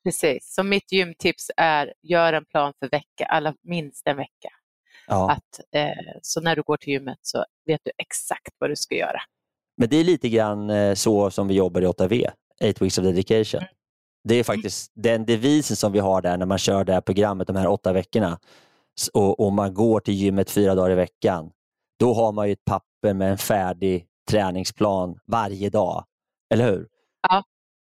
Precis, 0.05 0.55
så 0.55 0.63
mitt 0.63 0.93
gymtips 0.93 1.51
är 1.57 1.93
gör 2.03 2.33
en 2.33 2.45
plan 2.45 2.73
för 2.79 2.89
vecka, 2.89 3.25
alla, 3.29 3.55
minst 3.63 4.07
en 4.07 4.17
vecka. 4.17 4.49
Ja. 5.07 5.31
Att, 5.31 5.61
eh, 5.75 6.19
så 6.23 6.41
när 6.41 6.57
du 6.57 6.63
går 6.63 6.77
till 6.77 6.93
gymmet 6.93 7.19
så 7.23 7.45
vet 7.67 7.81
du 7.85 7.91
exakt 7.99 8.55
vad 8.59 8.71
du 8.71 8.77
ska 8.77 8.95
göra. 8.95 9.21
Men 9.77 9.89
det 9.89 9.97
är 9.97 10.05
lite 10.05 10.29
grann 10.29 10.71
eh, 10.71 10.95
så 10.95 11.31
som 11.31 11.49
vi 11.49 11.55
jobbar 11.55 11.81
i 11.81 11.87
8V, 11.87 12.31
8 12.61 12.85
Weeks 12.85 12.99
of 12.99 13.05
Dedication. 13.05 13.61
Mm. 13.61 13.69
Det 14.25 14.35
är 14.35 14.45
faktiskt 14.45 14.93
den 14.95 15.25
devisen 15.27 15.77
som 15.77 15.93
vi 15.93 15.99
har 15.99 16.23
där 16.23 16.37
när 16.37 16.47
man 16.47 16.59
kör 16.59 16.85
det 16.85 16.93
här 16.93 17.01
programmet 17.01 17.47
de 17.47 17.57
här 17.57 17.69
åtta 17.69 17.93
veckorna 17.93 18.39
och, 19.13 19.41
och 19.41 19.53
man 19.53 19.75
går 19.75 20.01
till 20.01 20.15
gymmet 20.15 20.51
fyra 20.51 20.75
dagar 20.75 20.91
i 20.91 20.95
veckan. 20.95 21.51
Då 21.99 22.15
har 22.15 22.33
man 22.33 22.47
ju 22.47 22.53
ett 22.53 22.65
papper 22.65 23.15
med 23.15 23.31
en 23.31 23.39
färdig 23.39 24.07
träningsplan 24.31 25.19
varje 25.27 25.71
dag. 25.71 26.05
Eller 26.55 26.73
hur? 26.73 26.89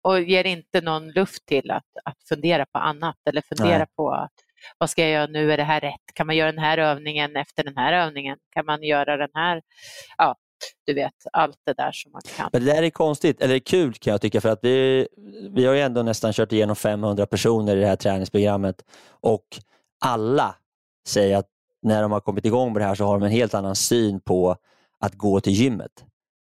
Och 0.03 0.21
ger 0.21 0.43
inte 0.43 0.81
någon 0.81 1.11
luft 1.11 1.45
till 1.45 1.71
att, 1.71 1.85
att 2.03 2.17
fundera 2.29 2.65
på 2.65 2.79
annat 2.79 3.15
eller 3.29 3.41
fundera 3.41 3.77
Nej. 3.77 3.87
på 3.95 4.11
att, 4.11 4.31
vad 4.77 4.89
ska 4.89 5.01
jag 5.01 5.11
göra 5.11 5.27
nu, 5.27 5.51
är 5.51 5.57
det 5.57 5.63
här 5.63 5.81
rätt? 5.81 6.13
Kan 6.13 6.27
man 6.27 6.35
göra 6.35 6.51
den 6.51 6.63
här 6.63 6.77
övningen 6.77 7.35
efter 7.35 7.63
den 7.63 7.77
här 7.77 7.93
övningen? 7.93 8.37
Kan 8.49 8.65
man 8.65 8.83
göra 8.83 9.17
den 9.17 9.29
här? 9.33 9.61
Ja, 10.17 10.35
du 10.85 10.93
vet, 10.93 11.13
allt 11.33 11.57
det 11.65 11.73
där 11.73 11.91
som 11.91 12.11
man 12.11 12.21
kan. 12.37 12.49
Men 12.53 12.65
det 12.65 12.73
där 12.73 12.83
är 12.83 12.89
konstigt, 12.89 13.41
eller 13.41 13.59
kul 13.59 13.93
kan 13.93 14.11
jag 14.11 14.21
tycka, 14.21 14.41
för 14.41 14.49
att 14.49 14.59
vi, 14.61 15.07
vi 15.51 15.65
har 15.65 15.73
ju 15.73 15.81
ändå 15.81 16.03
nästan 16.03 16.33
kört 16.33 16.51
igenom 16.51 16.75
500 16.75 17.25
personer 17.25 17.77
i 17.77 17.79
det 17.79 17.87
här 17.87 17.95
träningsprogrammet 17.95 18.75
och 19.09 19.45
alla 20.05 20.55
säger 21.07 21.37
att 21.37 21.47
när 21.81 22.01
de 22.01 22.11
har 22.11 22.19
kommit 22.19 22.45
igång 22.45 22.73
med 22.73 22.81
det 22.81 22.85
här 22.85 22.95
så 22.95 23.03
har 23.05 23.19
de 23.19 23.25
en 23.25 23.31
helt 23.31 23.53
annan 23.53 23.75
syn 23.75 24.19
på 24.21 24.55
att 24.99 25.15
gå 25.15 25.39
till 25.39 25.53
gymmet, 25.53 25.91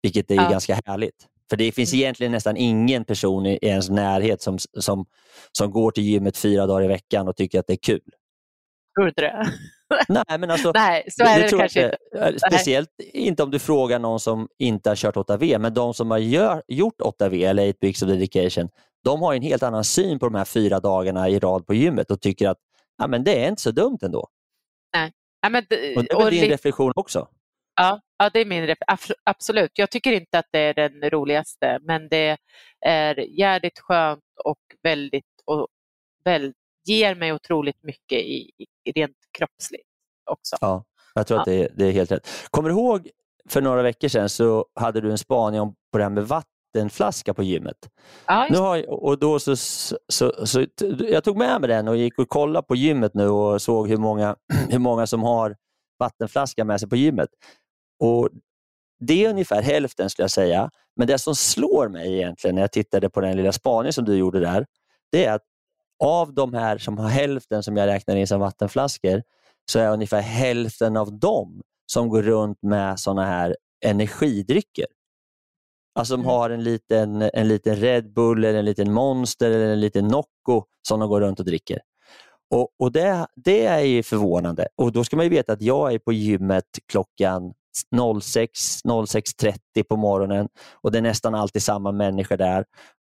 vilket 0.01 0.31
är 0.31 0.35
ju 0.35 0.41
Ja. 0.41 0.49
ganska 0.49 0.79
härligt. 0.85 1.25
För 1.49 1.57
det 1.57 1.71
finns 1.71 1.93
egentligen 1.93 2.31
nästan 2.31 2.57
ingen 2.57 3.05
person 3.05 3.45
i 3.45 3.59
ens 3.61 3.89
närhet 3.89 4.41
som, 4.41 4.57
som, 4.79 5.05
som 5.51 5.71
går 5.71 5.91
till 5.91 6.03
gymmet 6.03 6.37
fyra 6.37 6.67
dagar 6.67 6.85
i 6.85 6.87
veckan 6.87 7.27
och 7.27 7.35
tycker 7.35 7.59
att 7.59 7.67
det 7.67 7.73
är 7.73 7.77
kul. 7.77 8.01
Tror 8.95 9.05
du 9.05 9.09
inte 9.09 9.21
det? 9.21 9.47
Nej, 10.07 10.39
men 10.39 10.51
alltså, 10.51 10.71
Nej, 10.75 11.07
så 11.11 11.23
är 11.23 11.35
det, 11.39 11.41
jag 11.51 11.59
kanske 11.59 11.83
inte. 11.85 11.97
inte. 12.27 12.39
Speciellt 12.39 12.89
inte 12.99 13.43
om 13.43 13.51
du 13.51 13.59
frågar 13.59 13.99
någon 13.99 14.19
som 14.19 14.47
inte 14.59 14.89
har 14.89 14.95
kört 14.95 15.15
8V, 15.15 15.59
men 15.59 15.73
de 15.73 15.93
som 15.93 16.11
har 16.11 16.17
gör, 16.17 16.63
gjort 16.67 17.01
8V 17.01 17.47
eller 17.49 17.69
8 17.69 17.77
Weeks 17.81 18.01
of 18.01 18.09
Dedication, 18.09 18.69
de 19.03 19.21
har 19.21 19.33
en 19.33 19.41
helt 19.41 19.63
annan 19.63 19.83
syn 19.83 20.19
på 20.19 20.25
de 20.25 20.35
här 20.35 20.45
fyra 20.45 20.79
dagarna 20.79 21.29
i 21.29 21.39
rad 21.39 21.65
på 21.67 21.73
gymmet 21.73 22.11
och 22.11 22.21
tycker 22.21 22.49
att 22.49 22.57
ja, 22.97 23.07
men 23.07 23.23
det 23.23 23.43
är 23.43 23.49
inte 23.49 23.61
så 23.61 23.71
dumt 23.71 23.97
ändå. 24.01 24.27
Ja, 25.41 25.49
men, 25.49 25.65
det- 25.69 25.95
Och 25.97 26.03
det 26.03 26.11
är 26.11 26.25
och 26.25 26.31
din 26.31 26.41
li- 26.41 26.49
reflektion 26.49 26.91
också? 26.95 27.27
Ja, 27.75 28.01
ja, 28.17 28.29
det 28.33 28.39
är 28.39 28.45
min 28.45 28.63
ref- 28.67 28.83
ab- 28.87 29.13
Absolut. 29.23 29.71
Jag 29.73 29.91
tycker 29.91 30.11
inte 30.11 30.39
att 30.39 30.45
det 30.51 30.59
är 30.59 30.73
den 30.73 31.09
roligaste, 31.09 31.79
men 31.81 32.09
det 32.09 32.37
är 32.85 33.19
jävligt 33.39 33.79
skönt 33.79 34.23
och 34.45 34.57
väldigt 34.83 35.25
och 35.45 35.67
väl, 36.23 36.53
ger 36.89 37.15
mig 37.15 37.33
otroligt 37.33 37.83
mycket 37.83 38.17
i, 38.19 38.51
i 38.85 38.91
rent 38.91 39.15
kroppsligt 39.37 39.87
också. 40.31 40.55
Ja, 40.61 40.83
jag 41.13 41.27
tror 41.27 41.39
att 41.41 41.47
Ja. 41.47 41.53
det 41.53 41.63
är, 41.63 41.69
det 41.75 41.85
är 41.85 41.91
helt 41.91 42.11
rätt. 42.11 42.27
Kommer 42.49 42.69
du 42.69 42.75
ihåg 42.75 43.09
för 43.49 43.61
några 43.61 43.81
veckor 43.81 44.07
sedan 44.07 44.29
så 44.29 44.65
hade 44.75 45.01
du 45.01 45.11
en 45.11 45.17
spaning 45.17 45.61
om 45.61 45.75
på 45.91 45.97
det 45.97 46.03
här 46.03 46.11
med 46.11 46.27
vattenflaska 46.27 47.33
på 47.33 47.43
gymmet. 47.43 47.77
Ja, 48.27 48.47
Nu 48.51 48.57
har 48.57 48.75
jag, 48.77 48.89
och 48.89 49.19
då 49.19 49.39
så, 49.39 49.55
så, 49.55 49.97
så, 50.07 50.45
så, 50.47 50.65
jag 50.99 51.23
tog 51.23 51.37
med 51.37 51.61
mig 51.61 51.67
den 51.67 51.87
och 51.87 51.97
gick 51.97 52.19
och 52.19 52.29
kollade 52.29 52.67
på 52.67 52.75
gymmet 52.75 53.13
nu 53.13 53.27
och 53.27 53.61
såg 53.61 53.89
hur 53.89 53.97
många, 53.97 54.35
hur 54.69 54.79
många 54.79 55.07
som 55.07 55.23
har 55.23 55.55
vattenflaska 55.99 56.65
med 56.65 56.79
sig 56.79 56.89
på 56.89 56.95
gymmet. 56.95 57.29
Och 57.99 58.29
Det 58.99 59.25
är 59.25 59.29
ungefär 59.29 59.61
hälften 59.61 60.09
skulle 60.09 60.23
jag 60.23 60.31
säga. 60.31 60.69
Men 60.95 61.07
det 61.07 61.17
som 61.17 61.35
slår 61.35 61.89
mig 61.89 62.13
egentligen 62.13 62.55
när 62.55 62.61
jag 62.61 62.71
tittade 62.71 63.09
på 63.09 63.21
den 63.21 63.37
lilla 63.37 63.51
spaningen 63.51 63.93
som 63.93 64.05
du 64.05 64.15
gjorde 64.15 64.39
där, 64.39 64.65
det 65.11 65.25
är 65.25 65.33
att 65.33 65.41
av 65.99 66.33
de 66.33 66.53
här 66.53 66.77
som 66.77 66.97
har 66.97 67.09
hälften 67.09 67.63
som 67.63 67.77
jag 67.77 67.87
räknar 67.87 68.15
in 68.15 68.27
som 68.27 68.39
vattenflaskor, 68.39 69.23
så 69.71 69.79
är 69.79 69.91
ungefär 69.93 70.21
hälften 70.21 70.97
av 70.97 71.19
dem 71.19 71.61
som 71.91 72.09
går 72.09 72.21
runt 72.21 72.57
med 72.61 72.99
såna 72.99 73.25
här 73.25 73.55
energidrycker. 73.85 74.85
Alltså 75.99 76.13
de 76.13 76.21
Mm. 76.21 76.25
har 76.31 76.49
en 76.49 76.63
liten, 76.63 77.21
en 77.33 77.47
liten 77.47 77.75
Red 77.75 78.13
Bull, 78.13 78.43
eller 78.45 78.59
en 78.59 78.65
liten 78.65 78.93
Monster 78.93 79.51
eller 79.51 79.73
en 79.73 79.79
liten 79.79 80.07
Nocco 80.07 80.63
som 80.87 80.99
de 80.99 81.09
går 81.09 81.21
runt 81.21 81.39
och 81.39 81.45
dricker. 81.45 81.79
Och, 82.55 82.69
och 82.79 82.91
det, 82.91 83.27
det 83.35 83.65
är 83.65 83.79
ju 83.79 84.03
förvånande. 84.03 84.67
Och 84.75 84.91
Då 84.91 85.03
ska 85.03 85.15
man 85.15 85.25
ju 85.25 85.29
veta 85.29 85.53
att 85.53 85.61
jag 85.61 85.93
är 85.93 85.99
på 85.99 86.13
gymmet 86.13 86.65
klockan 86.91 87.53
06, 88.21 88.59
06.30 88.85 89.83
på 89.89 89.95
morgonen 89.97 90.47
och 90.81 90.91
det 90.91 90.97
är 90.97 91.01
nästan 91.01 91.35
alltid 91.35 91.63
samma 91.63 91.91
människor 91.91 92.37
där. 92.37 92.65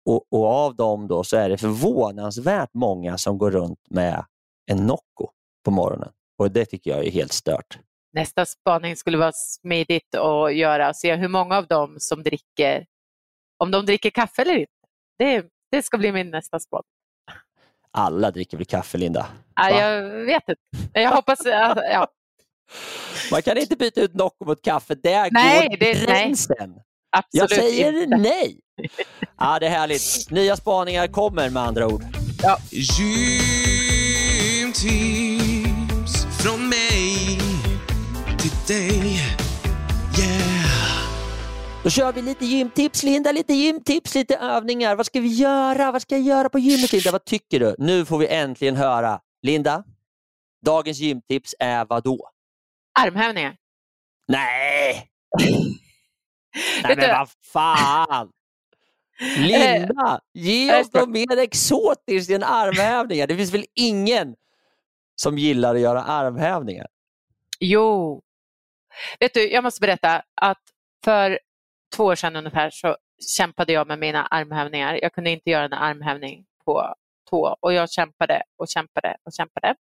Och, 0.08 0.26
och 0.30 0.46
Av 0.48 0.76
dem 0.76 1.08
då 1.08 1.24
så 1.24 1.38
är 1.38 1.50
det 1.50 1.58
förvånansvärt 1.58 2.70
många 2.74 3.18
som 3.18 3.38
går 3.38 3.52
runt 3.52 3.80
med 3.90 4.26
en 4.72 4.78
Nocco 4.88 5.30
på 5.66 5.72
morgonen. 5.72 6.12
Och 6.38 6.52
Det 6.52 6.66
tycker 6.66 6.92
jag 6.92 7.06
är 7.06 7.12
helt 7.12 7.34
stört. 7.34 7.80
nästa 8.14 8.46
spaning 8.46 8.96
skulle 8.96 9.18
vara 9.18 9.32
smidigt 9.32 10.16
att 10.16 10.56
göra, 10.56 10.94
se 10.94 11.16
hur 11.16 11.28
många 11.28 11.58
av 11.58 11.68
dem 11.68 11.96
som 12.00 12.24
dricker, 12.24 12.86
om 13.58 13.72
de 13.72 13.86
dricker 13.86 14.10
kaffe 14.10 14.42
eller 14.42 14.56
inte. 14.58 14.72
Det, 15.18 15.46
det 15.72 15.84
ska 15.84 15.98
bli 15.98 16.12
min 16.12 16.30
nästa 16.30 16.60
spaning. 16.60 16.84
Alla 17.92 18.32
dricker 18.32 18.58
väl 18.58 18.66
kaffe, 18.66 18.98
Linda? 18.98 19.28
Va? 19.56 19.70
jag 19.72 20.02
vet 20.26 20.44
inte. 20.50 21.00
Jag 21.00 21.12
hoppas... 21.16 21.40
Ja. 21.46 22.08
Man 23.32 23.42
kan 23.42 23.58
inte 23.58 23.76
byta 23.76 24.02
ut 24.02 24.14
Nocco 24.14 24.46
mot 24.46 24.62
kaffe. 24.62 24.96
Där 24.96 25.30
Nej, 25.32 25.70
går 25.70 25.78
det- 25.78 26.08
nej. 26.08 26.36
Absolut 27.12 27.52
Jag 27.52 27.60
säger 27.60 28.04
inte. 28.04 28.18
nej. 28.18 28.60
Ja, 29.40 29.60
det 29.60 29.66
är 29.66 29.70
härligt. 29.70 30.32
Nya 30.32 30.56
spaningar 30.58 31.08
kommer 31.08 31.50
med 31.50 31.64
andra 31.64 31.88
ord. 31.88 32.04
Gymtips 34.88 36.26
från 36.44 36.70
mig 36.70 37.40
till 38.40 38.52
dig. 38.76 39.00
Yeah. 40.20 40.68
Då 41.84 41.90
kör 41.90 42.14
vi 42.14 42.22
lite 42.22 42.46
gymtips, 42.46 43.04
Linda. 43.04 43.32
Lite 43.32 43.54
gymtips, 43.54 44.16
lite 44.16 44.36
övningar. 44.38 44.96
Vad 44.96 45.06
ska 45.06 45.20
vi 45.22 45.28
göra? 45.28 45.92
Vad 45.92 46.02
ska 46.02 46.16
jag 46.18 46.26
göra 46.26 46.50
på 46.50 46.60
gymmet, 46.60 46.92
Linda? 46.94 47.12
Vad 47.12 47.26
tycker 47.26 47.60
du? 47.60 47.76
Nu 47.78 48.06
får 48.06 48.18
vi 48.18 48.28
äntligen 48.28 48.76
höra. 48.76 49.20
Linda, 49.42 49.84
dagens 50.66 51.00
gymtips 51.00 51.56
är 51.60 51.86
vad 51.86 52.04
då? 52.04 52.30
Armhävningar. 53.00 53.56
Nej! 54.28 55.08
Nej 56.84 56.96
men 56.98 57.10
vad 57.10 57.30
fan! 57.54 58.32
Linda, 59.38 60.20
ge 60.34 60.70
Eh, 60.70 60.80
oss 60.82 60.94
något 60.94 61.10
mer 61.10 61.38
exotiskt 61.38 62.32
än 62.32 62.44
armhävningar. 62.44 63.28
Det 63.28 63.36
finns 63.36 63.54
väl 63.54 63.66
ingen 63.76 64.36
som 65.16 65.38
gillar 65.38 65.76
att 65.76 65.82
göra 65.82 66.04
armhävningar? 66.04 66.88
Jo. 67.60 68.22
Vet 69.20 69.34
du, 69.34 69.52
jag 69.52 69.64
måste 69.64 69.82
berätta 69.82 70.24
att 70.42 70.62
för 71.04 71.40
två 71.96 72.04
år 72.06 72.16
sedan 72.16 72.36
ungefär 72.36 72.70
så 72.70 72.98
kämpade 73.38 73.74
jag 73.74 73.88
med 73.88 74.00
mina 74.00 74.26
armhävningar. 74.26 75.00
Jag 75.02 75.14
kunde 75.14 75.30
inte 75.30 75.50
göra 75.50 75.66
en 75.66 75.74
armhävning 75.74 76.46
på 76.66 76.94
tå 77.30 77.58
och 77.60 77.74
jag 77.74 77.92
kämpade 77.92 78.44
och 78.58 78.68
kämpade 78.70 79.18
och 79.24 79.34
kämpade. 79.34 79.76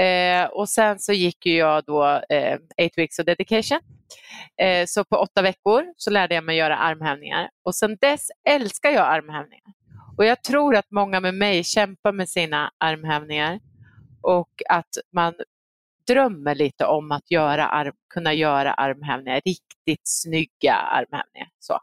Eh, 0.00 0.44
och 0.44 0.68
sen 0.68 0.98
så 0.98 1.12
gick 1.12 1.46
ju 1.46 1.56
jag 1.56 1.84
då 1.84 2.22
eh, 2.28 2.58
eight 2.76 2.98
weeks 2.98 3.18
of 3.18 3.26
dedication. 3.26 3.80
Eh, 4.60 4.86
så 4.86 5.04
på 5.04 5.16
åtta 5.16 5.42
veckor 5.42 5.84
så 5.96 6.10
lärde 6.10 6.34
jag 6.34 6.44
mig 6.44 6.56
göra 6.56 6.76
armhävningar 6.76 7.50
och 7.64 7.74
sen 7.74 7.96
dess 8.00 8.30
älskar 8.48 8.90
jag 8.90 9.06
armhävningar. 9.06 9.72
Och 10.16 10.24
jag 10.24 10.42
tror 10.42 10.76
att 10.76 10.90
många 10.90 11.20
med 11.20 11.34
mig 11.34 11.64
kämpar 11.64 12.12
med 12.12 12.28
sina 12.28 12.70
armhävningar 12.78 13.60
och 14.22 14.62
att 14.68 14.98
man 15.12 15.34
drömmer 16.06 16.54
lite 16.54 16.84
om 16.86 17.12
att 17.12 17.30
göra 17.30 17.68
arm, 17.68 17.94
kunna 18.14 18.32
göra 18.32 18.72
armhävningar, 18.72 19.40
riktigt 19.44 20.00
snygga 20.04 20.74
armhävningar. 20.74 21.48
Så, 21.58 21.80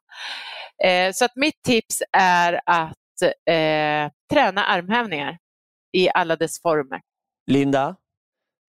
eh, 0.83 1.11
så 1.13 1.25
att 1.25 1.35
mitt 1.35 1.63
tips 1.63 2.03
är 2.11 2.61
att 2.65 3.21
eh, 3.45 4.11
träna 4.33 4.65
armhävningar 4.65 5.37
i 5.91 6.09
alla 6.13 6.35
dess 6.35 6.61
former. 6.61 7.01
Linda, 7.47 7.95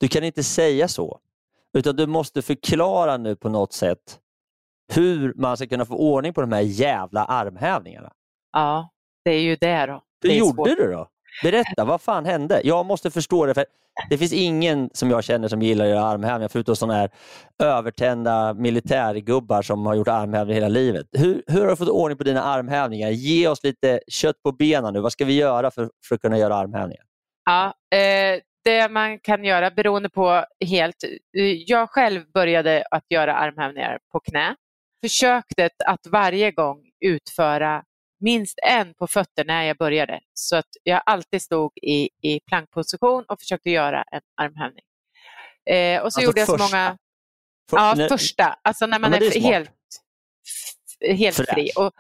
du 0.01 0.09
kan 0.09 0.25
inte 0.25 0.43
säga 0.43 0.89
så. 0.89 1.21
Utan 1.79 1.97
du 1.97 2.07
måste 2.07 2.43
förklara 2.43 3.17
nu 3.17 3.37
på 3.37 3.49
något 3.49 3.73
sätt 3.73 4.19
hur 4.93 5.35
man 5.37 5.57
ska 5.57 5.67
kunna 5.67 5.85
få 5.87 5.95
ordning 5.97 6.35
på 6.35 6.41
de 6.41 6.53
här 6.53 6.61
jävla 6.61 7.25
armhävningarna. 7.25 8.13
Ja, 8.53 8.91
det 9.25 9.31
är 9.31 9.41
ju 9.41 9.57
det 9.57 9.87
då. 9.87 9.93
Hur 10.23 10.29
Det 10.29 10.35
är 10.35 10.39
gjorde 10.39 10.53
svårt. 10.55 10.69
du 10.69 10.93
då? 10.93 11.09
Berätta, 11.43 11.85
vad 11.85 12.01
fan 12.01 12.25
hände? 12.25 12.61
Jag 12.65 12.87
måste 12.87 13.11
förstå 13.11 13.47
det. 13.47 13.55
för 13.55 13.65
Det 14.11 14.19
finns 14.19 14.33
ingen 14.33 14.91
som 14.95 15.11
jag 15.11 15.25
känner 15.25 15.49
som 15.49 15.63
gillar 15.63 15.85
att 15.85 15.91
göra 15.91 16.05
armhävningar 16.05 16.49
förutom 16.49 16.77
sådana 16.77 16.95
här 16.99 17.11
övertända 17.63 18.55
militärgubbar 18.55 19.63
som 19.63 19.87
har 19.87 19.95
gjort 19.95 20.09
armhävningar 20.09 20.55
hela 20.55 20.69
livet. 20.69 21.07
Hur, 21.13 21.43
hur 21.47 21.61
har 21.61 21.69
du 21.69 21.77
fått 21.77 21.89
ordning 21.89 22.19
på 22.19 22.25
dina 22.25 22.43
armhävningar? 22.43 23.11
Ge 23.11 23.49
oss 23.49 23.63
lite 23.65 24.01
kött 24.09 24.43
på 24.43 24.53
benen 24.53 24.95
nu. 24.95 25.01
Vad 25.01 25.13
ska 25.13 25.25
vi 25.25 25.33
göra 25.35 25.71
för, 25.71 25.91
för 26.09 26.15
att 26.15 26.21
kunna 26.21 26.39
göra 26.39 26.55
armhävningar? 26.57 27.05
Ja, 27.45 27.75
eh, 27.99 28.41
det 28.67 28.89
man 28.89 29.19
kan 29.19 29.45
göra 29.45 29.71
beroende 29.71 30.09
på 30.11 30.45
helt. 30.67 30.97
Jag 31.67 31.91
själv 31.91 32.31
började 32.35 32.85
att 32.91 33.05
göra 33.11 33.35
armhävningar 33.37 33.99
på 34.13 34.21
knä. 34.21 34.57
Försökte 35.05 35.71
att 35.87 36.07
varje 36.07 36.51
gång 36.51 36.83
utföra 37.05 37.83
minst 38.21 38.59
en 38.69 38.95
på 38.95 39.07
fötter 39.07 39.45
när 39.45 39.63
jag 39.63 39.77
började. 39.77 40.21
Så 40.35 40.57
att 40.57 40.67
jag 40.83 41.03
alltid 41.07 41.43
stod 41.43 41.73
i, 41.83 42.11
i 42.23 42.41
plankposition 42.41 43.25
och 43.29 43.41
försökte 43.41 43.71
göra 43.71 44.03
en 44.13 44.21
armhävning. 44.37 44.85
Eh, 45.71 46.01
och 46.03 46.13
så 46.13 46.19
Alltså 46.19 46.21
gjorde 46.21 46.41
jag 46.41 46.47
så 46.49 46.59
första. 46.59 46.77
många, 46.77 46.99
För, 47.71 47.77
ja 47.77 47.95
när- 47.97 48.09
första, 48.09 48.59
alltså 48.63 48.87
när 48.87 48.99
man 48.99 49.15
är, 49.15 49.37
är 49.37 49.41
helt, 49.41 49.71
helt 51.17 51.37
Fräsch. 51.37 51.51
fri 51.55 51.71
och 51.77 51.93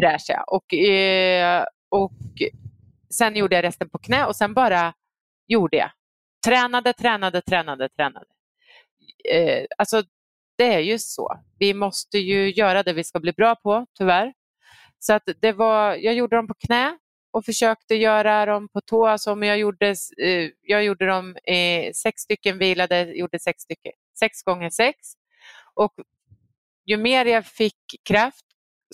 fräsch. 0.00 0.24
Ja. 0.28 0.44
Och, 0.46 0.74
eh, 0.74 1.64
och 1.90 2.12
sen 3.10 3.36
gjorde 3.36 3.56
jag 3.56 3.62
resten 3.64 3.88
på 3.90 3.98
knä 3.98 4.26
och 4.26 4.36
sen 4.36 4.54
bara 4.54 4.94
gjorde 5.46 5.76
jag. 5.76 5.90
Tränade, 6.44 6.92
tränade, 6.92 7.40
tränade, 7.40 7.88
tränade. 7.88 8.26
Eh, 9.32 9.66
alltså 9.78 10.02
det 10.58 10.74
är 10.74 10.80
ju 10.80 10.98
så. 10.98 11.40
Vi 11.58 11.74
måste 11.74 12.18
ju 12.18 12.52
göra 12.52 12.82
det 12.82 12.92
vi 12.92 13.04
ska 13.04 13.20
bli 13.20 13.32
bra 13.32 13.54
på, 13.54 13.86
tyvärr. 13.98 14.32
Så 14.98 15.12
att 15.12 15.28
det 15.40 15.52
var, 15.52 15.94
jag 15.94 16.14
gjorde 16.14 16.36
dem 16.36 16.48
på 16.48 16.54
knä 16.54 16.98
och 17.30 17.44
försökte 17.44 17.94
göra 17.94 18.46
dem 18.46 18.68
på 18.68 18.80
tå. 18.80 19.06
Alltså 19.06 19.34
men 19.34 19.48
jag, 19.48 19.58
gjorde, 19.58 19.88
eh, 20.22 20.50
jag 20.62 20.84
gjorde 20.84 21.06
dem 21.06 21.36
eh, 21.44 21.92
sex 21.92 22.22
stycken, 22.22 22.58
vilade, 22.58 23.02
gjorde 23.02 23.38
sex 23.38 23.62
stycken. 23.62 23.92
Sex 24.18 24.42
gånger 24.42 24.70
sex. 24.70 24.98
Och 25.74 25.94
ju 26.86 26.96
mer 26.96 27.26
jag 27.26 27.46
fick 27.46 28.00
kraft 28.08 28.44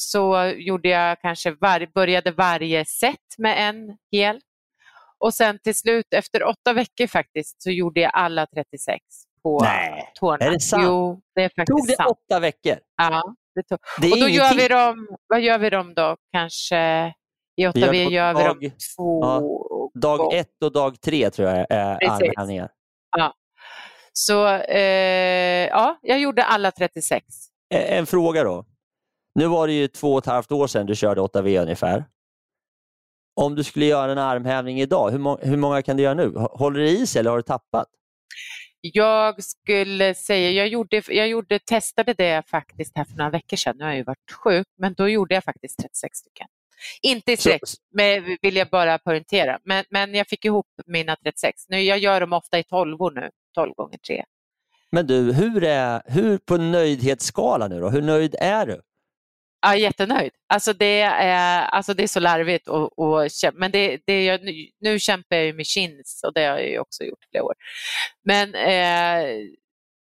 så 0.01 0.53
gjorde 0.57 0.89
jag 0.89 1.21
kanske 1.21 1.51
var, 1.51 1.87
började 1.95 2.31
varje 2.31 2.85
set 2.85 3.35
med 3.39 3.69
en 3.69 3.97
hel. 4.13 4.41
Och 5.25 5.35
sen 5.35 5.59
till 5.59 5.75
slut, 5.75 6.07
efter 6.15 6.45
åtta 6.45 6.73
veckor 6.73 7.07
faktiskt, 7.07 7.63
så 7.63 7.71
gjorde 7.71 8.01
jag 8.01 8.11
alla 8.15 8.47
36 8.47 8.99
på 9.43 9.61
Nej, 9.63 10.11
tårna. 10.15 10.45
är 10.47 10.51
det 10.51 10.61
sant? 10.61 10.83
Jo, 10.87 11.21
det 11.35 11.43
är 11.43 11.49
faktiskt 11.49 11.67
Tog 11.79 11.87
det 11.87 11.97
sant. 11.97 12.11
åtta 12.11 12.41
veckor? 12.41 12.77
Ja, 12.97 13.35
det 13.55 13.63
tog. 13.63 13.79
Det 14.01 14.13
Och 14.13 14.19
då 14.21 14.29
gör 14.29 14.29
ingenting. 14.29 14.59
vi 14.59 14.69
dem, 14.69 15.09
vad 15.27 15.41
gör 15.41 15.59
vi 15.59 15.71
dem 15.71 15.95
då? 15.95 16.17
Kanske 16.33 17.13
i 17.57 17.67
åtta 17.67 17.79
gör 17.79 17.91
vi 17.93 18.05
på 18.07 18.11
gör 18.13 18.35
vi 18.35 18.43
dem 18.45 18.59
dag- 18.61 18.73
två 18.97 19.91
Dag 19.95 20.19
gånger. 20.19 20.37
ett 20.41 20.63
och 20.65 20.73
dag 20.73 21.01
tre 21.01 21.31
tror 21.31 21.49
jag 21.49 21.67
är 21.71 21.97
Precis. 21.99 22.23
armhävningar. 22.29 22.71
Så 24.13 24.47
eh, 24.49 25.67
ja, 25.69 25.99
jag 26.03 26.19
gjorde 26.21 26.45
alla 26.45 26.71
36. 26.71 27.27
Eh, 27.75 27.99
En 27.99 28.07
fråga 28.07 28.45
då. 28.45 28.65
Nu 29.35 29.47
var 29.47 29.67
det 29.67 29.73
ju 29.73 29.89
två 29.89 30.13
och 30.13 30.19
ett 30.19 30.27
halvt 30.27 30.53
år 30.53 30.67
sedan 30.67 30.87
du 30.87 30.95
körde 30.97 31.21
8V 31.21 31.63
ungefär. 31.63 32.05
Om 33.35 33.55
du 33.55 33.65
skulle 33.65 33.87
göra 33.87 34.13
en 34.13 34.19
armhävning 34.19 34.81
idag, 34.81 35.11
hur, 35.11 35.19
må- 35.19 35.39
hur 35.43 35.57
många 35.57 35.83
kan 35.83 35.97
du 35.97 36.03
göra 36.03 36.15
nu? 36.15 36.33
Håller 36.37 36.81
det 36.81 36.91
i 36.91 37.07
sig 37.07 37.21
eller 37.21 37.31
har 37.31 37.37
du 37.37 37.43
tappat? 37.43 37.87
Jag 38.81 39.43
skulle 39.45 40.15
säga, 40.15 40.51
jag, 40.51 40.69
gjorde, 40.69 41.03
jag 41.09 41.29
gjorde, 41.29 41.59
testade 41.59 42.15
det 42.15 42.43
faktiskt 42.47 42.93
här 42.97 43.05
för 43.05 43.17
några 43.17 43.31
veckor 43.31 43.57
sedan, 43.57 43.77
nu 43.79 43.85
har 43.85 43.91
jag 43.91 43.99
ju 43.99 44.05
varit 44.05 44.31
sjuk, 44.45 44.67
men 44.79 44.95
då 44.95 45.09
gjorde 45.09 45.35
jag 45.35 45.45
faktiskt 45.45 45.79
36 45.79 46.19
stycken. 46.19 46.47
Inte 47.03 47.33
i 47.33 47.37
sträck, 47.37 47.61
men 47.95 48.37
vill 48.43 48.57
jag 48.57 48.69
bara 48.69 48.99
poängtera, 48.99 49.59
men, 49.65 49.85
men 49.91 50.15
jag 50.15 50.29
fick 50.29 50.45
ihop 50.45 50.67
mina 50.87 51.17
36. 51.17 51.65
Nu, 51.69 51.81
jag 51.81 51.99
gör 51.99 52.21
dem 52.21 52.33
ofta 52.33 52.59
i 52.59 52.63
12 52.65 52.97
nu, 53.15 53.31
12 53.55 53.75
gånger 53.75 53.99
3. 53.99 54.25
Men 54.93 55.07
du, 55.07 55.33
hur 55.33 55.65
är 55.65 56.03
hur 56.07 56.39
på 56.39 56.57
nöjdhetsskala 56.57 57.69
nu 57.69 57.81
då? 57.81 57.89
Hur 57.91 58.03
nöjd 58.03 58.35
är 58.39 58.67
du? 58.67 58.81
Ja, 59.63 59.77
jättenöjd. 59.77 60.33
Alltså 60.49 60.73
det 60.73 61.01
är, 61.01 61.65
alltså 61.65 61.95
det 61.95 62.03
är 62.03 62.09
så 62.09 62.21
larvigt 62.21 62.69
och, 62.69 62.99
och 62.99 63.29
men 63.55 63.71
det, 63.71 64.01
det 64.07 64.25
jag, 64.25 64.41
nu, 64.81 64.99
kämpar 64.99 65.37
jag 65.37 65.57
med 65.57 65.67
chins 65.67 66.21
och 66.27 66.33
det 66.33 66.45
har 66.45 66.59
jag 66.59 66.69
ju 66.69 66.79
också 66.79 67.05
gjort 67.05 67.25
i 67.25 67.29
flera 67.31 67.45
år. 67.45 67.55
Men 68.25 68.55
eh, 68.55 69.39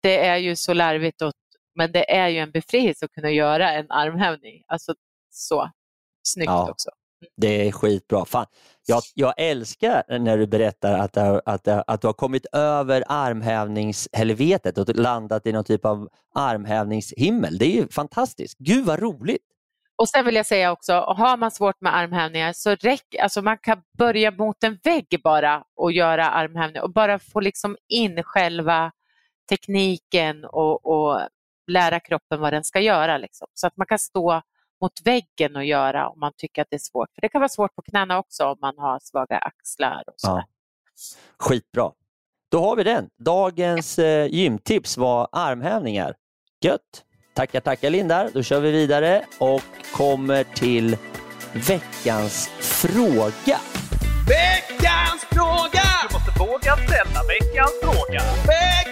det 0.02 0.18
är 0.26 0.38
ju 0.38 0.56
så 0.56 0.74
larvigt 0.74 1.22
och, 1.22 1.34
men 1.76 1.92
det 1.92 2.12
är 2.16 2.28
ju 2.28 2.38
en 2.40 2.52
befrielse 2.52 3.06
att 3.06 3.12
kunna 3.12 3.32
göra 3.32 3.72
en 3.72 3.92
armhävning. 3.92 4.64
Alltså 4.68 4.96
så 5.32 5.72
snyggt 6.28 6.48
Ja. 6.50 6.70
också. 6.72 6.90
Det 7.38 7.68
är 7.68 7.72
skitbra. 7.72 8.26
Fan, 8.26 8.46
jag, 8.86 9.02
jag 9.14 9.34
älskar 9.38 10.20
när 10.20 10.38
du 10.38 10.48
berättar 10.48 10.94
att, 10.94 11.18
att, 11.18 11.68
att 11.68 12.02
du 12.02 12.08
har 12.08 12.14
kommit 12.14 12.46
över 12.52 13.04
armhävningshelvetet 13.08 14.78
och 14.78 14.96
landat 14.96 15.48
i 15.48 15.52
någon 15.52 15.64
typ 15.64 15.86
av 15.86 16.10
armhävningshimmel. 16.36 17.58
Det 17.58 17.66
är 17.66 17.76
ju 17.76 17.88
fantastiskt. 17.88 18.58
Gud 18.58 18.86
vad 18.86 19.00
roligt! 19.00 19.42
Och 19.98 20.10
sen 20.10 20.26
vill 20.26 20.36
jag 20.36 20.46
säga 20.46 20.72
också, 20.72 20.94
har 20.94 21.38
man 21.38 21.52
svårt 21.52 21.82
med 21.82 21.96
armhävningar 21.96 22.54
så 22.54 22.70
räcker, 22.70 23.22
alltså 23.22 23.42
man 23.42 23.58
kan 23.58 23.82
börja 23.98 24.32
mot 24.32 24.64
en 24.64 24.80
vägg 24.84 25.22
bara 25.24 25.64
och 25.76 25.92
göra 25.92 26.30
armhävningar 26.30 26.84
och 26.84 26.94
bara 26.94 27.20
få 27.20 27.40
liksom 27.40 27.78
in 27.88 28.24
själva 28.24 28.92
tekniken 29.50 30.46
och, 30.46 30.86
och 30.86 31.20
lära 31.68 32.00
kroppen 32.00 32.40
vad 32.40 32.54
den 32.54 32.64
ska 32.64 32.80
göra. 32.80 33.18
Liksom. 33.18 33.48
Så 33.54 33.68
att 33.68 33.78
man 33.78 33.88
kan 33.88 34.00
stå 34.00 34.42
mot 34.82 35.02
väggen 35.06 35.56
och 35.56 35.66
göra 35.66 36.10
om 36.10 36.20
man 36.20 36.32
tycker 36.38 36.62
att 36.62 36.68
det 36.70 36.76
är 36.76 36.80
svårt. 36.80 37.10
För 37.16 37.22
det 37.22 37.30
kan 37.30 37.42
vara 37.42 37.50
svårt 37.50 37.76
på 37.76 37.82
knäna 37.82 38.20
också 38.20 38.46
om 38.46 38.58
man 38.62 38.78
har 38.78 39.00
svaga 39.02 39.38
axlar. 39.38 40.04
Och 40.08 40.14
så. 40.18 40.28
Ja. 40.28 40.44
Skitbra. 41.40 41.92
Då 42.52 42.62
har 42.62 42.76
vi 42.76 42.84
den. 42.84 43.10
Dagens 43.18 44.00
eh, 44.00 44.28
gymtips 44.34 44.98
var 44.98 45.28
armhävningar. 45.32 46.16
Gött! 46.62 47.04
Tackar, 47.34 47.60
tackar 47.60 47.90
Lindar. 47.90 48.30
Då 48.34 48.44
kör 48.44 48.60
vi 48.60 48.72
vidare 48.72 49.26
och 49.40 49.62
kommer 49.94 50.44
till 50.44 50.98
veckans 51.54 52.48
fråga. 52.60 53.60
Veckans 54.28 55.26
fråga! 55.30 55.84
Du 56.10 56.14
måste 56.14 56.40
våga 56.40 56.78
ställa 56.88 57.22
veckans 57.28 57.74
fråga. 57.82 58.22
Veckans 58.48 58.85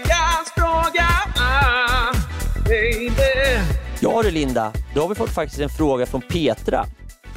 Ja 4.03 4.23
du 4.23 4.31
Linda, 4.31 4.73
då 4.95 5.01
har 5.01 5.09
vi 5.09 5.15
fått 5.15 5.29
faktiskt 5.29 5.61
en 5.61 5.69
fråga 5.69 6.05
från 6.05 6.21
Petra. 6.21 6.85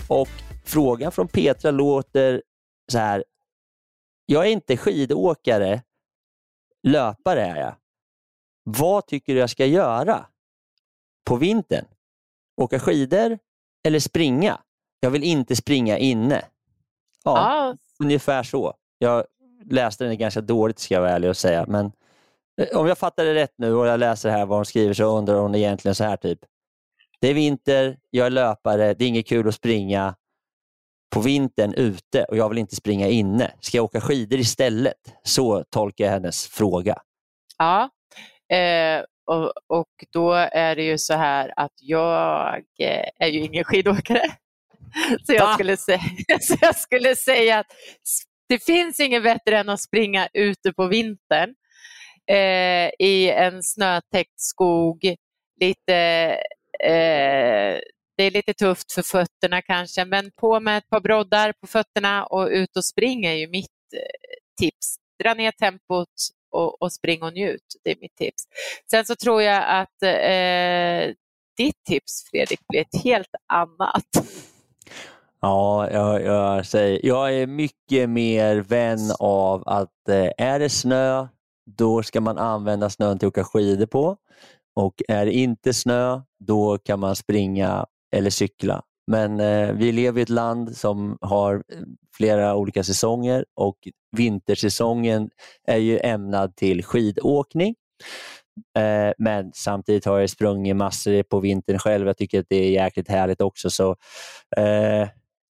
Och 0.08 0.28
frågan 0.64 1.12
från 1.12 1.28
Petra 1.28 1.70
låter 1.70 2.42
så 2.92 2.98
här. 2.98 3.24
Jag 4.26 4.46
är 4.46 4.50
inte 4.50 4.76
skidåkare, 4.76 5.82
löpare 6.82 7.42
är 7.42 7.56
jag. 7.56 7.74
Vad 8.64 9.06
tycker 9.06 9.34
du 9.34 9.40
jag 9.40 9.50
ska 9.50 9.66
göra 9.66 10.26
på 11.24 11.36
vintern? 11.36 11.84
Åka 12.56 12.78
skidor 12.78 13.38
eller 13.84 14.00
springa? 14.00 14.60
Jag 15.00 15.10
vill 15.10 15.24
inte 15.24 15.56
springa 15.56 15.98
inne. 15.98 16.44
Ja, 17.24 17.36
Ja, 17.36 17.76
ungefär 18.04 18.42
så. 18.42 18.74
Jag 18.98 19.24
läste 19.64 20.04
den 20.04 20.18
ganska 20.18 20.40
dåligt 20.40 20.78
ska 20.78 20.94
jag 20.94 21.00
vara 21.00 21.10
ärlig 21.10 21.30
och 21.30 21.36
säga. 21.36 21.64
Men 21.68 21.92
eh, 22.60 22.78
om 22.78 22.86
jag 22.86 22.98
fattar 22.98 23.24
det 23.24 23.34
rätt 23.34 23.54
nu 23.56 23.74
och 23.74 23.86
jag 23.86 24.00
läser 24.00 24.30
här 24.30 24.46
vad 24.46 24.58
hon 24.58 24.66
skriver 24.66 24.94
så 24.94 25.18
undrar 25.18 25.34
hon 25.34 25.54
egentligen 25.54 25.94
så 25.94 26.04
här 26.04 26.16
typ. 26.16 26.40
Det 27.20 27.28
är 27.28 27.34
vinter, 27.34 27.98
jag 28.10 28.26
är 28.26 28.30
löpare, 28.30 28.94
det 28.94 29.04
är 29.04 29.08
inget 29.08 29.26
kul 29.26 29.48
att 29.48 29.54
springa 29.54 30.14
på 31.14 31.20
vintern 31.20 31.74
ute 31.74 32.24
och 32.24 32.36
jag 32.36 32.48
vill 32.48 32.58
inte 32.58 32.76
springa 32.76 33.08
inne. 33.08 33.52
Ska 33.60 33.76
jag 33.78 33.84
åka 33.84 34.00
skidor 34.00 34.38
istället? 34.38 34.94
Så 35.22 35.64
tolkar 35.70 36.04
jag 36.04 36.12
hennes 36.12 36.46
fråga. 36.46 36.98
Ja, 37.58 37.90
eh, 38.56 39.04
och, 39.26 39.52
och 39.66 40.04
då 40.12 40.32
är 40.32 40.76
det 40.76 40.82
ju 40.82 40.98
så 40.98 41.14
här 41.14 41.52
att 41.56 41.72
jag 41.80 42.62
eh, 42.78 43.08
är 43.18 43.28
ju 43.28 43.40
ingen 43.40 43.64
skidåkare. 43.64 44.30
Så 45.26 45.32
jag, 45.32 45.46
Va? 45.46 45.54
skulle 45.54 45.76
säga, 45.76 46.00
så 46.40 46.56
jag 46.60 46.76
skulle 46.76 47.16
säga 47.16 47.58
att 47.58 47.66
det 48.48 48.64
finns 48.64 49.00
inget 49.00 49.22
bättre 49.22 49.58
än 49.58 49.68
att 49.68 49.80
springa 49.80 50.28
ute 50.32 50.72
på 50.72 50.86
vintern 50.86 51.54
eh, 52.30 52.90
i 52.98 53.30
en 53.30 53.62
snötäckt 53.62 54.40
skog. 54.40 55.14
Lite, 55.60 56.36
eh, 56.80 57.80
det 58.16 58.22
är 58.24 58.30
lite 58.30 58.54
tufft 58.54 58.92
för 58.92 59.02
fötterna 59.02 59.62
kanske, 59.62 60.04
men 60.04 60.30
på 60.40 60.60
med 60.60 60.78
ett 60.78 60.88
par 60.88 61.00
broddar 61.00 61.52
på 61.60 61.66
fötterna 61.66 62.26
och 62.26 62.48
ut 62.48 62.76
och 62.76 62.84
spring 62.84 63.24
är 63.24 63.34
ju 63.34 63.48
mitt 63.48 63.70
eh, 63.94 64.60
tips. 64.60 64.96
Dra 65.22 65.34
ner 65.34 65.50
tempot 65.50 66.08
och, 66.50 66.82
och 66.82 66.92
spring 66.92 67.22
och 67.22 67.32
njut. 67.32 67.76
Det 67.84 67.90
är 67.90 67.96
mitt 68.00 68.16
tips. 68.16 68.44
Sen 68.90 69.04
så 69.04 69.16
tror 69.16 69.42
jag 69.42 69.64
att 69.66 70.02
eh, 70.02 71.14
ditt 71.56 71.84
tips 71.88 72.30
Fredrik 72.30 72.60
blir 72.68 72.80
ett 72.80 73.02
helt 73.04 73.34
annat. 73.46 74.06
Ja, 75.40 75.90
jag, 75.90 76.22
jag, 76.22 76.66
säger, 76.66 77.06
jag 77.06 77.34
är 77.34 77.46
mycket 77.46 78.10
mer 78.10 78.56
vän 78.56 78.98
av 79.18 79.62
att 79.66 80.08
eh, 80.08 80.30
är 80.38 80.58
det 80.58 80.68
snö, 80.68 81.26
då 81.66 82.02
ska 82.02 82.20
man 82.20 82.38
använda 82.38 82.90
snön 82.90 83.18
till 83.18 83.28
att 83.28 83.32
åka 83.32 83.44
skidor 83.44 83.86
på. 83.86 84.16
Och 84.76 85.02
är 85.08 85.26
det 85.26 85.32
inte 85.32 85.74
snö, 85.74 86.20
då 86.38 86.78
kan 86.78 87.00
man 87.00 87.16
springa 87.16 87.86
eller 88.16 88.30
cykla. 88.30 88.82
Men 89.06 89.40
eh, 89.40 89.72
vi 89.72 89.92
lever 89.92 90.18
i 90.18 90.22
ett 90.22 90.28
land 90.28 90.76
som 90.76 91.18
har 91.20 91.54
eh, 91.54 91.80
flera 92.16 92.56
olika 92.56 92.84
säsonger 92.84 93.44
och 93.54 93.76
vintersäsongen 94.16 95.30
är 95.64 95.76
ju 95.76 95.98
ämnad 95.98 96.56
till 96.56 96.84
skidåkning. 96.84 97.74
Eh, 98.78 99.12
men 99.18 99.50
samtidigt 99.54 100.04
har 100.04 100.18
jag 100.18 100.30
sprungit 100.30 100.76
massor 100.76 101.22
på 101.22 101.40
vintern 101.40 101.78
själv. 101.78 102.06
Jag 102.06 102.16
tycker 102.16 102.40
att 102.40 102.46
det 102.48 102.56
är 102.56 102.70
jäkligt 102.70 103.08
härligt 103.08 103.40
också. 103.40 103.70
Så 103.70 103.96
eh, 104.56 105.08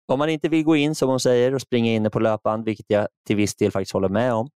om 0.07 0.20
man 0.20 0.30
inte 0.30 0.49
vill 0.49 0.63
gå 0.63 0.76
in 0.76 0.95
som 0.95 1.09
hon 1.09 1.20
säger 1.20 1.55
och 1.55 1.61
springa 1.61 1.91
inne 1.91 2.09
på 2.09 2.20
löpband, 2.20 2.65
vilket 2.65 2.86
jag 2.89 3.07
till 3.28 3.36
viss 3.36 3.55
del 3.55 3.72
faktiskt 3.72 3.93
håller 3.93 4.09
med 4.09 4.34
om, 4.34 4.49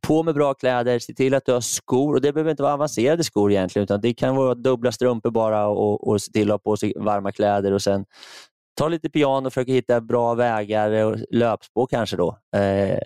på 0.00 0.22
med 0.22 0.34
bra 0.34 0.54
kläder, 0.54 0.98
se 0.98 1.14
till 1.14 1.34
att 1.34 1.46
du 1.46 1.52
har 1.52 1.60
skor. 1.60 2.14
Och 2.14 2.20
Det 2.20 2.32
behöver 2.32 2.50
inte 2.50 2.62
vara 2.62 2.72
avancerade 2.72 3.24
skor 3.24 3.52
egentligen, 3.52 3.84
utan 3.84 4.00
det 4.00 4.14
kan 4.14 4.36
vara 4.36 4.54
dubbla 4.54 4.92
strumpor 4.92 5.30
bara 5.30 5.66
och, 5.66 6.08
och 6.08 6.22
se 6.22 6.32
till 6.32 6.50
att 6.50 6.54
ha 6.54 6.58
på 6.58 6.76
sig 6.76 6.92
varma 6.96 7.32
kläder 7.32 7.72
och 7.72 7.82
sen 7.82 8.04
ta 8.78 8.88
lite 8.88 9.10
piano 9.10 9.46
och 9.46 9.52
försöka 9.52 9.72
hitta 9.72 10.00
bra 10.00 10.34
vägar, 10.34 11.04
och 11.04 11.16
löpspår 11.30 11.86
kanske 11.86 12.16
då, 12.16 12.38
eh, 12.56 12.98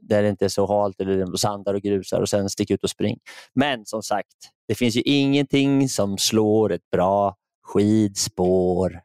där 0.00 0.22
det 0.22 0.28
inte 0.28 0.44
är 0.44 0.48
så 0.48 0.66
halt 0.66 1.00
eller 1.00 1.36
sandar 1.36 1.74
och 1.74 1.80
grusar 1.80 2.20
och 2.20 2.28
sen 2.28 2.50
stick 2.50 2.70
ut 2.70 2.84
och 2.84 2.90
spring. 2.90 3.18
Men 3.54 3.86
som 3.86 4.02
sagt, 4.02 4.36
det 4.68 4.74
finns 4.74 4.96
ju 4.96 5.00
ingenting 5.00 5.88
som 5.88 6.18
slår 6.18 6.72
ett 6.72 6.90
bra 6.92 7.34
skidspår. 7.64 9.00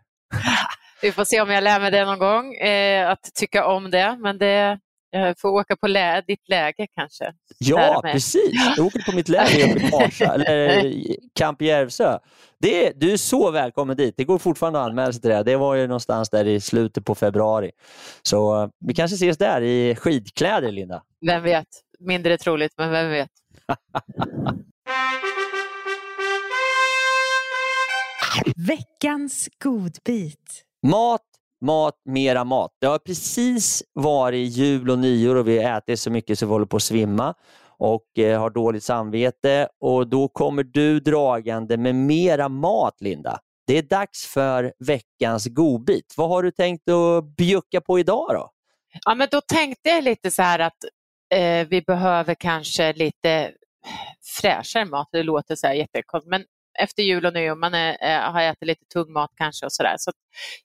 Vi 1.02 1.12
får 1.12 1.24
se 1.24 1.42
om 1.42 1.50
jag 1.50 1.64
lär 1.64 1.80
mig 1.80 1.92
det 1.92 2.06
någon 2.06 2.20
gång, 2.20 2.54
eh, 2.54 3.10
att 3.10 3.24
tycka 3.36 3.68
om 3.68 3.92
det. 3.92 4.18
Men 4.20 4.38
det, 4.38 4.80
får 5.38 5.50
åka 5.50 5.76
på 5.76 5.88
lä 5.88 6.22
ditt 6.28 6.50
läge 6.50 6.88
kanske. 6.96 7.34
Ja, 7.58 8.02
precis. 8.04 8.54
Jag 8.78 8.86
åker 8.86 9.12
på 9.12 9.16
mitt 9.16 9.30
läger 9.38 9.78
i 9.78 9.92
Parsa, 9.92 10.34
eller 10.34 10.94
Camp 11.36 11.62
Järvsö. 11.62 12.20
Det 12.60 12.88
är, 12.88 12.94
du 12.96 13.12
är 13.12 13.18
så 13.18 13.52
välkommen 13.52 13.98
dit. 13.98 14.14
Det 14.18 14.24
går 14.24 14.38
fortfarande 14.38 14.80
att 14.80 14.86
anmäla 14.86 15.14
sig 15.14 15.22
till 15.22 15.30
det. 15.30 15.44
Det 15.44 15.56
var 15.56 15.76
ju 15.76 15.88
någonstans 15.88 16.30
där 16.30 16.48
i 16.48 16.60
slutet 16.60 17.06
på 17.06 17.16
februari. 17.16 17.72
Så 18.22 18.70
vi 18.80 18.94
kanske 18.94 19.16
ses 19.16 19.38
där 19.38 19.62
i 19.62 19.96
skidkläder, 19.96 20.72
Linda. 20.72 21.04
Vem 21.26 21.44
vet? 21.44 21.68
Mindre 22.00 22.38
troligt, 22.38 22.74
men 22.78 22.92
vem 22.92 23.10
vet? 23.10 23.30
Veckans 28.68 29.50
godbit. 29.64 30.64
Mat, 30.88 31.22
mat, 31.62 31.96
mera 32.06 32.44
mat. 32.44 32.72
Det 32.82 32.88
har 32.88 33.00
precis 33.00 33.84
varit 33.94 34.52
jul 34.52 34.90
och 34.90 35.00
nyår 35.00 35.36
och 35.36 35.48
vi 35.48 35.64
har 35.64 35.78
ätit 35.78 36.00
så 36.00 36.12
mycket 36.12 36.40
så 36.40 36.46
vi 36.46 36.52
håller 36.52 36.66
på 36.66 36.78
att 36.78 36.84
svimma 36.84 37.34
och 37.78 38.20
eh, 38.20 38.40
har 38.40 38.50
dåligt 38.50 38.84
samvete 38.84 39.68
och 39.80 40.08
då 40.08 40.28
kommer 40.28 40.64
du 40.64 41.00
dragande 41.00 41.78
med 41.78 41.96
mera 41.96 42.50
mat, 42.50 43.02
Linda. 43.02 43.40
Det 43.68 43.78
är 43.78 43.84
dags 43.84 44.26
för 44.26 44.74
veckans 44.80 45.48
godbit. 45.48 46.14
Vad 46.18 46.30
har 46.30 46.44
du 46.44 46.52
tänkt 46.52 46.90
att 46.90 47.36
bjucka 47.36 47.82
på 47.82 48.00
idag 48.00 48.28
då? 48.30 48.52
Ja, 49.06 49.16
men 49.16 49.28
då 49.32 49.42
tänkte 49.42 49.90
jag 49.90 50.04
lite 50.04 50.32
så 50.32 50.42
här 50.42 50.60
att 50.60 50.78
eh, 51.34 51.68
vi 51.68 51.82
behöver 51.82 52.36
kanske 52.36 52.94
lite 52.94 53.52
fräschare 54.42 54.86
mat. 54.86 55.10
Det 55.12 55.24
låter 55.24 55.56
så 55.56 55.68
här 55.68 55.74
jättekonstigt, 55.74 56.30
men 56.30 56.46
efter 56.80 57.04
jul 57.04 57.26
och 57.26 57.34
nyår, 57.34 57.56
man 57.56 57.74
är, 57.74 57.98
äh, 58.02 58.32
har 58.32 58.42
ätit 58.42 58.68
lite 58.68 58.86
tung 58.86 59.14
mat 59.14 59.32
kanske 59.36 59.66
och 59.66 59.74
sådär. 59.74 59.96
Så 59.98 60.12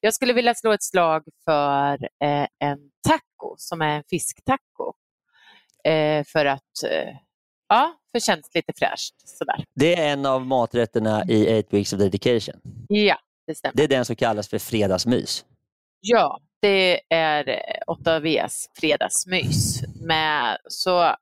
jag 0.00 0.14
skulle 0.14 0.32
vilja 0.32 0.54
slå 0.54 0.72
ett 0.72 0.82
slag 0.82 1.24
för 1.44 1.94
äh, 2.24 2.46
en 2.59 2.78
taco 3.09 3.54
som 3.59 3.82
är 3.82 3.96
en 3.96 4.04
fisktaco. 4.11 4.92
Äh, 5.84 6.24
för 6.24 6.44
att 6.44 6.62
ja, 7.68 7.94
för 8.12 8.20
känns 8.20 8.54
lite 8.54 8.72
fräscht. 8.76 9.14
Sådär. 9.24 9.64
Det 9.74 10.00
är 10.00 10.12
en 10.12 10.26
av 10.26 10.46
maträtterna 10.46 11.24
i 11.28 11.59
8 11.61 11.68
Weeks 11.70 11.92
of 11.92 11.98
Dedication. 11.98 12.61
Ja, 12.88 13.18
det 13.46 13.54
stämmer. 13.54 13.76
Det 13.76 13.84
är 13.84 13.88
den 13.88 14.04
som 14.04 14.16
kallas 14.16 14.48
för 14.48 14.59
fredagsmys. 14.59 15.44
Ja, 16.00 16.40
det 16.61 17.00
är 17.14 17.61
8Vs 17.86 18.66
fredagsmys. 18.80 19.82
Med, 20.00 20.59
så 20.68 21.16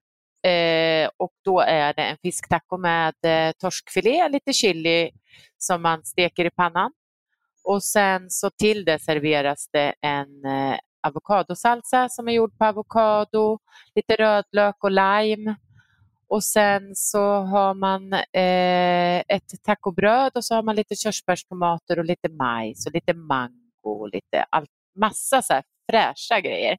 Eh, 0.44 1.10
och 1.16 1.32
då 1.44 1.60
är 1.60 1.94
det 1.94 2.02
en 2.02 2.16
fisktaco 2.22 2.76
med 2.76 3.14
eh, 3.22 3.52
torskfilé, 3.58 4.28
lite 4.28 4.52
chili 4.52 5.10
som 5.58 5.82
man 5.82 6.04
steker 6.04 6.44
i 6.44 6.50
pannan. 6.50 6.92
Och 7.64 7.84
sen 7.84 8.30
så 8.30 8.50
till 8.50 8.84
det 8.84 8.98
serveras 8.98 9.68
det 9.72 9.94
en 10.00 10.44
eh, 10.44 10.78
avokadosalsa 11.00 12.08
som 12.08 12.28
är 12.28 12.32
gjord 12.32 12.58
på 12.58 12.64
avokado, 12.64 13.58
lite 13.94 14.16
rödlök 14.16 14.84
och 14.84 14.90
lime. 14.90 15.56
Och 16.28 16.44
sen 16.44 16.94
så 16.94 17.34
har 17.34 17.74
man 17.74 18.12
eh, 18.12 19.18
ett 19.28 19.62
tacobröd 19.62 20.32
och 20.34 20.44
så 20.44 20.54
har 20.54 20.62
man 20.62 20.76
lite 20.76 20.96
körsbärstomater 20.96 21.98
och 21.98 22.04
lite 22.04 22.28
majs 22.28 22.86
och 22.86 22.92
lite 22.92 23.14
mango 23.14 23.50
och 23.82 24.08
lite 24.08 24.44
allt, 24.50 24.70
massa 24.94 25.42
så 25.42 25.52
här 25.52 25.62
fräscha 25.90 26.40
grejer. 26.40 26.76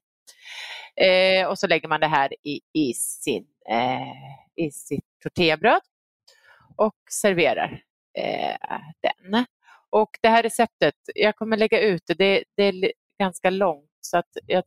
Eh, 0.96 1.46
och 1.46 1.58
så 1.58 1.66
lägger 1.66 1.88
man 1.88 2.00
det 2.00 2.06
här 2.06 2.34
i, 2.42 2.60
i, 2.72 2.94
sin, 2.94 3.46
eh, 3.70 4.64
i 4.66 4.70
sitt 4.70 5.04
tortillabröd 5.22 5.80
och 6.76 6.96
serverar 7.10 7.82
eh, 8.18 8.56
den. 9.00 9.44
Och 9.90 10.10
det 10.22 10.28
här 10.28 10.42
receptet, 10.42 10.94
jag 11.14 11.36
kommer 11.36 11.56
lägga 11.56 11.80
ut 11.80 12.02
det, 12.06 12.14
det, 12.14 12.44
det 12.56 12.62
är 12.62 12.92
ganska 13.18 13.50
långt 13.50 13.90
så 14.00 14.18
att 14.18 14.36
jag 14.46 14.64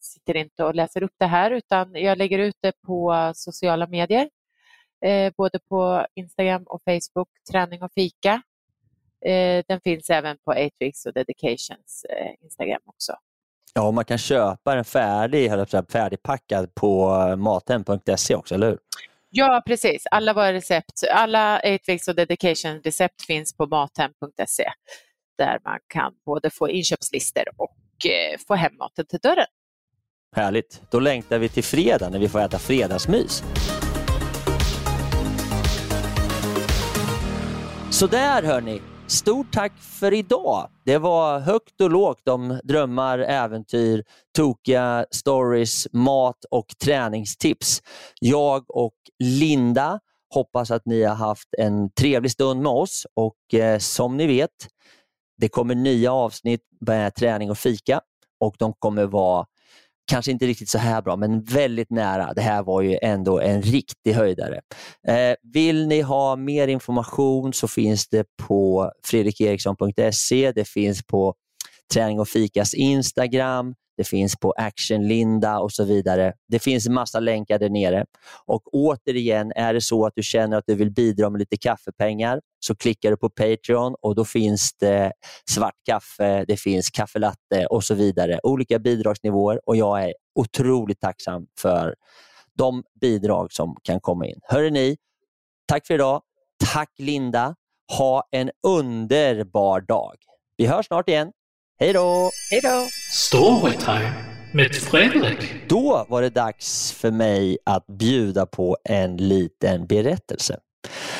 sitter 0.00 0.36
inte 0.36 0.64
och 0.64 0.74
läser 0.74 1.02
upp 1.02 1.14
det 1.18 1.26
här 1.26 1.50
utan 1.50 1.94
jag 1.94 2.18
lägger 2.18 2.38
ut 2.38 2.56
det 2.60 2.72
på 2.86 3.32
sociala 3.34 3.86
medier. 3.86 4.30
Eh, 5.04 5.32
både 5.36 5.58
på 5.58 6.06
Instagram 6.14 6.62
och 6.62 6.82
Facebook, 6.84 7.28
träning 7.50 7.82
och 7.82 7.92
fika. 7.92 8.42
Eh, 9.26 9.64
den 9.68 9.80
finns 9.80 10.10
även 10.10 10.38
på 10.44 10.50
8 10.50 10.68
och 11.06 11.12
Dedications 11.12 12.04
eh, 12.10 12.44
Instagram 12.44 12.80
också. 12.84 13.16
Ja, 13.74 13.90
man 13.90 14.04
kan 14.04 14.18
köpa 14.18 14.74
den 14.74 14.84
färdig, 14.84 15.50
färdigpackad 15.92 16.74
på 16.74 17.10
mathem.se 17.36 18.34
också, 18.34 18.54
eller 18.54 18.68
hur? 18.68 18.78
Ja, 19.30 19.62
precis. 19.66 20.06
Alla 20.10 20.32
våra 20.32 20.52
recept, 20.52 21.02
alla 21.12 21.58
8 21.58 22.10
och 22.10 22.16
dedication 22.16 22.80
recept 22.84 23.22
finns 23.26 23.56
på 23.56 23.66
mathem.se 23.66 24.64
där 25.38 25.58
man 25.64 25.78
kan 25.86 26.12
både 26.26 26.50
få 26.50 26.68
inköpslistor 26.68 27.44
och 27.56 28.06
eh, 28.06 28.38
få 28.48 28.54
hem 28.54 28.76
maten 28.76 29.06
till 29.06 29.18
dörren. 29.18 29.46
Härligt. 30.36 30.82
Då 30.90 31.00
längtar 31.00 31.38
vi 31.38 31.48
till 31.48 31.64
fredag 31.64 32.08
när 32.08 32.18
vi 32.18 32.28
får 32.28 32.40
äta 32.40 32.58
fredagsmys. 32.58 33.42
Så 37.90 38.06
där 38.06 38.42
hörni, 38.42 38.80
Stort 39.08 39.52
tack 39.52 39.72
för 39.78 40.14
idag. 40.14 40.68
Det 40.84 40.98
var 40.98 41.38
högt 41.38 41.80
och 41.80 41.90
lågt 41.90 42.28
om 42.28 42.60
drömmar, 42.64 43.18
äventyr, 43.18 44.04
tokiga 44.36 45.06
stories, 45.10 45.86
mat 45.92 46.44
och 46.50 46.66
träningstips. 46.84 47.82
Jag 48.20 48.70
och 48.70 48.94
Linda 49.18 50.00
hoppas 50.34 50.70
att 50.70 50.86
ni 50.86 51.02
har 51.02 51.14
haft 51.14 51.48
en 51.58 51.90
trevlig 51.90 52.30
stund 52.30 52.62
med 52.62 52.72
oss 52.72 53.06
och 53.14 53.54
eh, 53.60 53.78
som 53.78 54.16
ni 54.16 54.26
vet, 54.26 54.50
det 55.38 55.48
kommer 55.48 55.74
nya 55.74 56.12
avsnitt 56.12 56.62
med 56.86 57.14
träning 57.14 57.50
och 57.50 57.58
fika 57.58 58.00
och 58.40 58.54
de 58.58 58.72
kommer 58.78 59.06
vara 59.06 59.46
kanske 60.06 60.30
inte 60.32 60.46
riktigt 60.46 60.68
så 60.68 60.78
här 60.78 61.02
bra, 61.02 61.16
men 61.16 61.42
väldigt 61.42 61.90
nära. 61.90 62.32
Det 62.34 62.40
här 62.40 62.62
var 62.62 62.82
ju 62.82 62.98
ändå 63.02 63.40
en 63.40 63.62
riktig 63.62 64.12
höjdare. 64.12 64.60
Eh, 65.08 65.34
vill 65.52 65.86
ni 65.86 66.00
ha 66.00 66.36
mer 66.36 66.68
information 66.68 67.52
så 67.52 67.68
finns 67.68 68.08
det 68.08 68.26
på 68.42 68.92
fredrikeriksson.se, 69.04 70.52
det 70.52 70.68
finns 70.68 71.06
på 71.06 71.34
Träning 71.94 72.20
och 72.20 72.28
fikas 72.28 72.74
Instagram, 72.74 73.74
det 73.96 74.04
finns 74.04 74.36
på 74.36 74.52
Action 74.52 75.08
Linda 75.08 75.58
och 75.58 75.72
så 75.72 75.84
vidare. 75.84 76.32
Det 76.48 76.58
finns 76.58 76.86
en 76.86 76.94
massa 76.94 77.20
länkar 77.20 77.58
där 77.58 77.68
nere. 77.68 78.06
Och 78.46 78.62
återigen, 78.72 79.52
är 79.56 79.74
det 79.74 79.80
så 79.80 80.06
att 80.06 80.12
du 80.16 80.22
känner 80.22 80.56
att 80.56 80.64
du 80.66 80.74
vill 80.74 80.90
bidra 80.90 81.30
med 81.30 81.38
lite 81.38 81.56
kaffepengar 81.56 82.40
så 82.60 82.76
klickar 82.76 83.10
du 83.10 83.16
på 83.16 83.30
Patreon 83.30 83.94
och 84.00 84.14
då 84.14 84.24
finns 84.24 84.74
det 84.80 85.12
svart 85.50 85.74
kaffe, 85.86 86.44
det 86.48 86.56
finns 86.56 86.90
kaffelatte 86.90 87.66
och 87.66 87.84
så 87.84 87.94
vidare. 87.94 88.40
Olika 88.42 88.78
bidragsnivåer 88.78 89.60
och 89.68 89.76
jag 89.76 90.04
är 90.04 90.14
otroligt 90.34 91.00
tacksam 91.00 91.46
för 91.58 91.94
de 92.54 92.84
bidrag 93.00 93.52
som 93.52 93.76
kan 93.82 94.00
komma 94.00 94.26
in. 94.26 94.40
Hörrni, 94.42 94.70
ni, 94.70 94.96
tack 95.66 95.86
för 95.86 95.94
idag. 95.94 96.22
Tack 96.72 96.90
Linda. 96.98 97.54
Ha 97.98 98.28
en 98.30 98.50
underbar 98.62 99.80
dag. 99.80 100.16
Vi 100.56 100.66
hörs 100.66 100.86
snart 100.86 101.08
igen. 101.08 101.32
Hej 101.78 101.92
då! 101.92 102.30
Hej 102.50 102.60
då! 102.60 102.88
Storytime 103.12 104.12
med 104.52 104.74
Fredrik. 104.74 105.68
Då 105.68 106.06
var 106.08 106.22
det 106.22 106.30
dags 106.30 106.92
för 106.92 107.10
mig 107.10 107.58
att 107.64 107.86
bjuda 107.86 108.46
på 108.46 108.76
en 108.84 109.16
liten 109.16 109.86
berättelse. 109.86 110.58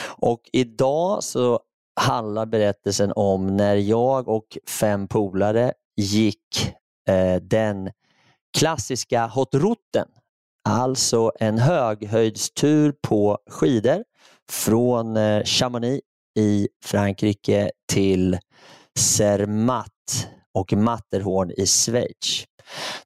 Och 0.07 0.41
idag 0.53 1.25
så 1.25 1.61
handlar 2.01 2.47
berättelsen 2.47 3.13
om 3.17 3.57
när 3.57 3.77
jag 3.77 4.29
och 4.29 4.59
fem 4.69 5.09
polare 5.09 5.73
gick 5.97 6.75
eh, 7.09 7.37
den 7.43 7.91
klassiska 8.59 9.27
Hotrouten. 9.27 10.09
Alltså 10.69 11.33
en 11.41 11.59
höghöjdstur 11.59 12.95
på 13.03 13.39
skidor 13.51 14.05
från 14.51 15.17
eh, 15.17 15.45
Chamonix 15.45 16.01
i 16.39 16.69
Frankrike 16.85 17.71
till 17.93 18.39
Zermatt 18.99 19.91
och 20.57 20.73
Matterhorn 20.73 21.51
i 21.51 21.67
Schweiz. 21.67 22.45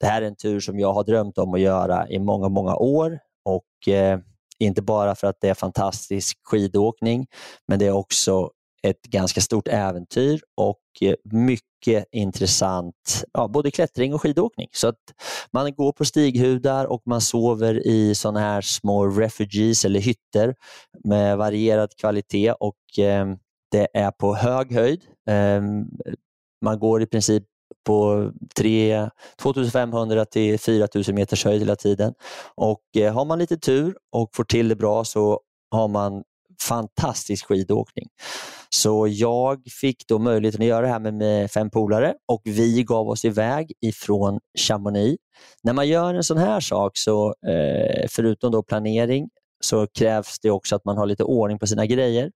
Det 0.00 0.06
här 0.06 0.22
är 0.22 0.26
en 0.26 0.36
tur 0.36 0.60
som 0.60 0.78
jag 0.78 0.92
har 0.92 1.04
drömt 1.04 1.38
om 1.38 1.54
att 1.54 1.60
göra 1.60 2.08
i 2.08 2.18
många, 2.18 2.48
många 2.48 2.76
år 2.76 3.18
och 3.44 3.88
eh, 3.88 4.18
inte 4.58 4.82
bara 4.82 5.14
för 5.14 5.26
att 5.26 5.36
det 5.40 5.48
är 5.48 5.54
fantastisk 5.54 6.38
skidåkning, 6.42 7.26
men 7.68 7.78
det 7.78 7.86
är 7.86 7.92
också 7.92 8.50
ett 8.82 9.02
ganska 9.02 9.40
stort 9.40 9.68
äventyr 9.68 10.40
och 10.56 10.80
eh, 11.00 11.14
mycket 11.24 12.04
intressant, 12.12 13.24
ja, 13.32 13.48
både 13.48 13.70
klättring 13.70 14.14
och 14.14 14.22
skidåkning. 14.22 14.68
Så 14.72 14.88
att 14.88 15.00
man 15.52 15.74
går 15.74 15.92
på 15.92 16.04
stighudar 16.04 16.84
och 16.84 17.02
man 17.06 17.20
sover 17.20 17.86
i 17.86 18.14
sådana 18.14 18.40
här 18.40 18.60
små 18.60 19.06
refugees 19.06 19.84
eller 19.84 20.00
hytter 20.00 20.54
med 21.04 21.38
varierad 21.38 21.90
kvalitet 21.96 22.52
och 22.52 22.98
eh, 22.98 23.26
det 23.70 23.88
är 23.94 24.10
på 24.10 24.34
hög 24.34 24.72
höjd. 24.72 25.04
Eh, 25.28 25.62
man 26.60 26.78
går 26.78 27.02
i 27.02 27.06
princip 27.06 27.44
på 27.86 28.30
3, 28.56 29.10
2500 29.42 30.24
till 30.24 30.58
4000 30.58 31.14
meters 31.14 31.44
höjd 31.44 31.60
hela 31.60 31.76
tiden. 31.76 32.14
Och 32.54 32.82
eh, 32.96 33.14
Har 33.14 33.24
man 33.24 33.38
lite 33.38 33.56
tur 33.56 33.94
och 34.12 34.30
får 34.34 34.44
till 34.44 34.68
det 34.68 34.76
bra 34.76 35.04
så 35.04 35.40
har 35.70 35.88
man 35.88 36.22
fantastisk 36.62 37.46
skidåkning. 37.46 38.06
Så 38.70 39.06
jag 39.08 39.62
fick 39.80 40.06
då 40.08 40.18
möjligheten 40.18 40.62
att 40.62 40.68
göra 40.68 40.80
det 40.80 40.92
här 40.92 40.98
med, 40.98 41.14
med 41.14 41.50
fem 41.50 41.70
polare 41.70 42.14
och 42.28 42.42
vi 42.44 42.82
gav 42.82 43.08
oss 43.08 43.24
iväg 43.24 43.72
ifrån 43.80 44.40
Chamonix. 44.58 45.16
När 45.62 45.72
man 45.72 45.88
gör 45.88 46.14
en 46.14 46.24
sån 46.24 46.38
här 46.38 46.60
sak, 46.60 46.92
så 46.98 47.34
eh, 47.46 48.06
förutom 48.10 48.52
då 48.52 48.62
planering, 48.62 49.28
så 49.60 49.86
krävs 49.86 50.40
det 50.40 50.50
också 50.50 50.76
att 50.76 50.84
man 50.84 50.96
har 50.96 51.06
lite 51.06 51.24
ordning 51.24 51.58
på 51.58 51.66
sina 51.66 51.86
grejer. 51.86 52.30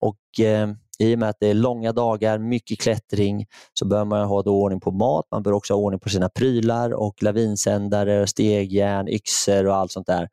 Och 0.00 0.44
eh, 0.44 0.68
i 0.98 1.14
och 1.14 1.18
med 1.18 1.28
att 1.28 1.36
det 1.40 1.46
är 1.46 1.54
långa 1.54 1.92
dagar, 1.92 2.38
mycket 2.38 2.80
klättring, 2.80 3.46
så 3.78 3.86
bör 3.86 4.04
man 4.04 4.28
ha 4.28 4.42
då 4.42 4.62
ordning 4.62 4.80
på 4.80 4.90
mat. 4.90 5.26
Man 5.32 5.42
bör 5.42 5.52
också 5.52 5.74
ha 5.74 5.80
ordning 5.80 6.00
på 6.00 6.08
sina 6.08 6.28
prylar 6.28 6.90
och 6.90 7.22
lavinsändare, 7.22 8.26
stegjärn, 8.26 9.08
yxor 9.08 9.66
och 9.66 9.76
allt 9.76 9.92
sånt 9.92 10.06
där. 10.06 10.28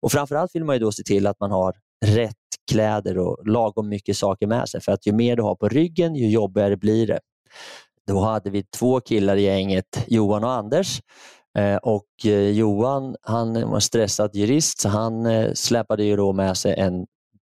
Och 0.00 0.12
Framförallt 0.12 0.54
vill 0.54 0.64
man 0.64 0.76
ju 0.76 0.80
då 0.80 0.92
se 0.92 1.02
till 1.02 1.26
att 1.26 1.40
man 1.40 1.50
har 1.50 1.74
rätt 2.04 2.34
kläder 2.70 3.18
och 3.18 3.48
lagom 3.48 3.88
mycket 3.88 4.16
saker 4.16 4.46
med 4.46 4.68
sig. 4.68 4.80
För 4.80 4.92
att 4.92 5.06
ju 5.06 5.12
mer 5.12 5.36
du 5.36 5.42
har 5.42 5.54
på 5.54 5.68
ryggen, 5.68 6.14
ju 6.14 6.30
jobbigare 6.30 6.76
blir 6.76 7.06
det. 7.06 7.20
Då 8.06 8.20
hade 8.20 8.50
vi 8.50 8.62
två 8.62 9.00
killar 9.00 9.36
i 9.36 9.42
gänget, 9.42 10.04
Johan 10.06 10.44
och 10.44 10.52
Anders. 10.52 11.00
Eh, 11.58 11.76
och 11.76 12.06
eh, 12.24 12.50
Johan 12.50 13.16
han 13.22 13.70
var 13.70 13.80
stressad 13.80 14.34
jurist 14.34 14.80
så 14.80 14.88
han 14.88 15.26
eh, 15.26 15.52
släpade 15.52 16.04
ju 16.04 16.16
då 16.16 16.32
med 16.32 16.56
sig 16.56 16.74
en 16.74 17.06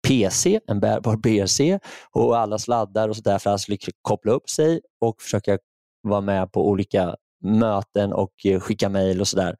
PC, 0.07 0.59
en 0.67 0.79
bärbar 0.79 1.15
BRC, 1.23 1.79
och 2.11 2.37
alla 2.37 2.59
sladdar 2.59 3.09
och 3.09 3.15
sådär 3.15 3.39
för 3.39 3.49
att 3.49 3.51
han 3.51 3.59
skulle 3.59 3.77
koppla 4.01 4.31
upp 4.31 4.49
sig 4.49 4.81
och 5.01 5.21
försöka 5.21 5.57
vara 6.03 6.21
med 6.21 6.51
på 6.51 6.69
olika 6.69 7.15
möten 7.43 8.13
och 8.13 8.31
eh, 8.45 8.59
skicka 8.59 8.89
mejl 8.89 9.21
och 9.21 9.27
sådär. 9.27 9.55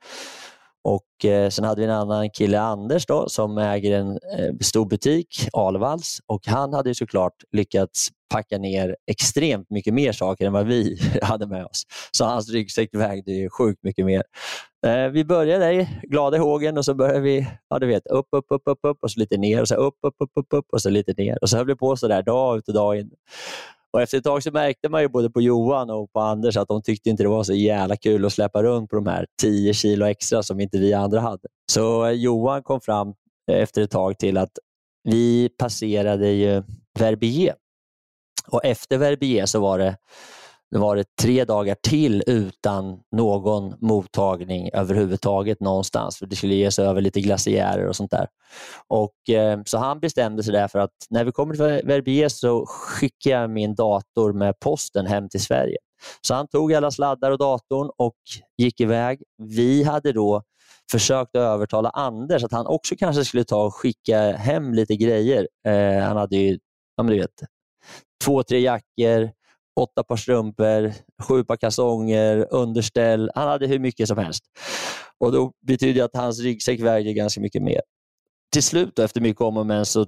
Och 0.84 1.26
eh, 1.26 1.50
Sen 1.50 1.66
hade 1.66 1.82
vi 1.82 1.88
en 1.88 1.94
annan 1.94 2.30
kille, 2.30 2.60
Anders, 2.60 3.06
då, 3.06 3.30
som 3.30 3.58
äger 3.58 4.00
en 4.00 4.12
eh, 4.12 4.54
stor 4.62 4.86
butik, 4.86 5.48
Alvalls. 5.54 6.20
Och 6.26 6.48
han 6.48 6.74
hade 6.74 6.96
såklart 6.96 7.34
lyckats 7.52 8.10
packa 8.34 8.58
ner 8.58 8.96
extremt 9.12 9.70
mycket 9.70 9.94
mer 9.94 10.12
saker 10.12 10.46
än 10.46 10.54
vad 10.54 10.68
vi 10.68 11.00
hade 11.22 11.48
med 11.48 11.66
oss. 11.66 11.84
Så 12.12 12.26
hans 12.26 12.50
ryggsäck 12.50 12.90
vägde 12.94 13.32
ju 13.32 13.50
sjukt 13.50 13.84
mycket 13.84 14.06
mer. 14.06 14.24
Eh, 14.88 15.08
vi 15.08 15.26
började 15.26 15.88
glada 16.04 16.38
i 16.38 16.40
hågen 16.40 16.78
och 16.78 16.86
så 16.86 16.94
började 16.94 17.20
vi 17.20 17.48
ja, 17.70 17.80
du 17.80 17.88
vet, 17.88 18.08
upp, 18.08 18.28
upp, 18.32 18.46
upp, 18.50 18.62
upp, 18.66 18.80
upp 18.84 18.98
och 19.02 19.12
så 19.12 19.20
lite 19.20 19.38
ner 19.38 19.62
och 19.62 19.68
så 19.68 19.76
upp, 19.76 19.98
upp, 20.08 20.16
upp, 20.20 20.32
upp, 20.36 20.48
upp 20.54 20.66
och 20.72 20.82
så 20.82 20.90
lite 20.90 21.14
ner. 21.14 21.38
Och 21.42 21.50
så 21.50 21.58
höll 21.58 21.68
vi 21.68 21.76
på 21.76 21.96
så 21.96 22.08
där 22.08 22.24
dag 22.24 22.58
ut 22.58 22.68
och 22.68 22.74
dag 22.74 23.00
in. 23.00 23.12
Och 23.94 24.02
efter 24.02 24.18
ett 24.18 24.24
tag 24.24 24.44
så 24.44 24.52
märkte 24.52 24.90
man 24.90 25.02
ju 25.02 25.08
både 25.08 25.30
på 25.30 25.42
Johan 25.42 25.90
och 25.90 26.12
på 26.14 26.20
Anders 26.20 26.58
att 26.58 26.68
de 26.68 26.82
tyckte 26.82 27.10
inte 27.10 27.24
det 27.24 27.30
var 27.30 27.44
så 27.44 27.54
jävla 27.54 27.96
kul 27.96 28.26
att 28.26 28.34
släppa 28.34 28.64
runt 28.64 28.90
på 28.90 28.96
de 28.96 29.08
här 29.08 29.26
10 29.42 29.74
kilo 29.74 30.06
extra 30.06 30.44
som 30.44 30.60
inte 30.60 30.78
vi 30.78 30.94
andra 30.94 31.20
hade. 31.20 31.48
Så 31.72 32.06
eh, 32.06 32.12
Johan 32.12 32.64
kom 32.64 32.82
fram 32.82 33.14
eh, 33.52 33.58
efter 33.58 33.82
ett 33.82 33.92
tag 33.92 34.18
till 34.18 34.38
att 34.38 34.52
vi 35.04 35.50
passerade 35.58 36.30
ju 36.30 36.64
Verbier. 37.00 37.56
Och 38.48 38.66
efter 38.66 38.98
Verbier 38.98 39.46
så 39.46 39.60
var 39.60 39.80
det 39.80 39.98
nu 40.72 40.80
var 40.80 40.96
det 40.96 41.16
tre 41.22 41.46
dagar 41.46 41.76
till 41.84 42.24
utan 42.28 43.00
någon 43.12 43.76
mottagning 43.82 44.70
överhuvudtaget 44.74 45.60
någonstans. 45.60 46.18
För 46.18 46.26
Det 46.26 46.36
skulle 46.36 46.56
ges 46.56 46.80
över 46.80 47.02
lite 47.02 47.22
glaciärer 47.22 47.88
och 47.88 47.96
sånt 47.96 48.12
där. 48.12 48.28
Och, 48.88 49.30
eh, 49.30 49.60
så 49.66 49.78
han 49.78 50.00
bestämde 50.00 50.44
sig 50.44 50.54
därför 50.54 50.80
att 50.80 50.92
när 51.10 51.26
vi 51.26 51.32
kommer 51.32 51.54
till 51.54 51.88
Verbier 51.88 52.30
så 52.30 52.66
skickar 52.66 53.32
jag 53.32 53.50
min 53.50 53.76
dator 53.76 54.34
med 54.34 54.60
posten 54.60 55.06
hem 55.06 55.30
till 55.30 55.42
Sverige. 55.42 55.78
Så 56.22 56.34
han 56.34 56.48
tog 56.48 56.74
alla 56.74 56.92
sladdar 56.92 57.32
och 57.32 57.38
datorn 57.38 57.90
och 57.98 58.18
gick 58.58 58.80
iväg. 58.80 59.24
Vi 59.38 59.84
hade 59.84 60.12
då 60.12 60.44
försökt 60.92 61.36
övertala 61.36 61.90
Anders 61.90 62.44
att 62.44 62.52
han 62.52 62.68
också 62.68 62.96
kanske 62.96 63.26
skulle 63.26 63.44
ta 63.44 63.66
och 63.66 63.76
skicka 63.76 64.32
hem 64.32 64.74
lite 64.74 64.96
grejer. 64.96 65.48
Eh, 65.68 66.04
han 66.04 66.18
hade 66.18 66.36
ju, 66.36 66.60
ja, 66.96 67.04
men 67.04 67.14
du 67.14 67.22
vet, 67.22 67.44
två, 68.24 68.44
tre 68.44 68.60
jackor, 68.60 69.32
åtta 69.80 70.04
par 70.04 70.16
strumpor, 70.16 70.94
sju 71.24 71.44
par 71.44 71.56
kalsonger, 71.56 72.48
underställ. 72.52 73.32
Han 73.36 73.48
hade 73.48 73.68
hur 73.68 73.80
mycket 73.80 74.08
som 74.08 74.18
helst. 74.18 74.44
Och 75.20 75.32
Då 75.32 75.52
betyder 75.68 75.94
det 75.94 76.06
att 76.06 76.16
hans 76.16 76.40
ryggsäck 76.40 76.80
vägde 76.80 77.14
ganska 77.14 77.42
mycket 77.42 77.62
mer. 77.62 77.82
Till 78.54 78.64
slut, 78.64 78.96
då, 78.96 79.04
efter 79.04 79.22
mycket 79.22 79.42
om 79.42 79.58
och 79.58 79.66
men, 79.66 79.86
så 79.86 80.06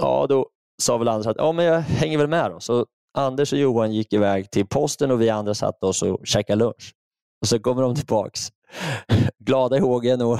ja, 0.00 0.26
då 0.28 0.46
sa 0.82 0.98
väl 0.98 1.08
Anders 1.08 1.26
att 1.26 1.36
ja, 1.38 1.52
men 1.52 1.64
jag 1.64 1.80
hänger 1.80 2.18
väl 2.18 2.28
med. 2.28 2.50
Då. 2.50 2.60
Så 2.60 2.86
Anders 3.18 3.52
och 3.52 3.58
Johan 3.58 3.92
gick 3.92 4.12
iväg 4.12 4.50
till 4.50 4.66
posten 4.66 5.10
och 5.10 5.20
vi 5.20 5.30
andra 5.30 5.54
satt 5.54 5.82
oss 5.82 6.02
och 6.02 6.26
käkade 6.26 6.58
lunch. 6.64 6.94
Och 7.40 7.48
Så 7.48 7.58
kommer 7.58 7.82
de 7.82 7.94
tillbaks 7.94 8.48
glada 9.38 9.76
i 9.76 9.80
hågen 9.80 10.22
och 10.22 10.38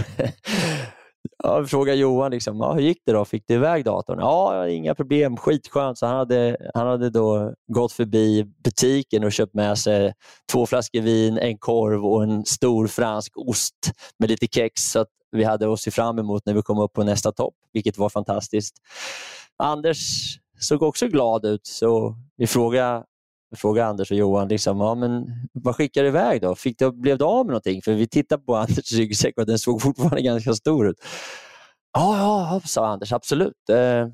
jag 1.39 1.71
frågade 1.71 1.99
Johan, 1.99 2.31
liksom, 2.31 2.57
ja, 2.61 2.73
hur 2.73 2.81
gick 2.81 2.99
det 3.07 3.13
då? 3.13 3.25
Fick 3.25 3.45
du 3.47 3.55
iväg 3.55 3.85
datorn? 3.85 4.19
Ja, 4.19 4.69
inga 4.69 4.95
problem, 4.95 5.37
skitskönt. 5.37 5.99
Så 5.99 6.07
han 6.07 6.17
hade, 6.17 6.57
han 6.75 6.87
hade 6.87 7.11
då 7.11 7.55
gått 7.73 7.93
förbi 7.93 8.45
butiken 8.65 9.25
och 9.25 9.33
köpt 9.33 9.55
med 9.55 9.79
sig 9.79 10.13
två 10.53 10.67
flaskor 10.67 11.01
vin, 11.01 11.39
en 11.39 11.59
korv 11.59 12.07
och 12.07 12.23
en 12.23 12.45
stor 12.45 12.87
fransk 12.87 13.33
ost 13.37 13.93
med 14.19 14.31
lite 14.31 14.47
kex. 14.47 14.83
Så 14.83 15.01
att 15.01 15.09
vi 15.33 15.45
hade 15.45 15.73
att 15.73 15.81
se 15.81 15.91
fram 15.91 16.19
emot 16.19 16.43
när 16.47 16.55
vi 16.55 16.63
kom 16.63 16.79
upp 16.79 16.93
på 16.93 17.05
nästa 17.05 17.33
topp, 17.33 17.55
vilket 17.73 17.99
var 17.99 18.09
fantastiskt. 18.09 18.75
Anders 19.57 19.99
såg 20.61 20.83
också 20.83 21.09
glad 21.09 21.45
ut, 21.45 21.67
så 21.67 22.15
vi 22.37 22.47
frågade 22.47 23.05
fråga 23.57 23.87
Anders 23.87 24.11
och 24.11 24.17
Johan, 24.17 24.49
liksom, 24.49 24.81
ja, 24.81 24.95
men, 24.95 25.27
vad 25.53 25.77
skickar 25.77 26.03
du 26.03 26.09
iväg 26.09 26.43
då? 26.43 26.55
Fick 26.55 26.79
du, 26.79 26.93
blev 26.93 27.19
du 27.19 27.25
av 27.25 27.47
med 27.47 27.53
någonting? 27.53 27.83
För 27.83 27.93
vi 27.93 28.09
tittade 28.09 28.43
på 28.43 28.57
Anders 28.57 28.93
ryggsäck 28.93 29.39
och 29.39 29.47
den 29.47 29.59
såg 29.59 29.83
fortfarande 29.83 30.23
ganska 30.23 30.55
stor 30.55 30.89
ut. 30.89 30.97
Ja, 31.93 32.19
ja, 32.19 32.61
sa 32.65 32.87
Anders, 32.87 33.13
absolut. 33.13 33.69
Eh, 33.71 34.09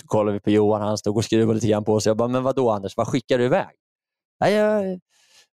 så 0.00 0.06
kollade 0.06 0.32
vi 0.32 0.40
på 0.40 0.50
Johan, 0.50 0.82
han 0.82 0.98
stod 0.98 1.16
och 1.16 1.24
skruvade 1.24 1.54
lite 1.54 1.66
grann 1.68 1.84
på 1.84 2.00
sig. 2.00 2.10
Jag 2.10 2.16
bara, 2.16 2.28
men 2.28 2.42
vad 2.42 2.56
då 2.56 2.70
Anders, 2.70 2.96
vad 2.96 3.08
skickar 3.08 3.38
du 3.38 3.44
iväg? 3.44 3.76
Nej, 4.40 4.54
jag 4.54 5.00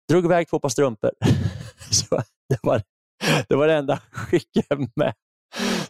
drog 0.09 0.25
iväg 0.25 0.49
två 0.49 0.59
par 0.59 0.69
strumpor. 0.69 1.11
så 1.91 2.15
det, 2.49 2.59
var, 2.61 2.81
det 3.47 3.55
var 3.55 3.67
det 3.67 3.73
enda 3.73 3.93
jag 3.93 4.19
skickade 4.19 4.87
med. 4.95 5.13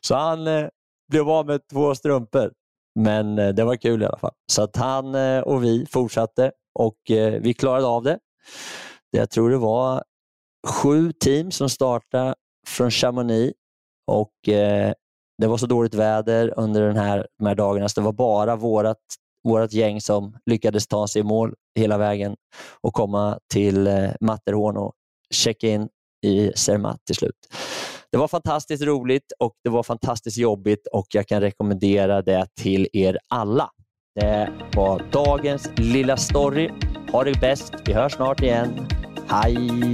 Så 0.01 0.15
han 0.15 0.47
eh, 0.47 0.67
blev 1.11 1.29
av 1.29 1.45
med 1.45 1.61
två 1.71 1.95
strumpor. 1.95 2.51
Men 2.99 3.39
eh, 3.39 3.49
det 3.49 3.63
var 3.63 3.75
kul 3.75 4.01
i 4.01 4.05
alla 4.05 4.17
fall. 4.17 4.33
Så 4.51 4.63
att 4.63 4.75
han 4.75 5.15
eh, 5.15 5.39
och 5.39 5.63
vi 5.63 5.85
fortsatte 5.85 6.51
och 6.79 7.11
eh, 7.11 7.41
vi 7.41 7.53
klarade 7.53 7.87
av 7.87 8.03
det. 8.03 8.19
Jag 9.11 9.29
tror 9.29 9.49
det 9.49 9.57
var 9.57 10.03
sju 10.67 11.11
team 11.11 11.51
som 11.51 11.69
startade 11.69 12.35
från 12.67 12.91
Chamonix 12.91 13.53
och 14.07 14.49
eh, 14.49 14.93
det 15.37 15.47
var 15.47 15.57
så 15.57 15.65
dåligt 15.65 15.93
väder 15.93 16.53
under 16.57 16.81
den 16.81 16.97
här, 16.97 17.27
de 17.37 17.47
här 17.47 17.55
dagarna 17.55 17.89
så 17.89 17.99
det 17.99 18.05
var 18.05 18.13
bara 18.13 18.55
vårt 18.55 18.97
vårat 19.43 19.73
gäng 19.73 20.01
som 20.01 20.37
lyckades 20.45 20.87
ta 20.87 21.07
sig 21.07 21.19
i 21.19 21.23
mål 21.23 21.53
hela 21.75 21.97
vägen 21.97 22.35
och 22.81 22.93
komma 22.93 23.39
till 23.53 23.87
eh, 23.87 24.09
Matterhorn 24.21 24.77
och 24.77 24.93
checka 25.29 25.67
in 25.67 25.89
i 26.25 26.51
Zermatt 26.55 27.05
till 27.05 27.15
slut. 27.15 27.47
Det 28.11 28.17
var 28.17 28.27
fantastiskt 28.27 28.83
roligt 28.83 29.31
och 29.39 29.53
det 29.63 29.69
var 29.69 29.83
fantastiskt 29.83 30.37
jobbigt 30.37 30.87
och 30.87 31.07
jag 31.09 31.27
kan 31.27 31.41
rekommendera 31.41 32.21
det 32.21 32.47
till 32.55 32.87
er 32.93 33.19
alla. 33.29 33.69
Det 34.15 34.49
var 34.75 35.01
dagens 35.11 35.69
lilla 35.77 36.17
story. 36.17 36.69
Ha 37.11 37.23
det 37.23 37.39
bäst. 37.39 37.73
Vi 37.85 37.93
hörs 37.93 38.13
snart 38.13 38.41
igen. 38.41 38.87
Hej! 39.29 39.93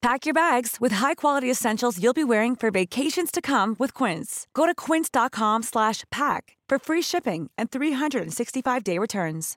Pack 0.00 0.26
your 0.26 0.34
bags 0.34 0.76
with 0.80 0.92
high-quality 0.92 1.50
essentials 1.50 1.98
you'll 1.98 2.12
be 2.12 2.24
wearing 2.24 2.56
for 2.56 2.70
vacations 2.70 3.32
to 3.32 3.40
come 3.40 3.74
with 3.78 3.94
Quince. 3.94 4.46
Go 4.54 4.64
to 4.64 4.74
quince.com 4.74 5.62
slash 5.62 6.04
pack 6.10 6.56
for 6.68 6.78
free 6.78 7.02
shipping 7.02 7.50
and 7.58 7.70
365-day 7.70 8.98
returns. 8.98 9.56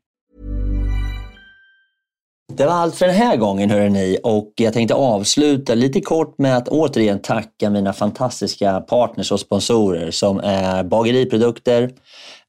Det 2.53 2.65
var 2.65 2.73
allt 2.73 2.95
för 2.95 3.05
den 3.05 3.15
här 3.15 3.37
gången 3.37 3.69
hörrni 3.69 4.17
och 4.23 4.53
jag 4.55 4.73
tänkte 4.73 4.95
avsluta 4.95 5.75
lite 5.75 6.01
kort 6.01 6.37
med 6.37 6.57
att 6.57 6.67
återigen 6.67 7.21
tacka 7.21 7.69
mina 7.69 7.93
fantastiska 7.93 8.81
partners 8.81 9.31
och 9.31 9.39
sponsorer 9.39 10.11
som 10.11 10.39
är 10.39 10.83
Bageriprodukter, 10.83 11.91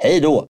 Hej 0.00 0.20
då! 0.20 0.48